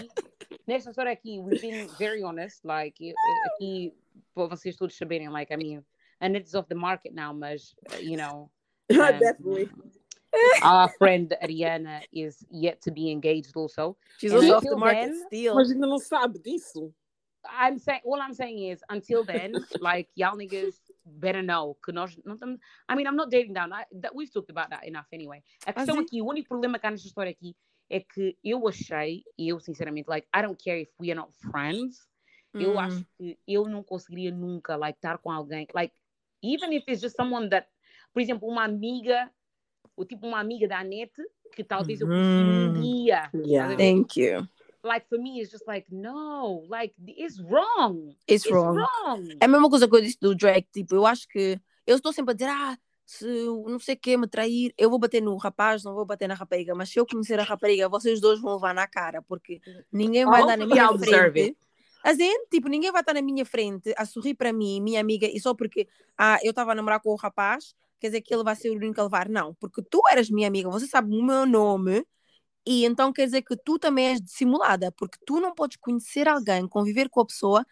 [0.67, 3.95] nesta história aqui, we've been very honest, like, eu- eu- aqui,
[4.35, 5.85] para vocês todos saberem, like, I mean,
[6.23, 8.49] and it's off the market now, mas, uh, you know,
[8.91, 9.69] um, Definitely.
[10.63, 13.97] our friend Ariana is yet to be engaged also.
[14.19, 15.55] She's And also off the market then, still.
[15.57, 16.93] Mas ainda não sabe disso.
[17.45, 22.17] I'm saying, all I'm saying is, until then, like, y'all niggas better know, que nós
[22.25, 25.07] não estamos, I mean, I'm not dating down, I, that, we've talked about that enough
[25.13, 25.43] anyway.
[25.67, 27.57] A questão Mas e- aqui, o único problema que há nesta história aqui
[27.91, 31.33] é que eu achei, e eu sinceramente, like, I don't care if we are not
[31.51, 32.07] friends,
[32.55, 32.79] eu Hum.
[32.79, 35.93] acho que eu não conseguiria nunca, like, estar com alguém, like,
[36.43, 37.67] even if it's just someone that,
[38.13, 39.31] por exemplo, uma amiga,
[39.97, 41.13] ou tipo uma amiga da net,
[41.55, 42.73] que talvez eu conheci um Uhum.
[42.73, 43.77] dia, Yeah.
[43.77, 44.47] Thank you.
[44.85, 48.17] like, for me, it's just like, no, like, it's wrong.
[48.27, 48.77] It's, It's wrong.
[48.77, 49.29] wrong.
[49.41, 52.13] É a mesma coisa que eu disse do Drake, tipo, eu acho que eu estou
[52.13, 52.77] sempre a dizer, ah,
[53.07, 56.27] se não sei o que me trair, eu vou bater no rapaz, não vou bater
[56.27, 59.61] na rapariga, mas se eu conhecer a rapariga, vocês dois vão levar na cara, porque
[59.93, 61.57] ninguém vai dar na minha I'll deserve
[62.03, 62.23] frente.
[62.23, 65.41] Assim, tipo, ninguém vai estar na minha frente a sorrir para mim, minha amiga, e
[65.41, 68.57] só porque ah, eu estava a namorar com o rapaz, quer dizer que ele vai
[68.57, 69.29] ser o único a levar.
[69.29, 72.05] Não, porque tu eras minha amiga, você sabe o meu nome,
[72.67, 76.69] e então quer dizer que tu também és dissimulada, porque tu não podes conhecer alguém,
[76.69, 77.67] conviver com a pessoa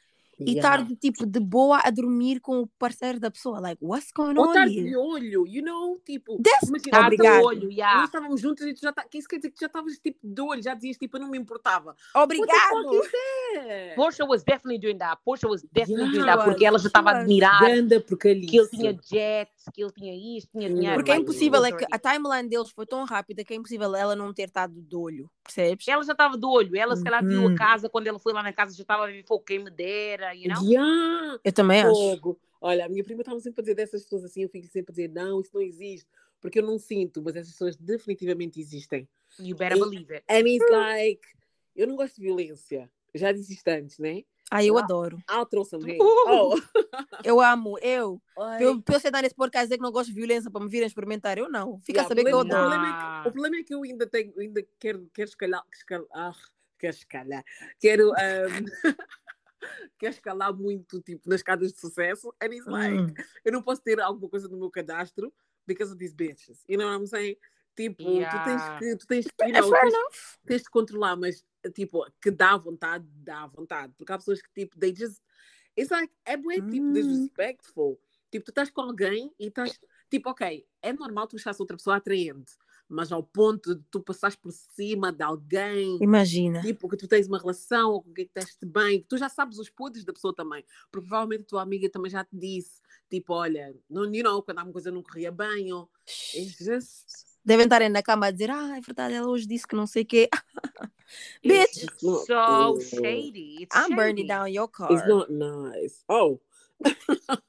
[0.47, 3.61] e estar de tipo de boa a dormir com o parceiro da pessoa.
[3.61, 4.88] Like, what's going Ou on estar here?
[4.88, 6.01] de olho, you know?
[6.05, 8.05] Tipo, imagina, de olho, nós yeah.
[8.05, 10.41] estávamos juntos e tu já tá, que isso quer dizer que já estavas tipo de
[10.41, 11.95] olho, já dizias tipo, eu não me importava.
[12.14, 13.03] Obrigado!
[13.97, 15.20] Portia was definitely doing that.
[15.24, 16.12] Portia was definitely Yeah.
[16.12, 17.22] doing that, porque ela já estava a was.
[17.22, 18.47] admirar Ganda porcalhice.
[18.47, 20.95] que ele tinha jets, ele tinha isto, tinha dinheiro.
[20.95, 24.16] Porque é impossível, é que a timeline deles foi tão rápida que é impossível ela
[24.16, 25.87] não ter estado de olho, percebes?
[25.87, 27.49] Ela já estava de olho, ela se calhar viu Uhum.
[27.53, 29.71] a casa, quando ela foi lá na casa já estava a ver fogo quem me
[29.71, 30.62] dera, you know?
[30.64, 31.39] Yeah.
[31.45, 31.91] Eu também acho.
[31.95, 32.41] Fogo.
[32.61, 34.95] Olha, a minha prima estava sempre a dizer dessas pessoas assim, eu fico sempre a
[34.95, 36.07] dizer, não, isso não existe,
[36.41, 39.09] porque eu não sinto, mas essas pessoas definitivamente existem.
[39.39, 40.25] You better E- believe it.
[40.29, 41.23] And it's like,
[41.77, 42.91] eu não gosto de violência.
[43.14, 44.23] Já disse antes, né?
[44.51, 44.82] Ai, eu Ah.
[44.82, 45.18] adoro.
[45.51, 46.03] Throw some hate.
[46.03, 46.05] Uh.
[46.28, 46.55] Oh.
[47.24, 48.20] Eu amo, eu.
[48.59, 50.70] Eu, para eu sentar nesse podcast e dizer que não gosto de violência para me
[50.70, 51.78] virem experimentar, eu não.
[51.80, 52.66] Fica Yeah, a saber que eu adoro.
[52.66, 52.92] O problema, é
[53.22, 56.32] que, o problema é que eu ainda tenho, ainda quero, quero escalar, escalar, ah,
[56.78, 57.44] quero escalar,
[57.78, 58.12] quero, um,
[59.98, 63.14] quero escalar muito, tipo, nas escadas de sucesso, and it's like, Hum.
[63.44, 65.32] eu não posso ter alguma coisa no meu cadastro
[65.66, 67.36] because of these bitches, you know what I'm saying?
[67.77, 68.31] Tipo, Yeah.
[68.31, 69.95] tu tens que, tu tens que, É know, fair tens,
[70.47, 71.45] tens de controlar, mas,
[71.75, 75.21] tipo, que dá vontade, dá vontade, porque há pessoas que, tipo, they just,
[75.77, 76.93] it's like, é bué, tipo, Hum.
[76.93, 77.99] disrespectful,
[78.31, 79.79] tipo, tu estás com alguém e estás,
[80.11, 82.53] tipo, ok, é normal tu achares outra pessoa atraente,
[82.89, 86.61] mas ao ponto de tu passares por cima de alguém, Imagina.
[86.61, 89.59] tipo, que tu tens uma relação ou com quem estás-te bem, que tu já sabes
[89.59, 93.33] os podres da pessoa também, porque provavelmente a tua amiga também já te disse, tipo,
[93.33, 95.89] olha, não, you know, quando alguma coisa não corria bem, ou,
[96.35, 99.66] it's just, Devem estar aí na cama a dizer, ah, é verdade, ela hoje disse
[99.66, 100.28] que não sei o quê.
[101.43, 102.80] It's Bitch, It's so cool.
[102.80, 103.62] shady.
[103.62, 104.28] It's I'm burning shady.
[104.28, 104.93] down your car.
[104.93, 106.05] it's not nice.
[106.09, 106.38] Oh.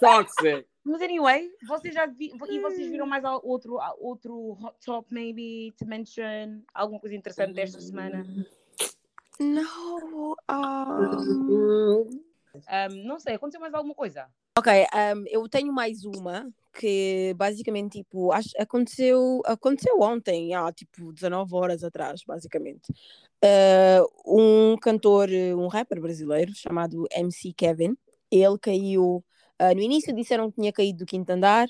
[0.00, 0.66] Toxic.
[0.84, 5.72] Mas anyway, vocês já vi, e vocês viram mais al- outro, outro hot top maybe
[5.78, 6.62] to mention?
[6.74, 8.24] Alguma coisa interessante desta semana?
[9.38, 10.34] Não.
[10.50, 12.08] um, Hum.
[12.54, 14.26] Um, não sei, aconteceu mais alguma coisa?
[14.58, 21.12] Ok, um, eu tenho mais uma que basicamente tipo acho- aconteceu aconteceu ontem, há tipo
[21.12, 22.92] 19 horas atrás, basicamente.
[23.44, 27.96] Uh, um cantor, um rapper brasileiro chamado MC Kevin,
[28.30, 29.24] ele caiu.
[29.60, 31.68] uh, no início disseram que tinha caído do quinto andar,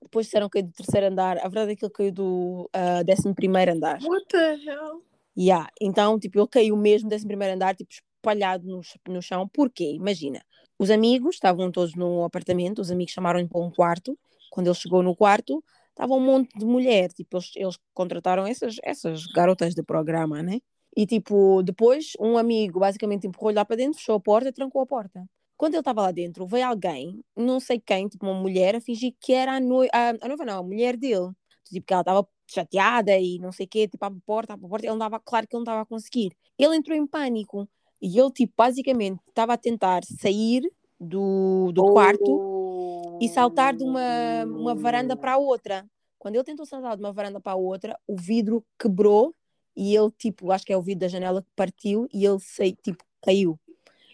[0.00, 1.38] depois disseram que caiu do terceiro andar.
[1.38, 3.98] A verdade é que ele caiu do uh, décimo primeiro andar.
[4.02, 5.02] What the hell?
[5.36, 5.68] Yeah.
[5.80, 9.48] Então, tipo, ele caiu mesmo desse primeiro andar, tipo, espalhado no, no chão.
[9.48, 9.92] Porquê?
[9.92, 10.40] Imagina,
[10.78, 14.18] os amigos estavam todos no apartamento, os amigos chamaram-lhe para um quarto.
[14.50, 17.12] Quando ele chegou no quarto, estava um monte de mulher.
[17.12, 20.60] Tipo, eles, eles contrataram essas, essas garotas de programa, né?
[20.96, 24.86] E, tipo, depois um amigo basicamente empurrou-lhe lá para dentro, fechou a porta trancou a
[24.86, 25.24] porta.
[25.56, 29.14] Quando ele estava lá dentro, veio alguém, não sei quem, tipo uma mulher, a fingir
[29.20, 31.30] que era a noiva, a, noiva não, a mulher dele.
[31.64, 34.86] Tipo, que ela estava chateada e não sei o quê, tipo, a porta, a porta,
[34.86, 36.32] ele não dava, claro que ele não estava a conseguir.
[36.58, 37.68] Ele entrou em pânico
[38.04, 44.44] e ele, tipo, basicamente estava a tentar sair do, do quarto e saltar de uma,
[44.44, 45.86] uma varanda para a outra.
[46.18, 49.34] Quando ele tentou saltar de uma varanda para a outra, o vidro quebrou
[49.74, 52.72] e ele, tipo, acho que é o vidro da janela que partiu e ele, sei,
[52.74, 53.58] tipo, caiu.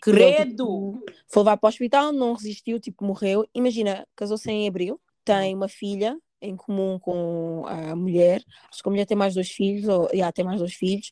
[0.06, 0.44] Ele, Credo!
[0.52, 3.44] tipo, foi levar para o hospital, não resistiu, tipo, morreu.
[3.52, 8.40] Imagina, casou-se em abril, tem uma filha em comum com a mulher.
[8.70, 11.10] Acho que a mulher tem mais dois filhos, ou já tem mais dois filhos.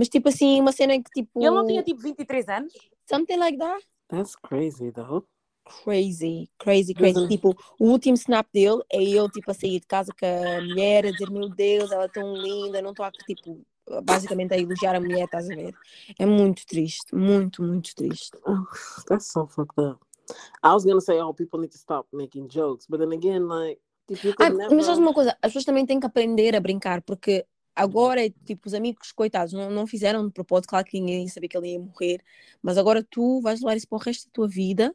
[0.00, 1.44] Mas, tipo assim, uma cena em que, tipo.
[1.44, 2.72] Ele não tinha tipo 23 anos?
[3.06, 3.84] Something like that.
[4.08, 5.26] That's crazy, though.
[5.84, 7.18] Crazy, crazy, crazy.
[7.18, 7.28] Uhum.
[7.28, 11.04] Tipo, o último snap dele é ele, tipo, a sair de casa com a mulher,
[11.04, 12.80] a dizer: Meu Deus, ela é tão linda.
[12.80, 13.60] Não estou a, tipo,
[14.02, 15.74] basicamente a elogiar a mulher, estás a ver?
[16.18, 18.38] É muito triste, muito, muito triste.
[18.46, 18.64] Oh,
[19.06, 20.00] that's so fucked up.
[20.64, 23.78] I was gonna say, oh, people need to stop making jokes, but then again, like,
[24.08, 25.02] if you Ah, could mas sabes never.
[25.02, 25.32] uma coisa?
[25.42, 27.44] As pessoas também têm que aprender a brincar, porque
[27.80, 31.56] agora, tipo, os amigos, coitados, não, não fizeram de propósito, claro que ninguém sabia que
[31.56, 32.22] ele ia morrer,
[32.62, 34.94] mas agora tu vais levar isso para o resto da tua vida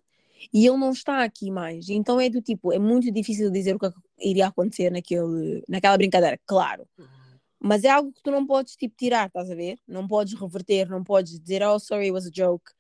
[0.53, 1.89] e ele não está aqui mais.
[1.89, 5.97] Então é do tipo, é muito difícil dizer o que é iria acontecer naquele, naquela
[5.97, 6.87] brincadeira, claro.
[7.59, 9.79] Mas é algo que tu não podes, tipo, tirar, estás a ver?
[9.87, 12.71] Não podes reverter, não podes dizer, oh, sorry, it was a joke.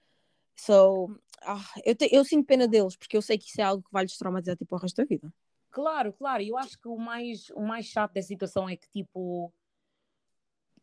[0.55, 1.09] So,
[1.41, 3.91] ah, eu, te- eu sinto pena deles, porque eu sei que isso é algo que
[3.91, 5.33] vai lhes traumatizar, tipo, o resto da vida.
[5.71, 6.43] Claro, claro.
[6.43, 9.51] Eu acho que o mais, o mais chato dessa situação é que, tipo,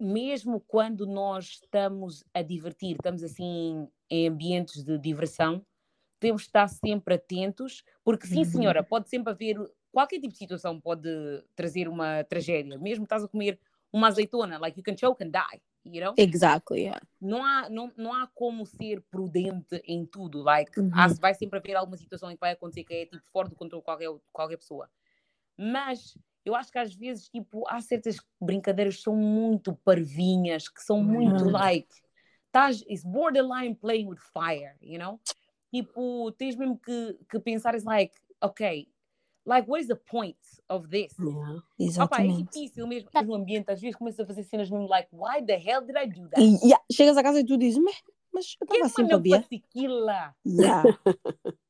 [0.02, 5.64] mesmo quando nós estamos a divertir, estamos assim em ambientes de diversão,
[6.20, 8.44] temos de estar sempre atentos, porque sim, Uhum.
[8.44, 9.56] senhora, pode sempre haver
[9.92, 11.08] qualquer tipo de situação pode
[11.54, 12.78] trazer uma tragédia.
[12.78, 13.58] Mesmo estás a comer
[13.92, 16.14] uma azeitona, like you can choke and die, you know?
[16.16, 17.00] Exactly, yeah.
[17.20, 20.42] não há, não, não há como ser prudente em tudo.
[20.42, 20.90] Like, Uhum.
[20.94, 23.54] há- vai sempre haver alguma situação em que vai acontecer que é tipo fora do
[23.54, 24.88] controle de qualquer, qualquer pessoa.
[25.56, 30.82] Mas eu acho que às vezes tipo, há certas brincadeiras que são muito parvinhas, que
[30.82, 31.50] são muito Uhum.
[31.52, 31.94] like.
[32.46, 35.18] estás, it's borderline playing with fire, you know?
[35.72, 38.86] Tipo, tens mesmo que, que pensar, is like, ok,
[39.46, 40.36] like, what is the point
[40.68, 41.16] of this?
[41.18, 41.62] Yeah.
[42.04, 42.44] Opa, é Exatamente.
[42.52, 45.80] difícil mesmo, no ambiente, às vezes começas a fazer cenas mesmo, like, why the hell
[45.80, 46.42] did I do that?
[46.42, 47.82] E yeah, chegas a casa e tu dizes,
[48.32, 50.06] mas, eu estava assim para aquilo?
[50.46, 50.98] Yeah.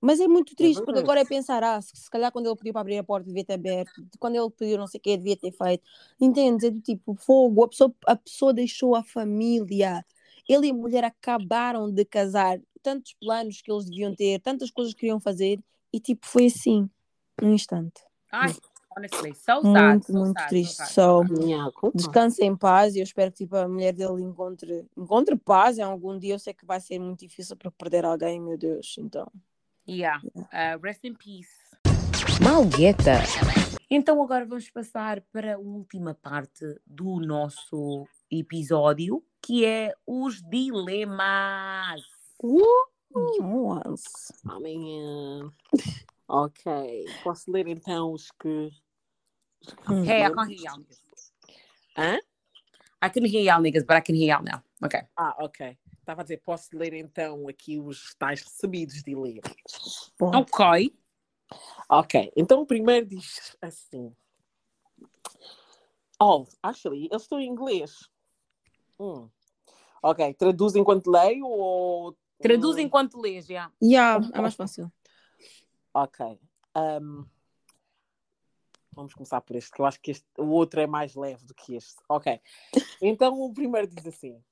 [0.01, 2.73] Mas é muito triste, porque agora é pensar, ah, se, se calhar quando ele pediu
[2.73, 5.37] para abrir a porta devia ter aberto, quando ele pediu não sei o que devia
[5.37, 5.85] ter feito.
[6.21, 6.65] Entendes?
[6.65, 10.05] É do tipo, fogo, a pessoa, a pessoa deixou a família.
[10.49, 14.93] Ele e a mulher acabaram de casar, tantos planos que eles deviam ter, tantas coisas
[14.93, 15.61] que queriam fazer,
[15.93, 16.89] e tipo, foi assim,
[17.41, 18.03] num instante.
[18.31, 18.55] Ai,
[18.97, 20.87] honestly, so sad, Muito, so muito sad, triste.
[20.93, 21.23] so
[21.95, 25.83] descansa em paz e eu espero que tipo, a mulher dele encontre, encontre paz em
[25.83, 26.35] algum dia.
[26.35, 28.97] Eu sei que vai ser muito difícil para perder alguém, meu Deus.
[28.99, 29.27] Então,
[29.89, 30.23] Yeah.
[30.37, 31.51] Uh, rest in peace.
[32.43, 33.15] Malgueta.
[33.91, 42.01] Então agora vamos passar para a última parte do nosso episódio, que é os dilemas.
[43.41, 44.33] once.
[44.49, 45.51] Amanhã.
[46.29, 47.05] Ok.
[47.23, 48.71] Posso ler então os que.
[49.63, 50.05] Que Hum.
[50.05, 51.33] Hey, I can't hear y'all niggas.
[51.97, 52.19] Hã?
[53.03, 54.63] I couldn't hear y'all niggas, but I can hear y'all now.
[54.85, 55.03] Okay.
[55.17, 55.77] Ah, ok.
[55.99, 59.41] Estava a dizer, posso ler então aqui os tais recebidos de ler.
[60.19, 60.93] Bom, Ok.
[61.89, 64.15] Ok, então o primeiro diz assim.
[66.21, 68.09] Oh, actually, eles estão em inglês.
[68.99, 69.29] Hum.
[70.03, 72.17] Ok, traduz enquanto leio ou.
[72.41, 73.71] Traduz Hum, enquanto lês, já.
[73.83, 74.91] yeah, é mais fácil.
[75.93, 76.39] Ok.
[76.75, 77.27] Um,
[78.95, 81.55] Vamos começar por este, que eu acho que este, o outro é mais leve do
[81.55, 81.97] que este.
[82.09, 82.41] Ok.
[83.01, 84.43] Então o primeiro diz assim: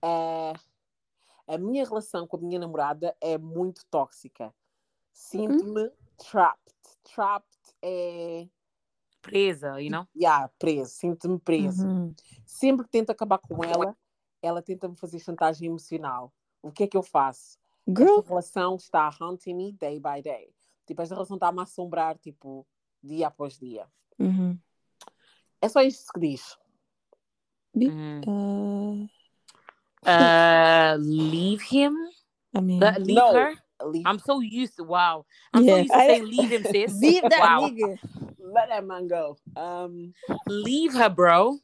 [0.00, 0.52] "Ah,
[1.46, 4.54] A minha relação com a minha namorada é muito tóxica.
[5.12, 6.74] Sinto-me trapped.
[7.02, 8.48] Trapped é.
[9.20, 10.06] Presa, you know?
[10.14, 10.90] Yeah, preso.
[10.90, 11.86] Sinto-me preso.
[11.86, 12.14] Uhum.
[12.44, 13.96] Sempre que tento acabar com ela,
[14.42, 16.32] ela tenta-me fazer chantagem emocional.
[16.62, 17.58] O que é que eu faço?
[17.86, 20.54] Girl, Esta relação está hunting me day by day.
[20.86, 22.66] Tipo, esta relação está a me assombrar, tipo,
[23.06, 23.86] dia após dia.
[24.18, 24.58] uhum.
[25.60, 26.56] É só isto que diz.
[27.74, 28.20] Mm.
[28.26, 29.08] Uh,
[30.06, 31.94] Uh, leave him?
[32.54, 33.32] I mean, Uh, leave No.
[33.32, 33.54] her?
[33.86, 35.24] Leave- I'm so used to, wow.
[35.54, 35.76] I'm Yeah.
[35.76, 37.00] so used to I- saying leave him, sis.
[37.00, 37.66] leave that wow.
[37.68, 37.98] nigga.
[38.38, 39.36] Let that man go.
[39.56, 40.12] Um,
[40.46, 41.58] Leave her, bro.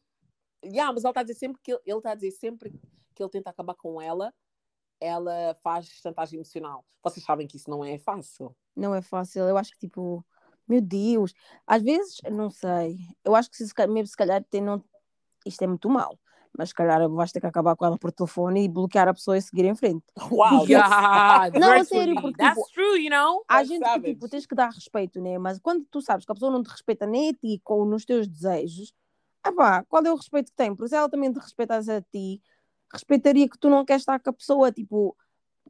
[0.65, 2.71] yeah, mas ele está a dizer sempre que ele, ele está a dizer sempre
[3.15, 4.33] que ele tenta acabar com ela,
[4.99, 6.85] ela faz chantagem emocional.
[7.03, 8.57] Vocês sabem que isso não é fácil.
[8.75, 9.43] Não é fácil.
[9.47, 10.25] Eu acho que, tipo,
[10.71, 11.35] meu Deus.
[11.67, 12.97] Às vezes, não sei.
[13.25, 14.83] Eu acho que se, mesmo se calhar tem, não...
[15.45, 16.17] isto é muito mau.
[16.57, 19.37] Mas se calhar vais ter que acabar com ela por telefone e bloquear a pessoa
[19.37, 20.05] e seguir em frente.
[20.31, 20.61] Uau!
[20.61, 20.69] God,
[21.59, 23.45] Não, a sério, porque, That's tipo, true, you know?
[23.49, 24.15] Há That's gente que, savage.
[24.15, 25.39] tipo, tens que dar respeito, né?
[25.39, 28.05] Mas quando tu sabes que a pessoa não te respeita nem a ti com, nos
[28.05, 28.93] teus desejos,
[29.43, 30.75] ah pá, qual é o respeito que tem?
[30.75, 32.41] Porque se ela também te respeitasse a ti,
[32.93, 35.17] respeitaria que tu não queres estar com a pessoa, tipo,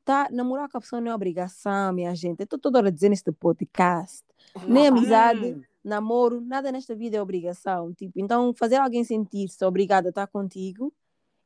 [0.04, 2.40] tá, namorar com a pessoa não é obrigação, minha gente.
[2.40, 4.29] Eu estou toda hora a dizer neste podcast.
[4.66, 5.62] Nem amizade, Hum.
[5.84, 7.92] namoro, nada nesta vida é obrigação.
[7.94, 10.92] Tipo, então fazer alguém sentir-se obrigada a estar contigo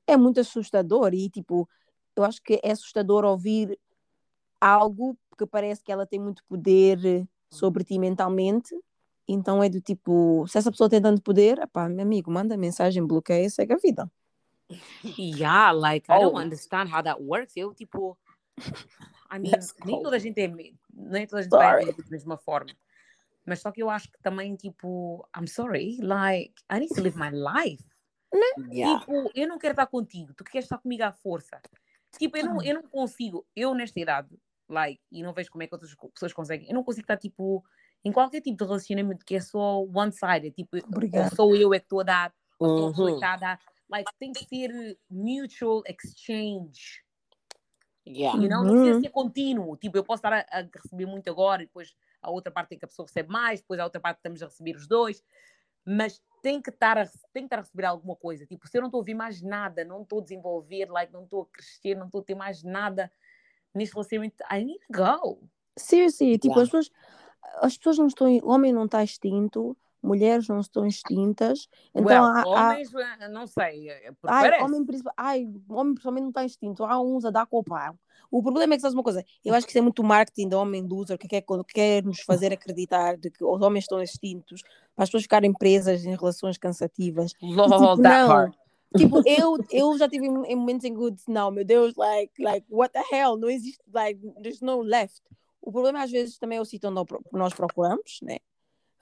[0.06, 1.68] é muito assustador e tipo,
[2.16, 3.78] eu acho que é assustador ouvir
[4.60, 8.74] algo que parece que ela tem muito poder sobre ti mentalmente.
[9.26, 13.06] Então é do tipo, se essa pessoa tem tanto poder, epá, meu amigo, manda mensagem,
[13.06, 14.10] bloqueia, segue a vida.
[15.18, 16.38] Yeah, like, I don't Oh.
[16.38, 17.56] understand how that works.
[17.56, 18.16] Eu, tipo...
[19.30, 19.52] I mean,
[19.84, 20.48] nem toda a gente é...
[20.92, 21.96] Nem toda a gente vai Sorry.
[21.96, 22.70] da mesma forma.
[23.46, 25.26] Mas só que eu acho que também, tipo...
[25.36, 27.84] I'm sorry, like, I need to live my life.
[28.70, 28.98] Yeah.
[29.00, 31.60] Tipo, eu não quero estar contigo, tu queres estar comigo à força.
[32.18, 34.28] Tipo, eu não, eu não consigo, eu nesta idade,
[34.68, 37.64] like, e não vejo como é que outras pessoas conseguem, eu não consigo estar, tipo,
[38.04, 41.34] em qualquer tipo de relacionamento que é só one-sided, tipo, ou Obrigada.
[41.34, 43.16] sou eu é que estou a dar, ou sou a pessoa que Uhum.
[43.18, 47.02] está a dar, like, tem que ser mutual exchange,
[48.06, 48.40] Yeah.
[48.42, 48.62] you know?
[48.64, 49.00] não precisa Uhum.
[49.00, 52.50] ser contínuo, tipo, eu posso estar a, a receber muito agora, e depois a outra
[52.52, 54.86] parte é que a pessoa recebe mais, depois a outra parte estamos a receber os
[54.88, 55.22] dois,
[55.84, 58.46] mas tem que estar a, tem que estar a receber alguma coisa.
[58.46, 61.24] Tipo, se eu não estou a ouvir mais nada, não estou a desenvolver, like, não
[61.24, 63.10] estou a crescer, não estou a ter mais nada
[63.74, 65.48] neste relacionamento, I need to go.
[65.76, 66.62] Seriously, tipo, Yeah.
[66.62, 66.90] as pessoas,
[67.62, 72.24] as pessoas não estão, o homem não está extinto, mulheres não estão extintas, então well,
[72.24, 74.62] há, há- homens, eh, não sei, eh, Ai, parece.
[74.64, 76.84] homem, ai, homem principalmente não está instinto.
[76.84, 77.98] Há uns a dar com o pau.
[78.30, 80.58] O problema é que sabes uma coisa, eu acho que isso é muito marketing do
[80.58, 84.62] homem loser que quer, que quer nos fazer acreditar de que os homens estão extintos
[84.94, 87.32] para as pessoas ficarem presas em relações cansativas.
[87.40, 88.28] E, Lol, tipo, that não.
[88.28, 88.58] part.
[88.96, 92.42] Tipo, eu, eu já tive em momentos em que eu disse, não, meu Deus, like,
[92.42, 93.36] like, what the hell?
[93.36, 95.22] Não existe, like, there's no left.
[95.60, 98.36] O problema às vezes também é o sítio onde nós procuramos, né?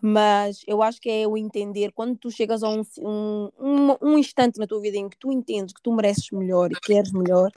[0.05, 4.19] Mas eu acho que é o entender quando tu chegas a um, um, um, um
[4.19, 7.53] instante na tua vida em que tu entendes que tu mereces melhor e queres melhor,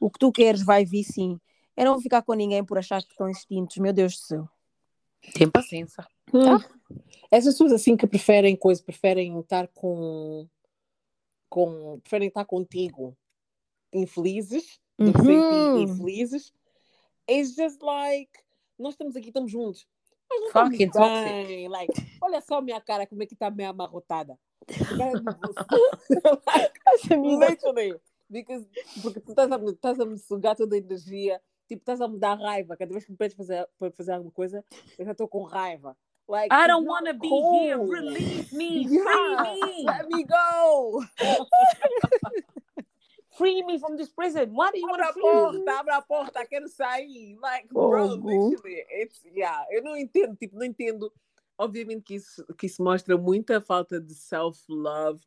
[0.00, 1.38] o que tu queres vai vir sim.
[1.76, 4.48] É não ficar com ninguém por achar que estão instintos, meu Deus do céu.
[5.34, 6.04] Tem paciência.
[6.32, 6.58] Hum.
[7.30, 10.48] Essas pessoas assim que preferem coisa, preferem estar com,
[11.48, 13.16] com preferem estar contigo
[13.92, 15.82] infelizes do que sentir Uhum.
[15.82, 16.52] infelizes.
[17.30, 18.32] It's just like
[18.76, 19.86] nós estamos aqui, estamos juntos.
[20.34, 21.68] Mas não Fucking toxic.
[21.68, 24.38] Like, olha só minha cara, como é que está meio amarrotada.
[24.68, 27.16] A cara de você.
[27.16, 28.00] Like, Literally.
[28.30, 28.66] Because,
[29.02, 32.18] porque tu estás a, estás a me sugar toda a energia, tipo, estás a me
[32.18, 32.76] dar raiva.
[32.76, 34.64] Cada vez que me pedes fazer, para fazer alguma coisa,
[34.98, 35.96] eu já estou com raiva.
[36.26, 37.78] Like, I don't want to be here.
[37.78, 38.86] Release me.
[38.90, 39.84] Yeah, Free me.
[39.84, 41.04] Let me go.
[43.36, 44.50] Free me from this prison.
[44.52, 45.30] Why do you want to free me?
[45.30, 47.36] porta, abre a porta, quero sair.
[47.40, 48.28] Like, bro, Fogo.
[48.28, 51.12] literally, it's, yeah, eu não entendo, tipo, não entendo.
[51.58, 55.22] Obviamente que isso, que isso mostra muita falta de self-love.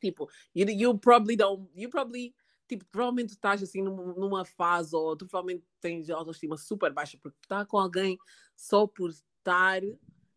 [0.00, 2.34] Tipo, you, you probably don't, you probably,
[2.68, 7.38] tipo, provavelmente estás assim num- numa fase ou tu provavelmente tens autoestima super baixa porque
[7.40, 8.18] tu tá com alguém
[8.56, 9.80] só por estar,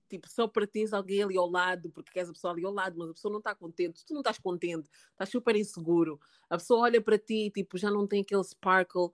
[0.10, 2.96] tipo, só para teres alguém ali ao lado, porque queres a pessoa ali ao lado,
[2.98, 6.20] mas a pessoa não está contente, tu não estás contente, estás super inseguro.
[6.50, 9.10] A pessoa olha para ti, tipo, já não tem aquele sparkle,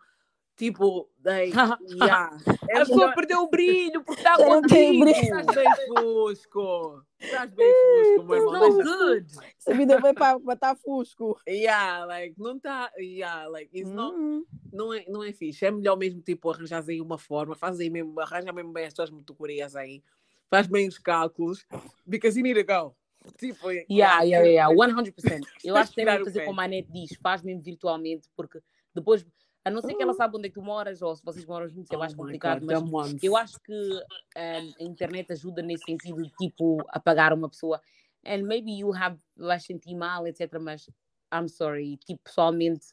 [0.55, 1.09] tipo,
[1.89, 2.38] yeah.
[2.69, 4.99] É A pessoa perdeu o brilho porque está não contigo.
[5.05, 5.09] brilho.
[5.39, 7.03] Estás bem fusco.
[7.19, 8.76] Estás bem fusco, meu irmão.
[8.77, 9.27] Deixa- good.
[9.57, 11.39] Essa vida vai para matar fusco.
[11.47, 12.91] Yeah, like, não está.
[12.97, 14.45] Yeah, like, not, Hum.
[14.72, 15.65] não, é, não é fixe.
[15.65, 18.93] É melhor mesmo, tipo, arranjar aí uma forma, faz aí mesmo, arranja mesmo bem as
[18.93, 20.03] tuas mototorias aí,
[20.52, 21.65] faz bem os cálculos,
[22.06, 22.95] because you need to go.
[23.38, 25.41] Tipo, Yeah, yeah, yeah, 100%.
[25.64, 28.28] Eu acho que tem Tirar que o fazer como a Net diz, faz mesmo virtualmente,
[28.36, 28.61] porque
[28.94, 29.26] depois,
[29.64, 31.69] a não ser que ela saiba onde é que tu moras, ou se vocês moram
[31.69, 35.86] juntos, é mais Oh complicado, God, mas eu acho que um, a internet ajuda nesse
[35.86, 37.82] sentido, tipo, apagar uma pessoa.
[38.26, 40.60] And maybe you have, vais sentir mal, etc.
[40.60, 40.90] Mas
[41.34, 42.88] I'm sorry, tipo, pessoalmente,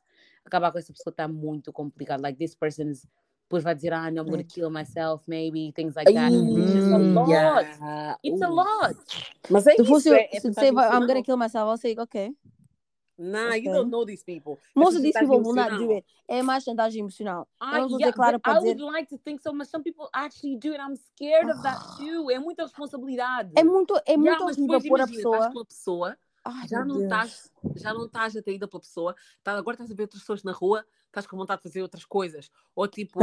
[0.45, 2.23] acabar com essa pessoa está muito complicado.
[2.23, 3.07] Like, this person's,
[3.49, 6.31] depois vai dizer, ah, I'm gonna kill myself, maybe, things like that.
[6.35, 7.65] It's just a lot.
[7.67, 8.17] Yeah.
[8.23, 8.55] It's a Uh.
[8.55, 8.97] lot.
[9.49, 11.39] Mas é Se isso, fosse, é, é se tu você estás vai, I'm gonna kill
[11.39, 12.31] myself, I'll say, okay.
[13.17, 13.73] Nah, you Okay.
[13.73, 14.59] don't know these people.
[14.77, 16.05] Most of these people will not do it.
[16.29, 17.49] É mais chantagem emocional.
[17.59, 19.83] Ah, não vou yeah, dizer claro but I would like to think so, mas some
[19.83, 20.79] people actually do it.
[20.81, 22.31] I'm scared of that too.
[22.31, 23.51] É muita responsabilidade.
[23.57, 26.17] É muito, é Yeah, muito mas horrível pôr a imagina, estás pessoa.
[26.51, 30.03] Ai, já não estás já não estás atraída pela pessoa, tá, agora estás a ver
[30.03, 33.21] outras pessoas na rua, estás com vontade de fazer outras coisas, ou tipo,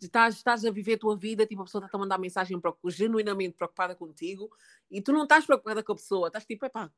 [0.00, 3.56] estás, estás a viver a tua vida, tipo, a pessoa está a mandar mensagem genuinamente
[3.56, 4.50] preocupada contigo,
[4.90, 6.90] e tu não estás preocupada com a pessoa, estás tipo, epá,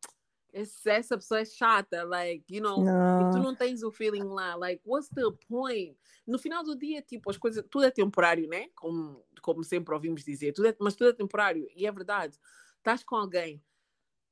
[0.53, 2.81] essa pessoa é chata, like, you know,
[3.21, 3.45] e tu Não.
[3.45, 5.97] não tens o feeling lá, like, what's the point?
[6.27, 8.69] No final do dia, tipo, as coisas, tudo é temporário, né?
[8.75, 12.39] Como, como sempre ouvimos dizer, tudo é- mas tudo é temporário, e é verdade.
[12.79, 13.63] Estás com alguém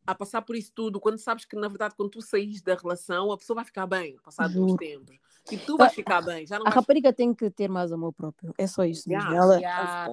[0.06, 3.32] a passar por isso tudo, quando sabes que, na verdade, quando tu saís da relação,
[3.32, 5.18] a pessoa vai ficar bem, passado uns tempos.
[5.50, 6.76] E tu vais ficar bem, já não A vais...
[6.76, 8.52] rapariga tem que ter mais amor próprio.
[8.56, 9.30] É só isso mesmo.
[9.30, 10.06] Yeah, Ela, Yeah,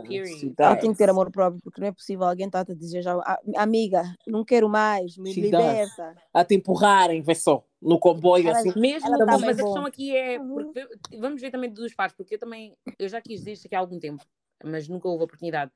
[0.60, 3.14] ela tem que ter amor próprio, porque não é possível alguém estar a dizer já,
[3.16, 6.16] "Ah, amiga, não quero mais, me She liberta.
[6.34, 8.74] A te empurrarem, vê só, no comboio, Ela- assim.
[8.78, 9.64] Mesmo, Ela tá mas bem a bom.
[9.64, 10.40] questão aqui é.
[10.40, 10.54] Uhum.
[10.54, 10.88] porque
[11.18, 12.76] vamos ver também duas partes, porque eu também.
[13.00, 14.24] Eu já quis dizer isto aqui há algum tempo,
[14.64, 15.72] mas nunca houve oportunidade.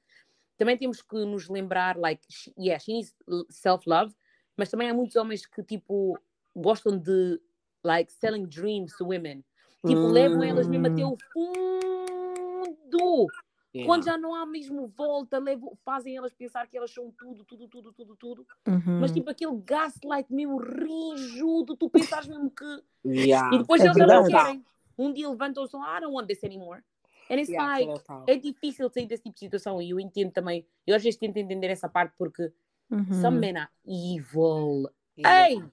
[0.58, 3.14] Também temos que nos lembrar, like, she- yeah, she needs
[3.50, 4.14] self-love,
[4.56, 6.18] mas também há muitos homens que, tipo,
[6.56, 7.42] gostam de,
[7.84, 9.44] like, selling dreams to women.
[9.86, 13.28] Tipo, levam elas mesmo até o fundo.
[13.76, 13.86] Yeah.
[13.86, 17.68] Quando já não há mesmo volta, levam, fazem elas pensar que elas são tudo, tudo,
[17.68, 18.48] tudo, tudo, tudo.
[18.66, 19.02] Uhum.
[19.02, 22.64] Mas tipo aquele gaslight mesmo rijudo, tu pensas mesmo que.
[23.06, 23.54] Yeah.
[23.54, 24.66] E depois é eles já não querem.
[24.98, 26.82] Um dia levantam-se, ah, I don't want this anymore.
[27.30, 28.24] And it's Yeah, like, total.
[28.28, 30.66] é difícil sair desse tipo de situação e eu entendo também.
[30.86, 32.52] Eu às vezes tento entender essa parte porque
[32.92, 33.22] Uhum.
[33.22, 34.88] some men are evil.
[35.18, 35.50] Yeah.
[35.50, 35.64] Ei!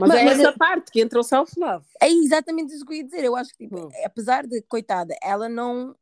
[0.00, 1.84] Mas, are é Mas- essa parte que entra o self-love.
[2.00, 3.24] É exatamente isso que eu ia dizer.
[3.24, 3.90] Eu acho que, tipo, Hum.
[4.04, 5.94] apesar de, coitada, ela não.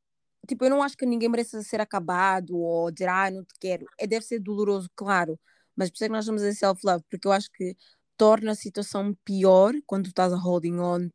[0.47, 3.86] Tipo, eu não acho que ninguém mereça ser acabado ou dizer, ah, não te quero.
[3.98, 5.39] É, deve ser doloroso, claro.
[5.74, 7.74] Mas por isso é que nós estamos a dizer self-love, porque eu acho que
[8.16, 11.09] torna a situação pior quando tu estás a holding on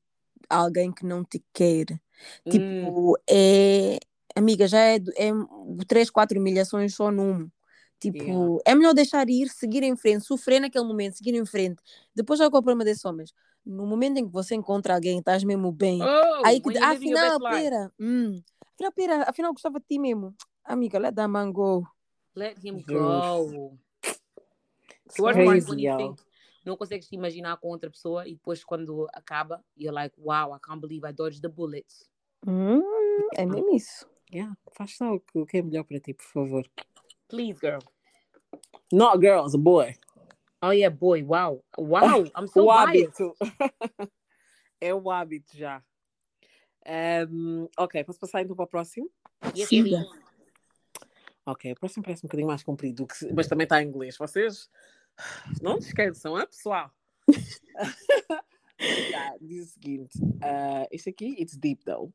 [0.50, 1.86] a alguém que não te quer.
[2.46, 4.00] Hum, Tipo, é.
[4.36, 5.32] Amiga, já é, é
[5.88, 7.50] 3, 4 humilhações só num.
[8.00, 8.62] Tipo, Yeah.
[8.66, 11.82] é melhor deixar ir, seguir em frente, sofrer naquele momento, seguir em frente.
[12.16, 13.34] Depois já qual é o problema desses homens?
[13.66, 17.40] No momento em que você encontra alguém, estás mesmo bem, Oh, aí que your afinal,
[17.42, 18.42] pera, hum,
[18.74, 20.34] afinal, pera, afinal gostava de ti mesmo.
[20.64, 21.86] Amiga, let that man go.
[22.36, 23.22] let him go.
[25.06, 26.16] It's crazy, y'all.
[26.70, 30.60] Não consegues te imaginar com outra pessoa e depois quando acaba, you're like, wow, I
[30.60, 31.88] can't believe I dodged the bullet.
[32.48, 32.82] Hum,
[33.36, 34.08] é mesmo isso.
[34.32, 34.56] Yeah.
[34.74, 36.70] Faz só o que, o que é melhor para ti, por favor.
[37.28, 37.80] Please, girl.
[38.94, 39.96] Not girls, a boy.
[40.62, 41.24] Oh yeah, boy.
[41.24, 41.64] Wow.
[41.78, 42.26] Wow.
[42.36, 43.36] I'm so o hábito.
[44.80, 45.84] é o hábito já.
[46.86, 49.10] Ehm, ok, posso passar então para o próximo?
[49.56, 50.08] Yes, please.
[51.46, 54.16] Ok, o próximo parece um bocadinho mais comprido, mas também está em inglês.
[54.18, 54.70] Vocês
[55.62, 56.92] não esqueçam, é pessoal?
[58.82, 62.14] Yeah, diz o seguinte: ah, este aqui, it's deep though.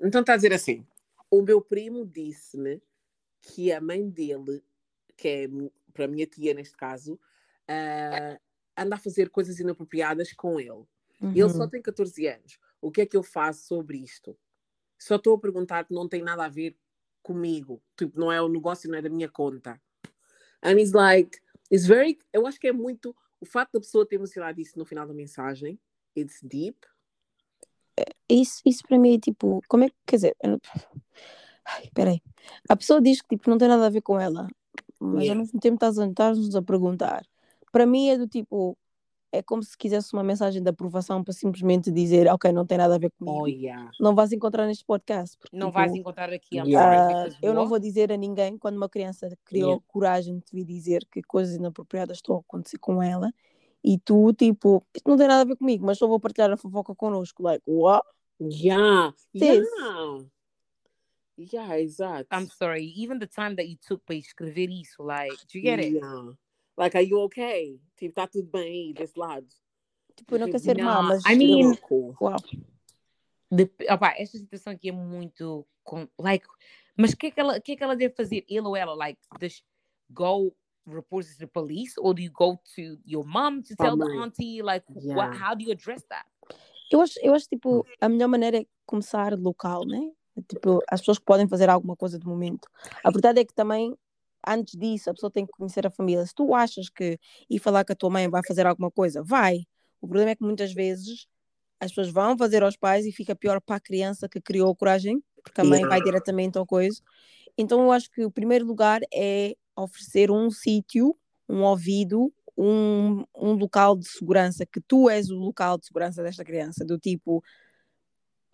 [0.00, 0.84] Então está a dizer assim:
[1.30, 2.82] o meu primo disse-me
[3.40, 4.60] que a mãe dele,
[5.16, 5.48] que é
[5.92, 7.18] para a minha tia neste caso,
[7.68, 8.40] ah,
[8.76, 10.84] anda a fazer coisas inapropriadas com ele.
[11.22, 11.70] Ele só Uhum.
[11.70, 12.58] tem 14 anos.
[12.80, 14.36] O que é que eu faço sobre isto?
[14.98, 16.76] Só estou a perguntar que não tem nada a ver
[17.22, 17.80] comigo.
[17.96, 19.80] Tipo, não é o negócio, não é da minha conta.
[20.62, 21.38] And he's like,
[21.72, 22.18] it's very.
[22.32, 23.14] Eu acho que é muito.
[23.40, 25.78] O fato da pessoa ter mencionado isso no final da mensagem,
[26.16, 26.78] it's deep.
[28.28, 30.60] Isso, isso para mim é tipo, como é que, quer dizer, eu não...
[31.64, 32.20] Ai, peraí.
[32.68, 34.46] A pessoa diz que tipo, não tem nada a ver com ela,
[35.00, 35.32] mas Yeah.
[35.32, 37.26] ao mesmo tempo a- estás-nos a perguntar.
[37.72, 38.76] Para mim é do tipo,
[39.30, 42.94] é como se quisesse uma mensagem de aprovação para simplesmente dizer, ok, não tem nada
[42.94, 43.42] a ver comigo.
[43.42, 43.90] Oh, yeah.
[44.00, 45.36] Não vais encontrar neste podcast.
[45.38, 46.56] Porque, Não tipo, vais encontrar aqui.
[46.56, 46.80] Yeah.
[46.80, 49.84] ah, because eu não vou dizer a ninguém quando uma criança criou Yeah.
[49.88, 53.30] coragem de vir dizer que coisas inapropriadas estão a acontecer com ela
[53.84, 56.56] e tu, tipo, isto não tem nada a ver comigo, mas só vou partilhar a
[56.56, 57.42] fofoca connosco.
[57.42, 58.06] Like, what?
[58.40, 59.14] Yeah.
[59.36, 59.66] Sis.
[59.78, 60.24] Yeah.
[61.36, 62.26] Yeah, exato.
[62.32, 62.92] I'm sorry.
[62.96, 65.94] Even the time that you took para escrever isso, like, do you get it?
[65.94, 66.32] Yeah.
[66.78, 67.80] Like, are you okay?
[67.96, 69.46] Tipo, está tudo bem aí desse lado?
[70.16, 72.16] Tipo, eu não Tipo, quero ser má, não, mas I mean- Louco.
[72.20, 72.36] uau.
[73.50, 76.46] Dep- opá, esta situação aqui é muito com, like,
[76.96, 78.44] mas o que, é que, ela, que é que ela deve fazer?
[78.48, 78.94] Ele ou ela?
[78.94, 79.62] Like, does
[80.10, 80.54] go
[80.86, 84.62] report to the police or do you go to your mom to tell the auntie?
[84.62, 85.16] Like, Yeah.
[85.16, 86.26] what, how do you address that?
[86.90, 90.10] Eu acho, eu acho tipo, a melhor maneira é começar local, né?
[90.48, 92.68] Tipo, as pessoas que podem fazer alguma coisa de momento.
[93.02, 93.96] A verdade é que também,
[94.46, 96.24] antes disso, a pessoa tem que conhecer a família.
[96.26, 99.58] Se tu achas que ir falar com a tua mãe vai fazer alguma coisa, vai.
[100.00, 101.26] O problema é que muitas vezes
[101.80, 104.76] as pessoas vão fazer aos pais e fica pior para a criança que criou a
[104.76, 106.04] coragem, porque a mãe vai Yeah.
[106.04, 107.00] diretamente ao coisa.
[107.56, 111.16] Então eu acho que o primeiro lugar é oferecer um sítio,
[111.48, 116.44] um ouvido, um, um local de segurança, que tu és o local de segurança desta
[116.44, 117.42] criança, do tipo,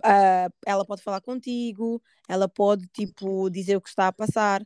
[0.03, 4.63] ah, ela pode falar contigo, ela pode, tipo, dizer o que está a passar.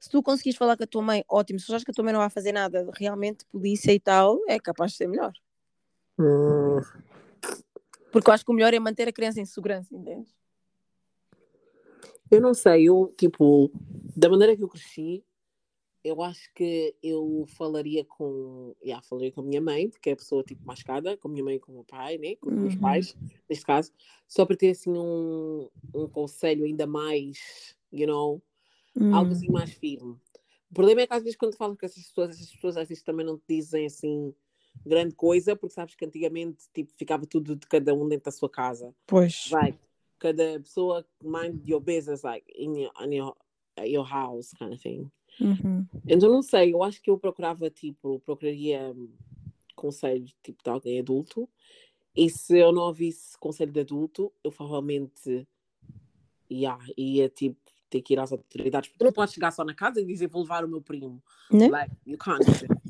[0.00, 1.60] Se tu conseguires falar com a tua mãe, ótimo.
[1.60, 4.40] Se tu achas que a tua mãe não vai fazer nada, realmente, polícia e tal,
[4.48, 5.32] é capaz de ser melhor.
[6.18, 6.80] Hum.
[8.10, 10.26] Porque eu acho que o melhor é manter a criança em segurança, entende?
[12.30, 13.70] Eu não sei, eu, tipo,
[14.16, 15.22] da maneira que eu cresci,
[16.02, 20.16] eu acho que eu falaria com, yeah, falaria com a minha mãe, porque é a
[20.16, 22.48] pessoa, tipo, mais cada, com a minha mãe e com o meu pai, né, com
[22.48, 22.80] os meus Uhum.
[22.80, 23.16] pais,
[23.48, 23.92] neste caso,
[24.26, 28.40] só para ter, assim, um, um conselho ainda mais, you know,
[29.12, 30.16] algo Hum, assim mais firme.
[30.70, 33.02] O problema é que às vezes quando falas com essas pessoas, essas pessoas às vezes
[33.02, 34.34] também não te dizem, assim,
[34.86, 38.48] grande coisa, porque sabes que antigamente, tipo, ficava tudo de cada um dentro da sua
[38.48, 38.94] casa.
[39.06, 39.50] Pois.
[39.50, 39.78] like
[40.18, 43.34] cada pessoa mind your business like in your, in your,
[43.78, 45.10] your house kind of thing.
[45.40, 45.86] Uhum.
[46.06, 49.10] Então não sei, eu acho que eu procurava tipo, procuraria hum,
[49.74, 51.48] conselhos tipo de alguém adulto
[52.14, 55.46] e se eu não ouvisse conselho de adulto, eu provavelmente
[56.50, 59.74] yeah, ia tipo ter que ir às autoridades, porque tu não podes chegar só na
[59.74, 61.22] casa e dizer vou levar o meu primo.
[61.50, 61.68] Né?
[61.68, 62.40] Like, you can't.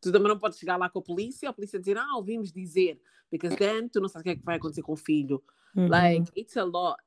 [0.00, 3.00] Tu também não podes chegar lá com a polícia, a polícia dizer, ah, ouvimos dizer,
[3.32, 5.42] because then tu não sabes o que é que vai acontecer com o filho.
[5.74, 5.88] Uhum.
[5.88, 6.98] Like, it's a lot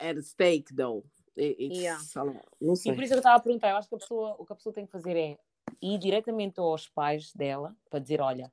[0.00, 1.04] at stake, though.
[1.38, 2.02] It- It's Yeah.
[2.16, 2.40] a lot.
[2.60, 2.92] Não E sei.
[2.92, 4.52] por isso é que eu estava a perguntar, eu acho que a pessoa, o que
[4.52, 5.38] a pessoa tem que fazer é
[5.80, 8.50] ir diretamente aos pais dela para dizer, olha,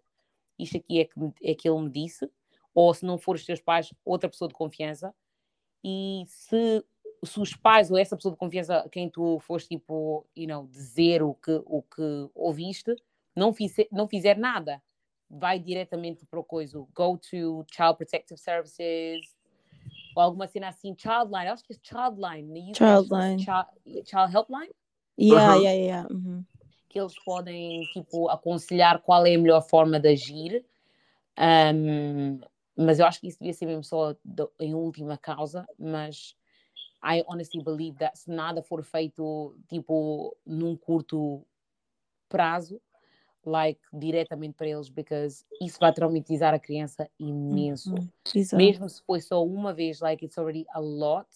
[0.60, 2.30] isto aqui é que, é que ele me disse,
[2.76, 5.12] ou se não for os teus pais, outra pessoa de confiança,
[5.84, 6.86] e se,
[7.23, 10.68] se os pais ou essa pessoa de confiança a quem tu foste, tipo, you know,
[10.68, 12.95] dizer o que, o que ouviste,
[13.35, 14.81] não, fizer, não fizer nada,
[15.30, 19.35] vai diretamente para o coisa, go to Child Protective Services,
[20.15, 23.39] ou alguma cena assim, Childline, acho que é Childline, UK, Childline.
[23.39, 24.72] Child, Child Helpline,
[25.19, 26.14] Yeah, yeah, yeah.
[26.14, 26.45] Uhum.
[26.89, 30.64] que eles podem, tipo, aconselhar qual é a melhor forma de agir,
[31.39, 32.39] Um,
[32.76, 36.35] mas eu acho que isso devia ser mesmo só do- em última causa, mas
[37.03, 41.45] I honestly believe that se nada for feito, tipo, num curto
[42.28, 42.82] prazo,
[43.45, 47.95] like, diretamente para eles, because isso vai traumatizar a criança imenso.
[48.34, 48.57] Exato.
[48.57, 51.28] Mesmo se foi só uma vez, like, it's already a lot.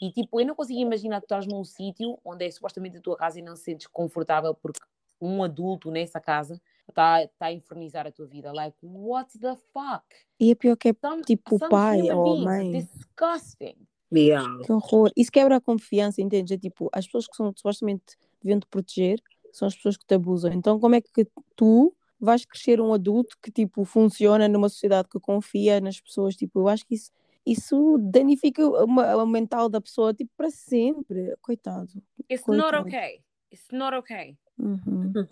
[0.00, 3.16] E, tipo, eu não consigo imaginar que estás num sítio onde é supostamente a tua
[3.16, 4.80] casa e não te sentes confortável porque
[5.20, 8.52] um adulto nessa casa está tá a infernizar a tua vida.
[8.52, 10.04] Like, what the fuck?
[10.38, 12.72] E é pior que é Some, tipo o pai ou a mãe.
[12.72, 13.76] disgusting.
[14.14, 14.46] Yeah.
[14.64, 15.10] Que horror.
[15.16, 16.54] Isso quebra a confiança, entende?
[16.54, 19.20] É tipo, as pessoas que são supostamente deviam te proteger
[19.52, 20.52] são as pessoas que te abusam.
[20.52, 21.26] Então, como é que
[21.56, 26.36] tu vais crescer um adulto que, tipo, funciona numa sociedade que confia nas pessoas?
[26.36, 27.10] Tipo, eu acho que isso,
[27.44, 31.34] isso danifica uma, a mental da pessoa, tipo, para sempre.
[31.40, 31.90] Coitado.
[32.30, 32.72] It's Coitado.
[32.72, 33.20] not okay.
[33.52, 34.36] It's not okay.
[34.58, 35.12] Uhum.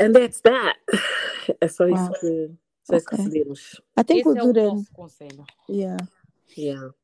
[0.00, 0.78] And that's that.
[1.60, 2.50] É só isso que,
[2.82, 3.24] só isso que Ok.
[3.24, 3.80] cedemos.
[3.94, 4.64] Até Esse é o cultura.
[4.64, 5.44] nosso conselho.
[5.68, 5.96] Yeah.
[6.56, 6.94] Yeah.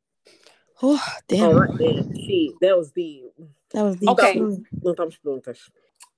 [0.82, 0.98] Oh,
[1.28, 1.77] damn.
[1.77, 2.15] Then.
[2.15, 3.31] See, that was the.
[3.73, 4.09] That was deep.
[4.11, 4.35] Ok.
[4.82, 5.70] Não estamos prontas.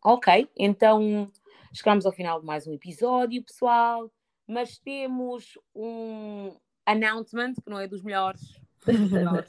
[0.05, 1.31] Ok, então
[1.73, 4.11] chegamos ao final de mais um episódio, pessoal.
[4.47, 9.49] Mas temos um announcement que não é dos melhores, dos melhores.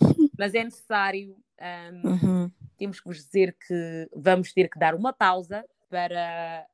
[0.38, 1.36] mas é necessário.
[1.60, 2.50] um, Uhum.
[2.76, 6.66] temos que vos dizer que vamos ter que dar uma pausa para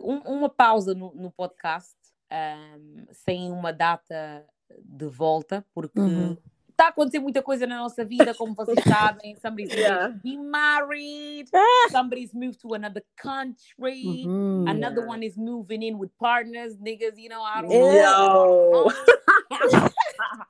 [0.00, 1.94] um- uma pausa no, no podcast
[2.32, 4.44] um, sem uma data
[4.82, 6.36] de volta, porque Uhum.
[6.68, 8.78] está a acontecer muita coisa na nossa vida, como vocês
[9.24, 9.36] sabem.
[9.36, 10.08] Somebody's Yeah.
[10.22, 11.48] be married,
[11.90, 14.24] somebody's moved to another country.
[14.26, 14.64] Uhum.
[14.68, 15.10] Another Yeah.
[15.12, 18.90] one is moving in with partners, niggas, you know, I don't know.
[18.90, 18.90] Yo!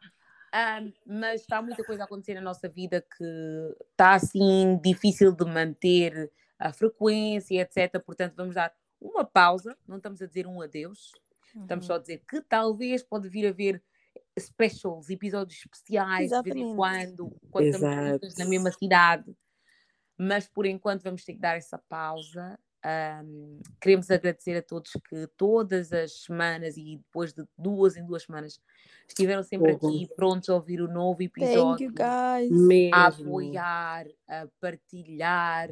[0.55, 5.45] Um, mas está muita coisa a acontecer na nossa vida que está assim difícil de
[5.45, 8.01] manter a frequência, etc.
[8.01, 9.77] Portanto, vamos dar uma pausa.
[9.87, 11.13] Não estamos a dizer um adeus,
[11.61, 11.89] estamos Uhum.
[11.89, 13.83] só a dizer que talvez pode vir a haver
[14.39, 18.13] specials, episódios especiais de vez em quando, quando estamos Exato.
[18.13, 19.37] juntas na mesma cidade.
[20.19, 22.59] Mas por enquanto vamos ter que dar essa pausa.
[22.85, 28.23] Um, queremos agradecer a todos que todas as semanas e depois de duas em duas
[28.23, 28.61] semanas
[29.09, 29.77] estiveram sempre Uhum.
[29.89, 32.51] aqui prontos a ouvir o novo Thank episódio, you, guys.
[32.51, 32.95] Mesmo.
[32.95, 35.69] a apoiar, a partilhar,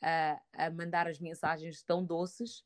[0.00, 2.64] a, a mandar as mensagens tão doces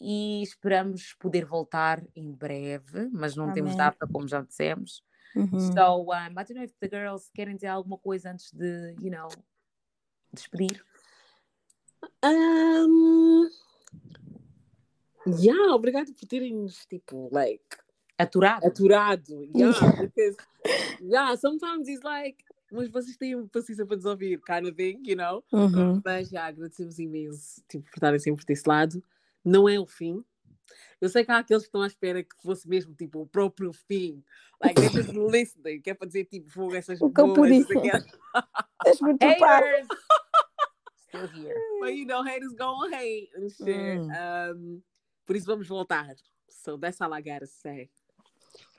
[0.00, 3.78] e esperamos poder voltar em breve, mas não temos Amém.
[3.78, 5.02] data, como já dissemos.
[5.34, 5.60] Uhum.
[5.60, 9.10] So, um, I don't know if the girls querem dizer alguma coisa antes de, you
[9.10, 9.28] know,
[10.32, 10.82] despedir.
[12.24, 13.48] Um,
[15.26, 17.76] yeah, obrigado por terem-nos, tipo, like,
[18.18, 18.66] Aturado.
[18.66, 19.48] aturado.
[19.54, 20.36] Yeah, because,
[21.02, 22.42] yeah, sometimes it's like,
[22.72, 25.44] mas vocês têm paciência para nos ouvir, kind of thing, you know?
[25.52, 26.00] Uhum.
[26.04, 29.02] Mas já agradecemos imenso, tipo, por estarem sempre desse lado.
[29.46, 30.24] Não é o fim.
[31.00, 33.72] Eu sei que há aqueles que estão à espera que fosse mesmo, tipo, o próprio
[33.72, 34.24] fim.
[34.60, 38.04] Like, they're just listening, que é para dizer, tipo, fogo, essas boas, aquelas.
[39.20, 39.86] Haters!
[41.06, 41.54] Still here.
[41.80, 44.00] But you know, haters gonna hate and shit.
[44.00, 44.10] Hum.
[44.10, 44.82] Um,
[45.24, 46.16] por isso vamos voltar.
[46.48, 47.88] So that's all I gotta say.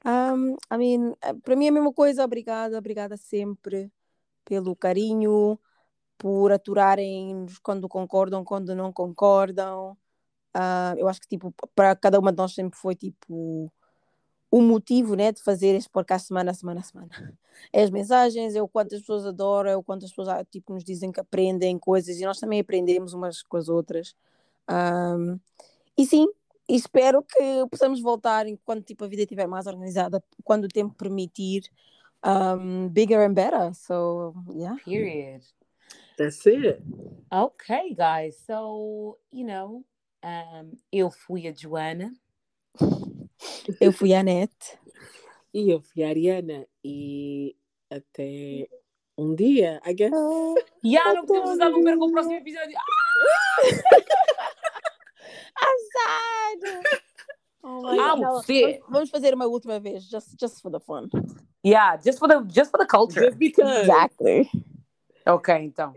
[0.04, 2.26] Um, I mean, para mim é a mesma coisa.
[2.26, 3.90] Obrigada, obrigada sempre
[4.44, 5.58] pelo carinho,
[6.18, 9.98] por aturarem-nos quando concordam, quando não concordam.
[10.60, 13.72] Ah, eu acho que tipo para cada uma de nós sempre foi tipo
[14.50, 17.38] o motivo, né, de fazer este podcast semana a semana a semana.
[17.74, 20.46] É as mensagens, é o quanto as pessoas adoram, é o quanto as pessoas ah,
[20.46, 24.16] tipo nos dizem que aprendem coisas e nós também aprendemos umas com as outras.
[24.70, 25.40] Um,
[25.98, 26.28] e sim,
[26.68, 31.64] espero que possamos voltar enquanto tipo, a vida estiver mais organizada, quando o tempo permitir,
[32.24, 33.74] um, bigger and better.
[33.74, 34.78] So, yeah.
[34.84, 35.42] Period.
[36.18, 36.82] That's it.
[37.32, 38.38] Okay, guys.
[38.46, 39.84] So, you know,
[40.28, 42.12] um, eu fui a Joana.
[43.80, 44.52] Eu fui a net.
[45.54, 47.56] E eu fui a Ariana e
[47.90, 48.68] até
[49.18, 50.12] um dia, I guess.
[50.84, 52.78] E ah, não podemos usar não perca o próximo episódio.
[55.58, 56.84] Azar!
[57.64, 58.16] Oh my Ah,
[58.88, 61.10] vamos fazer uma última vez, just, just for the fun.
[61.66, 63.26] Yeah, just for the just for the culture.
[63.26, 63.82] Just because.
[63.82, 64.50] Exactly.
[65.26, 65.94] Ok, então.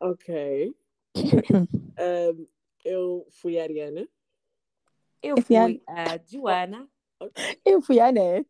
[0.00, 0.74] Ok.
[2.00, 2.46] Um,
[2.84, 4.06] eu fui a Ariana.
[5.22, 5.68] Eu fui a-
[6.26, 6.88] Joana.
[7.64, 8.48] Eu fui a net.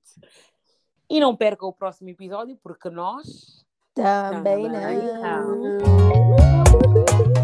[1.08, 5.56] E não perca o próximo episódio, porque nós Também Também não.
[5.60, 7.39] não.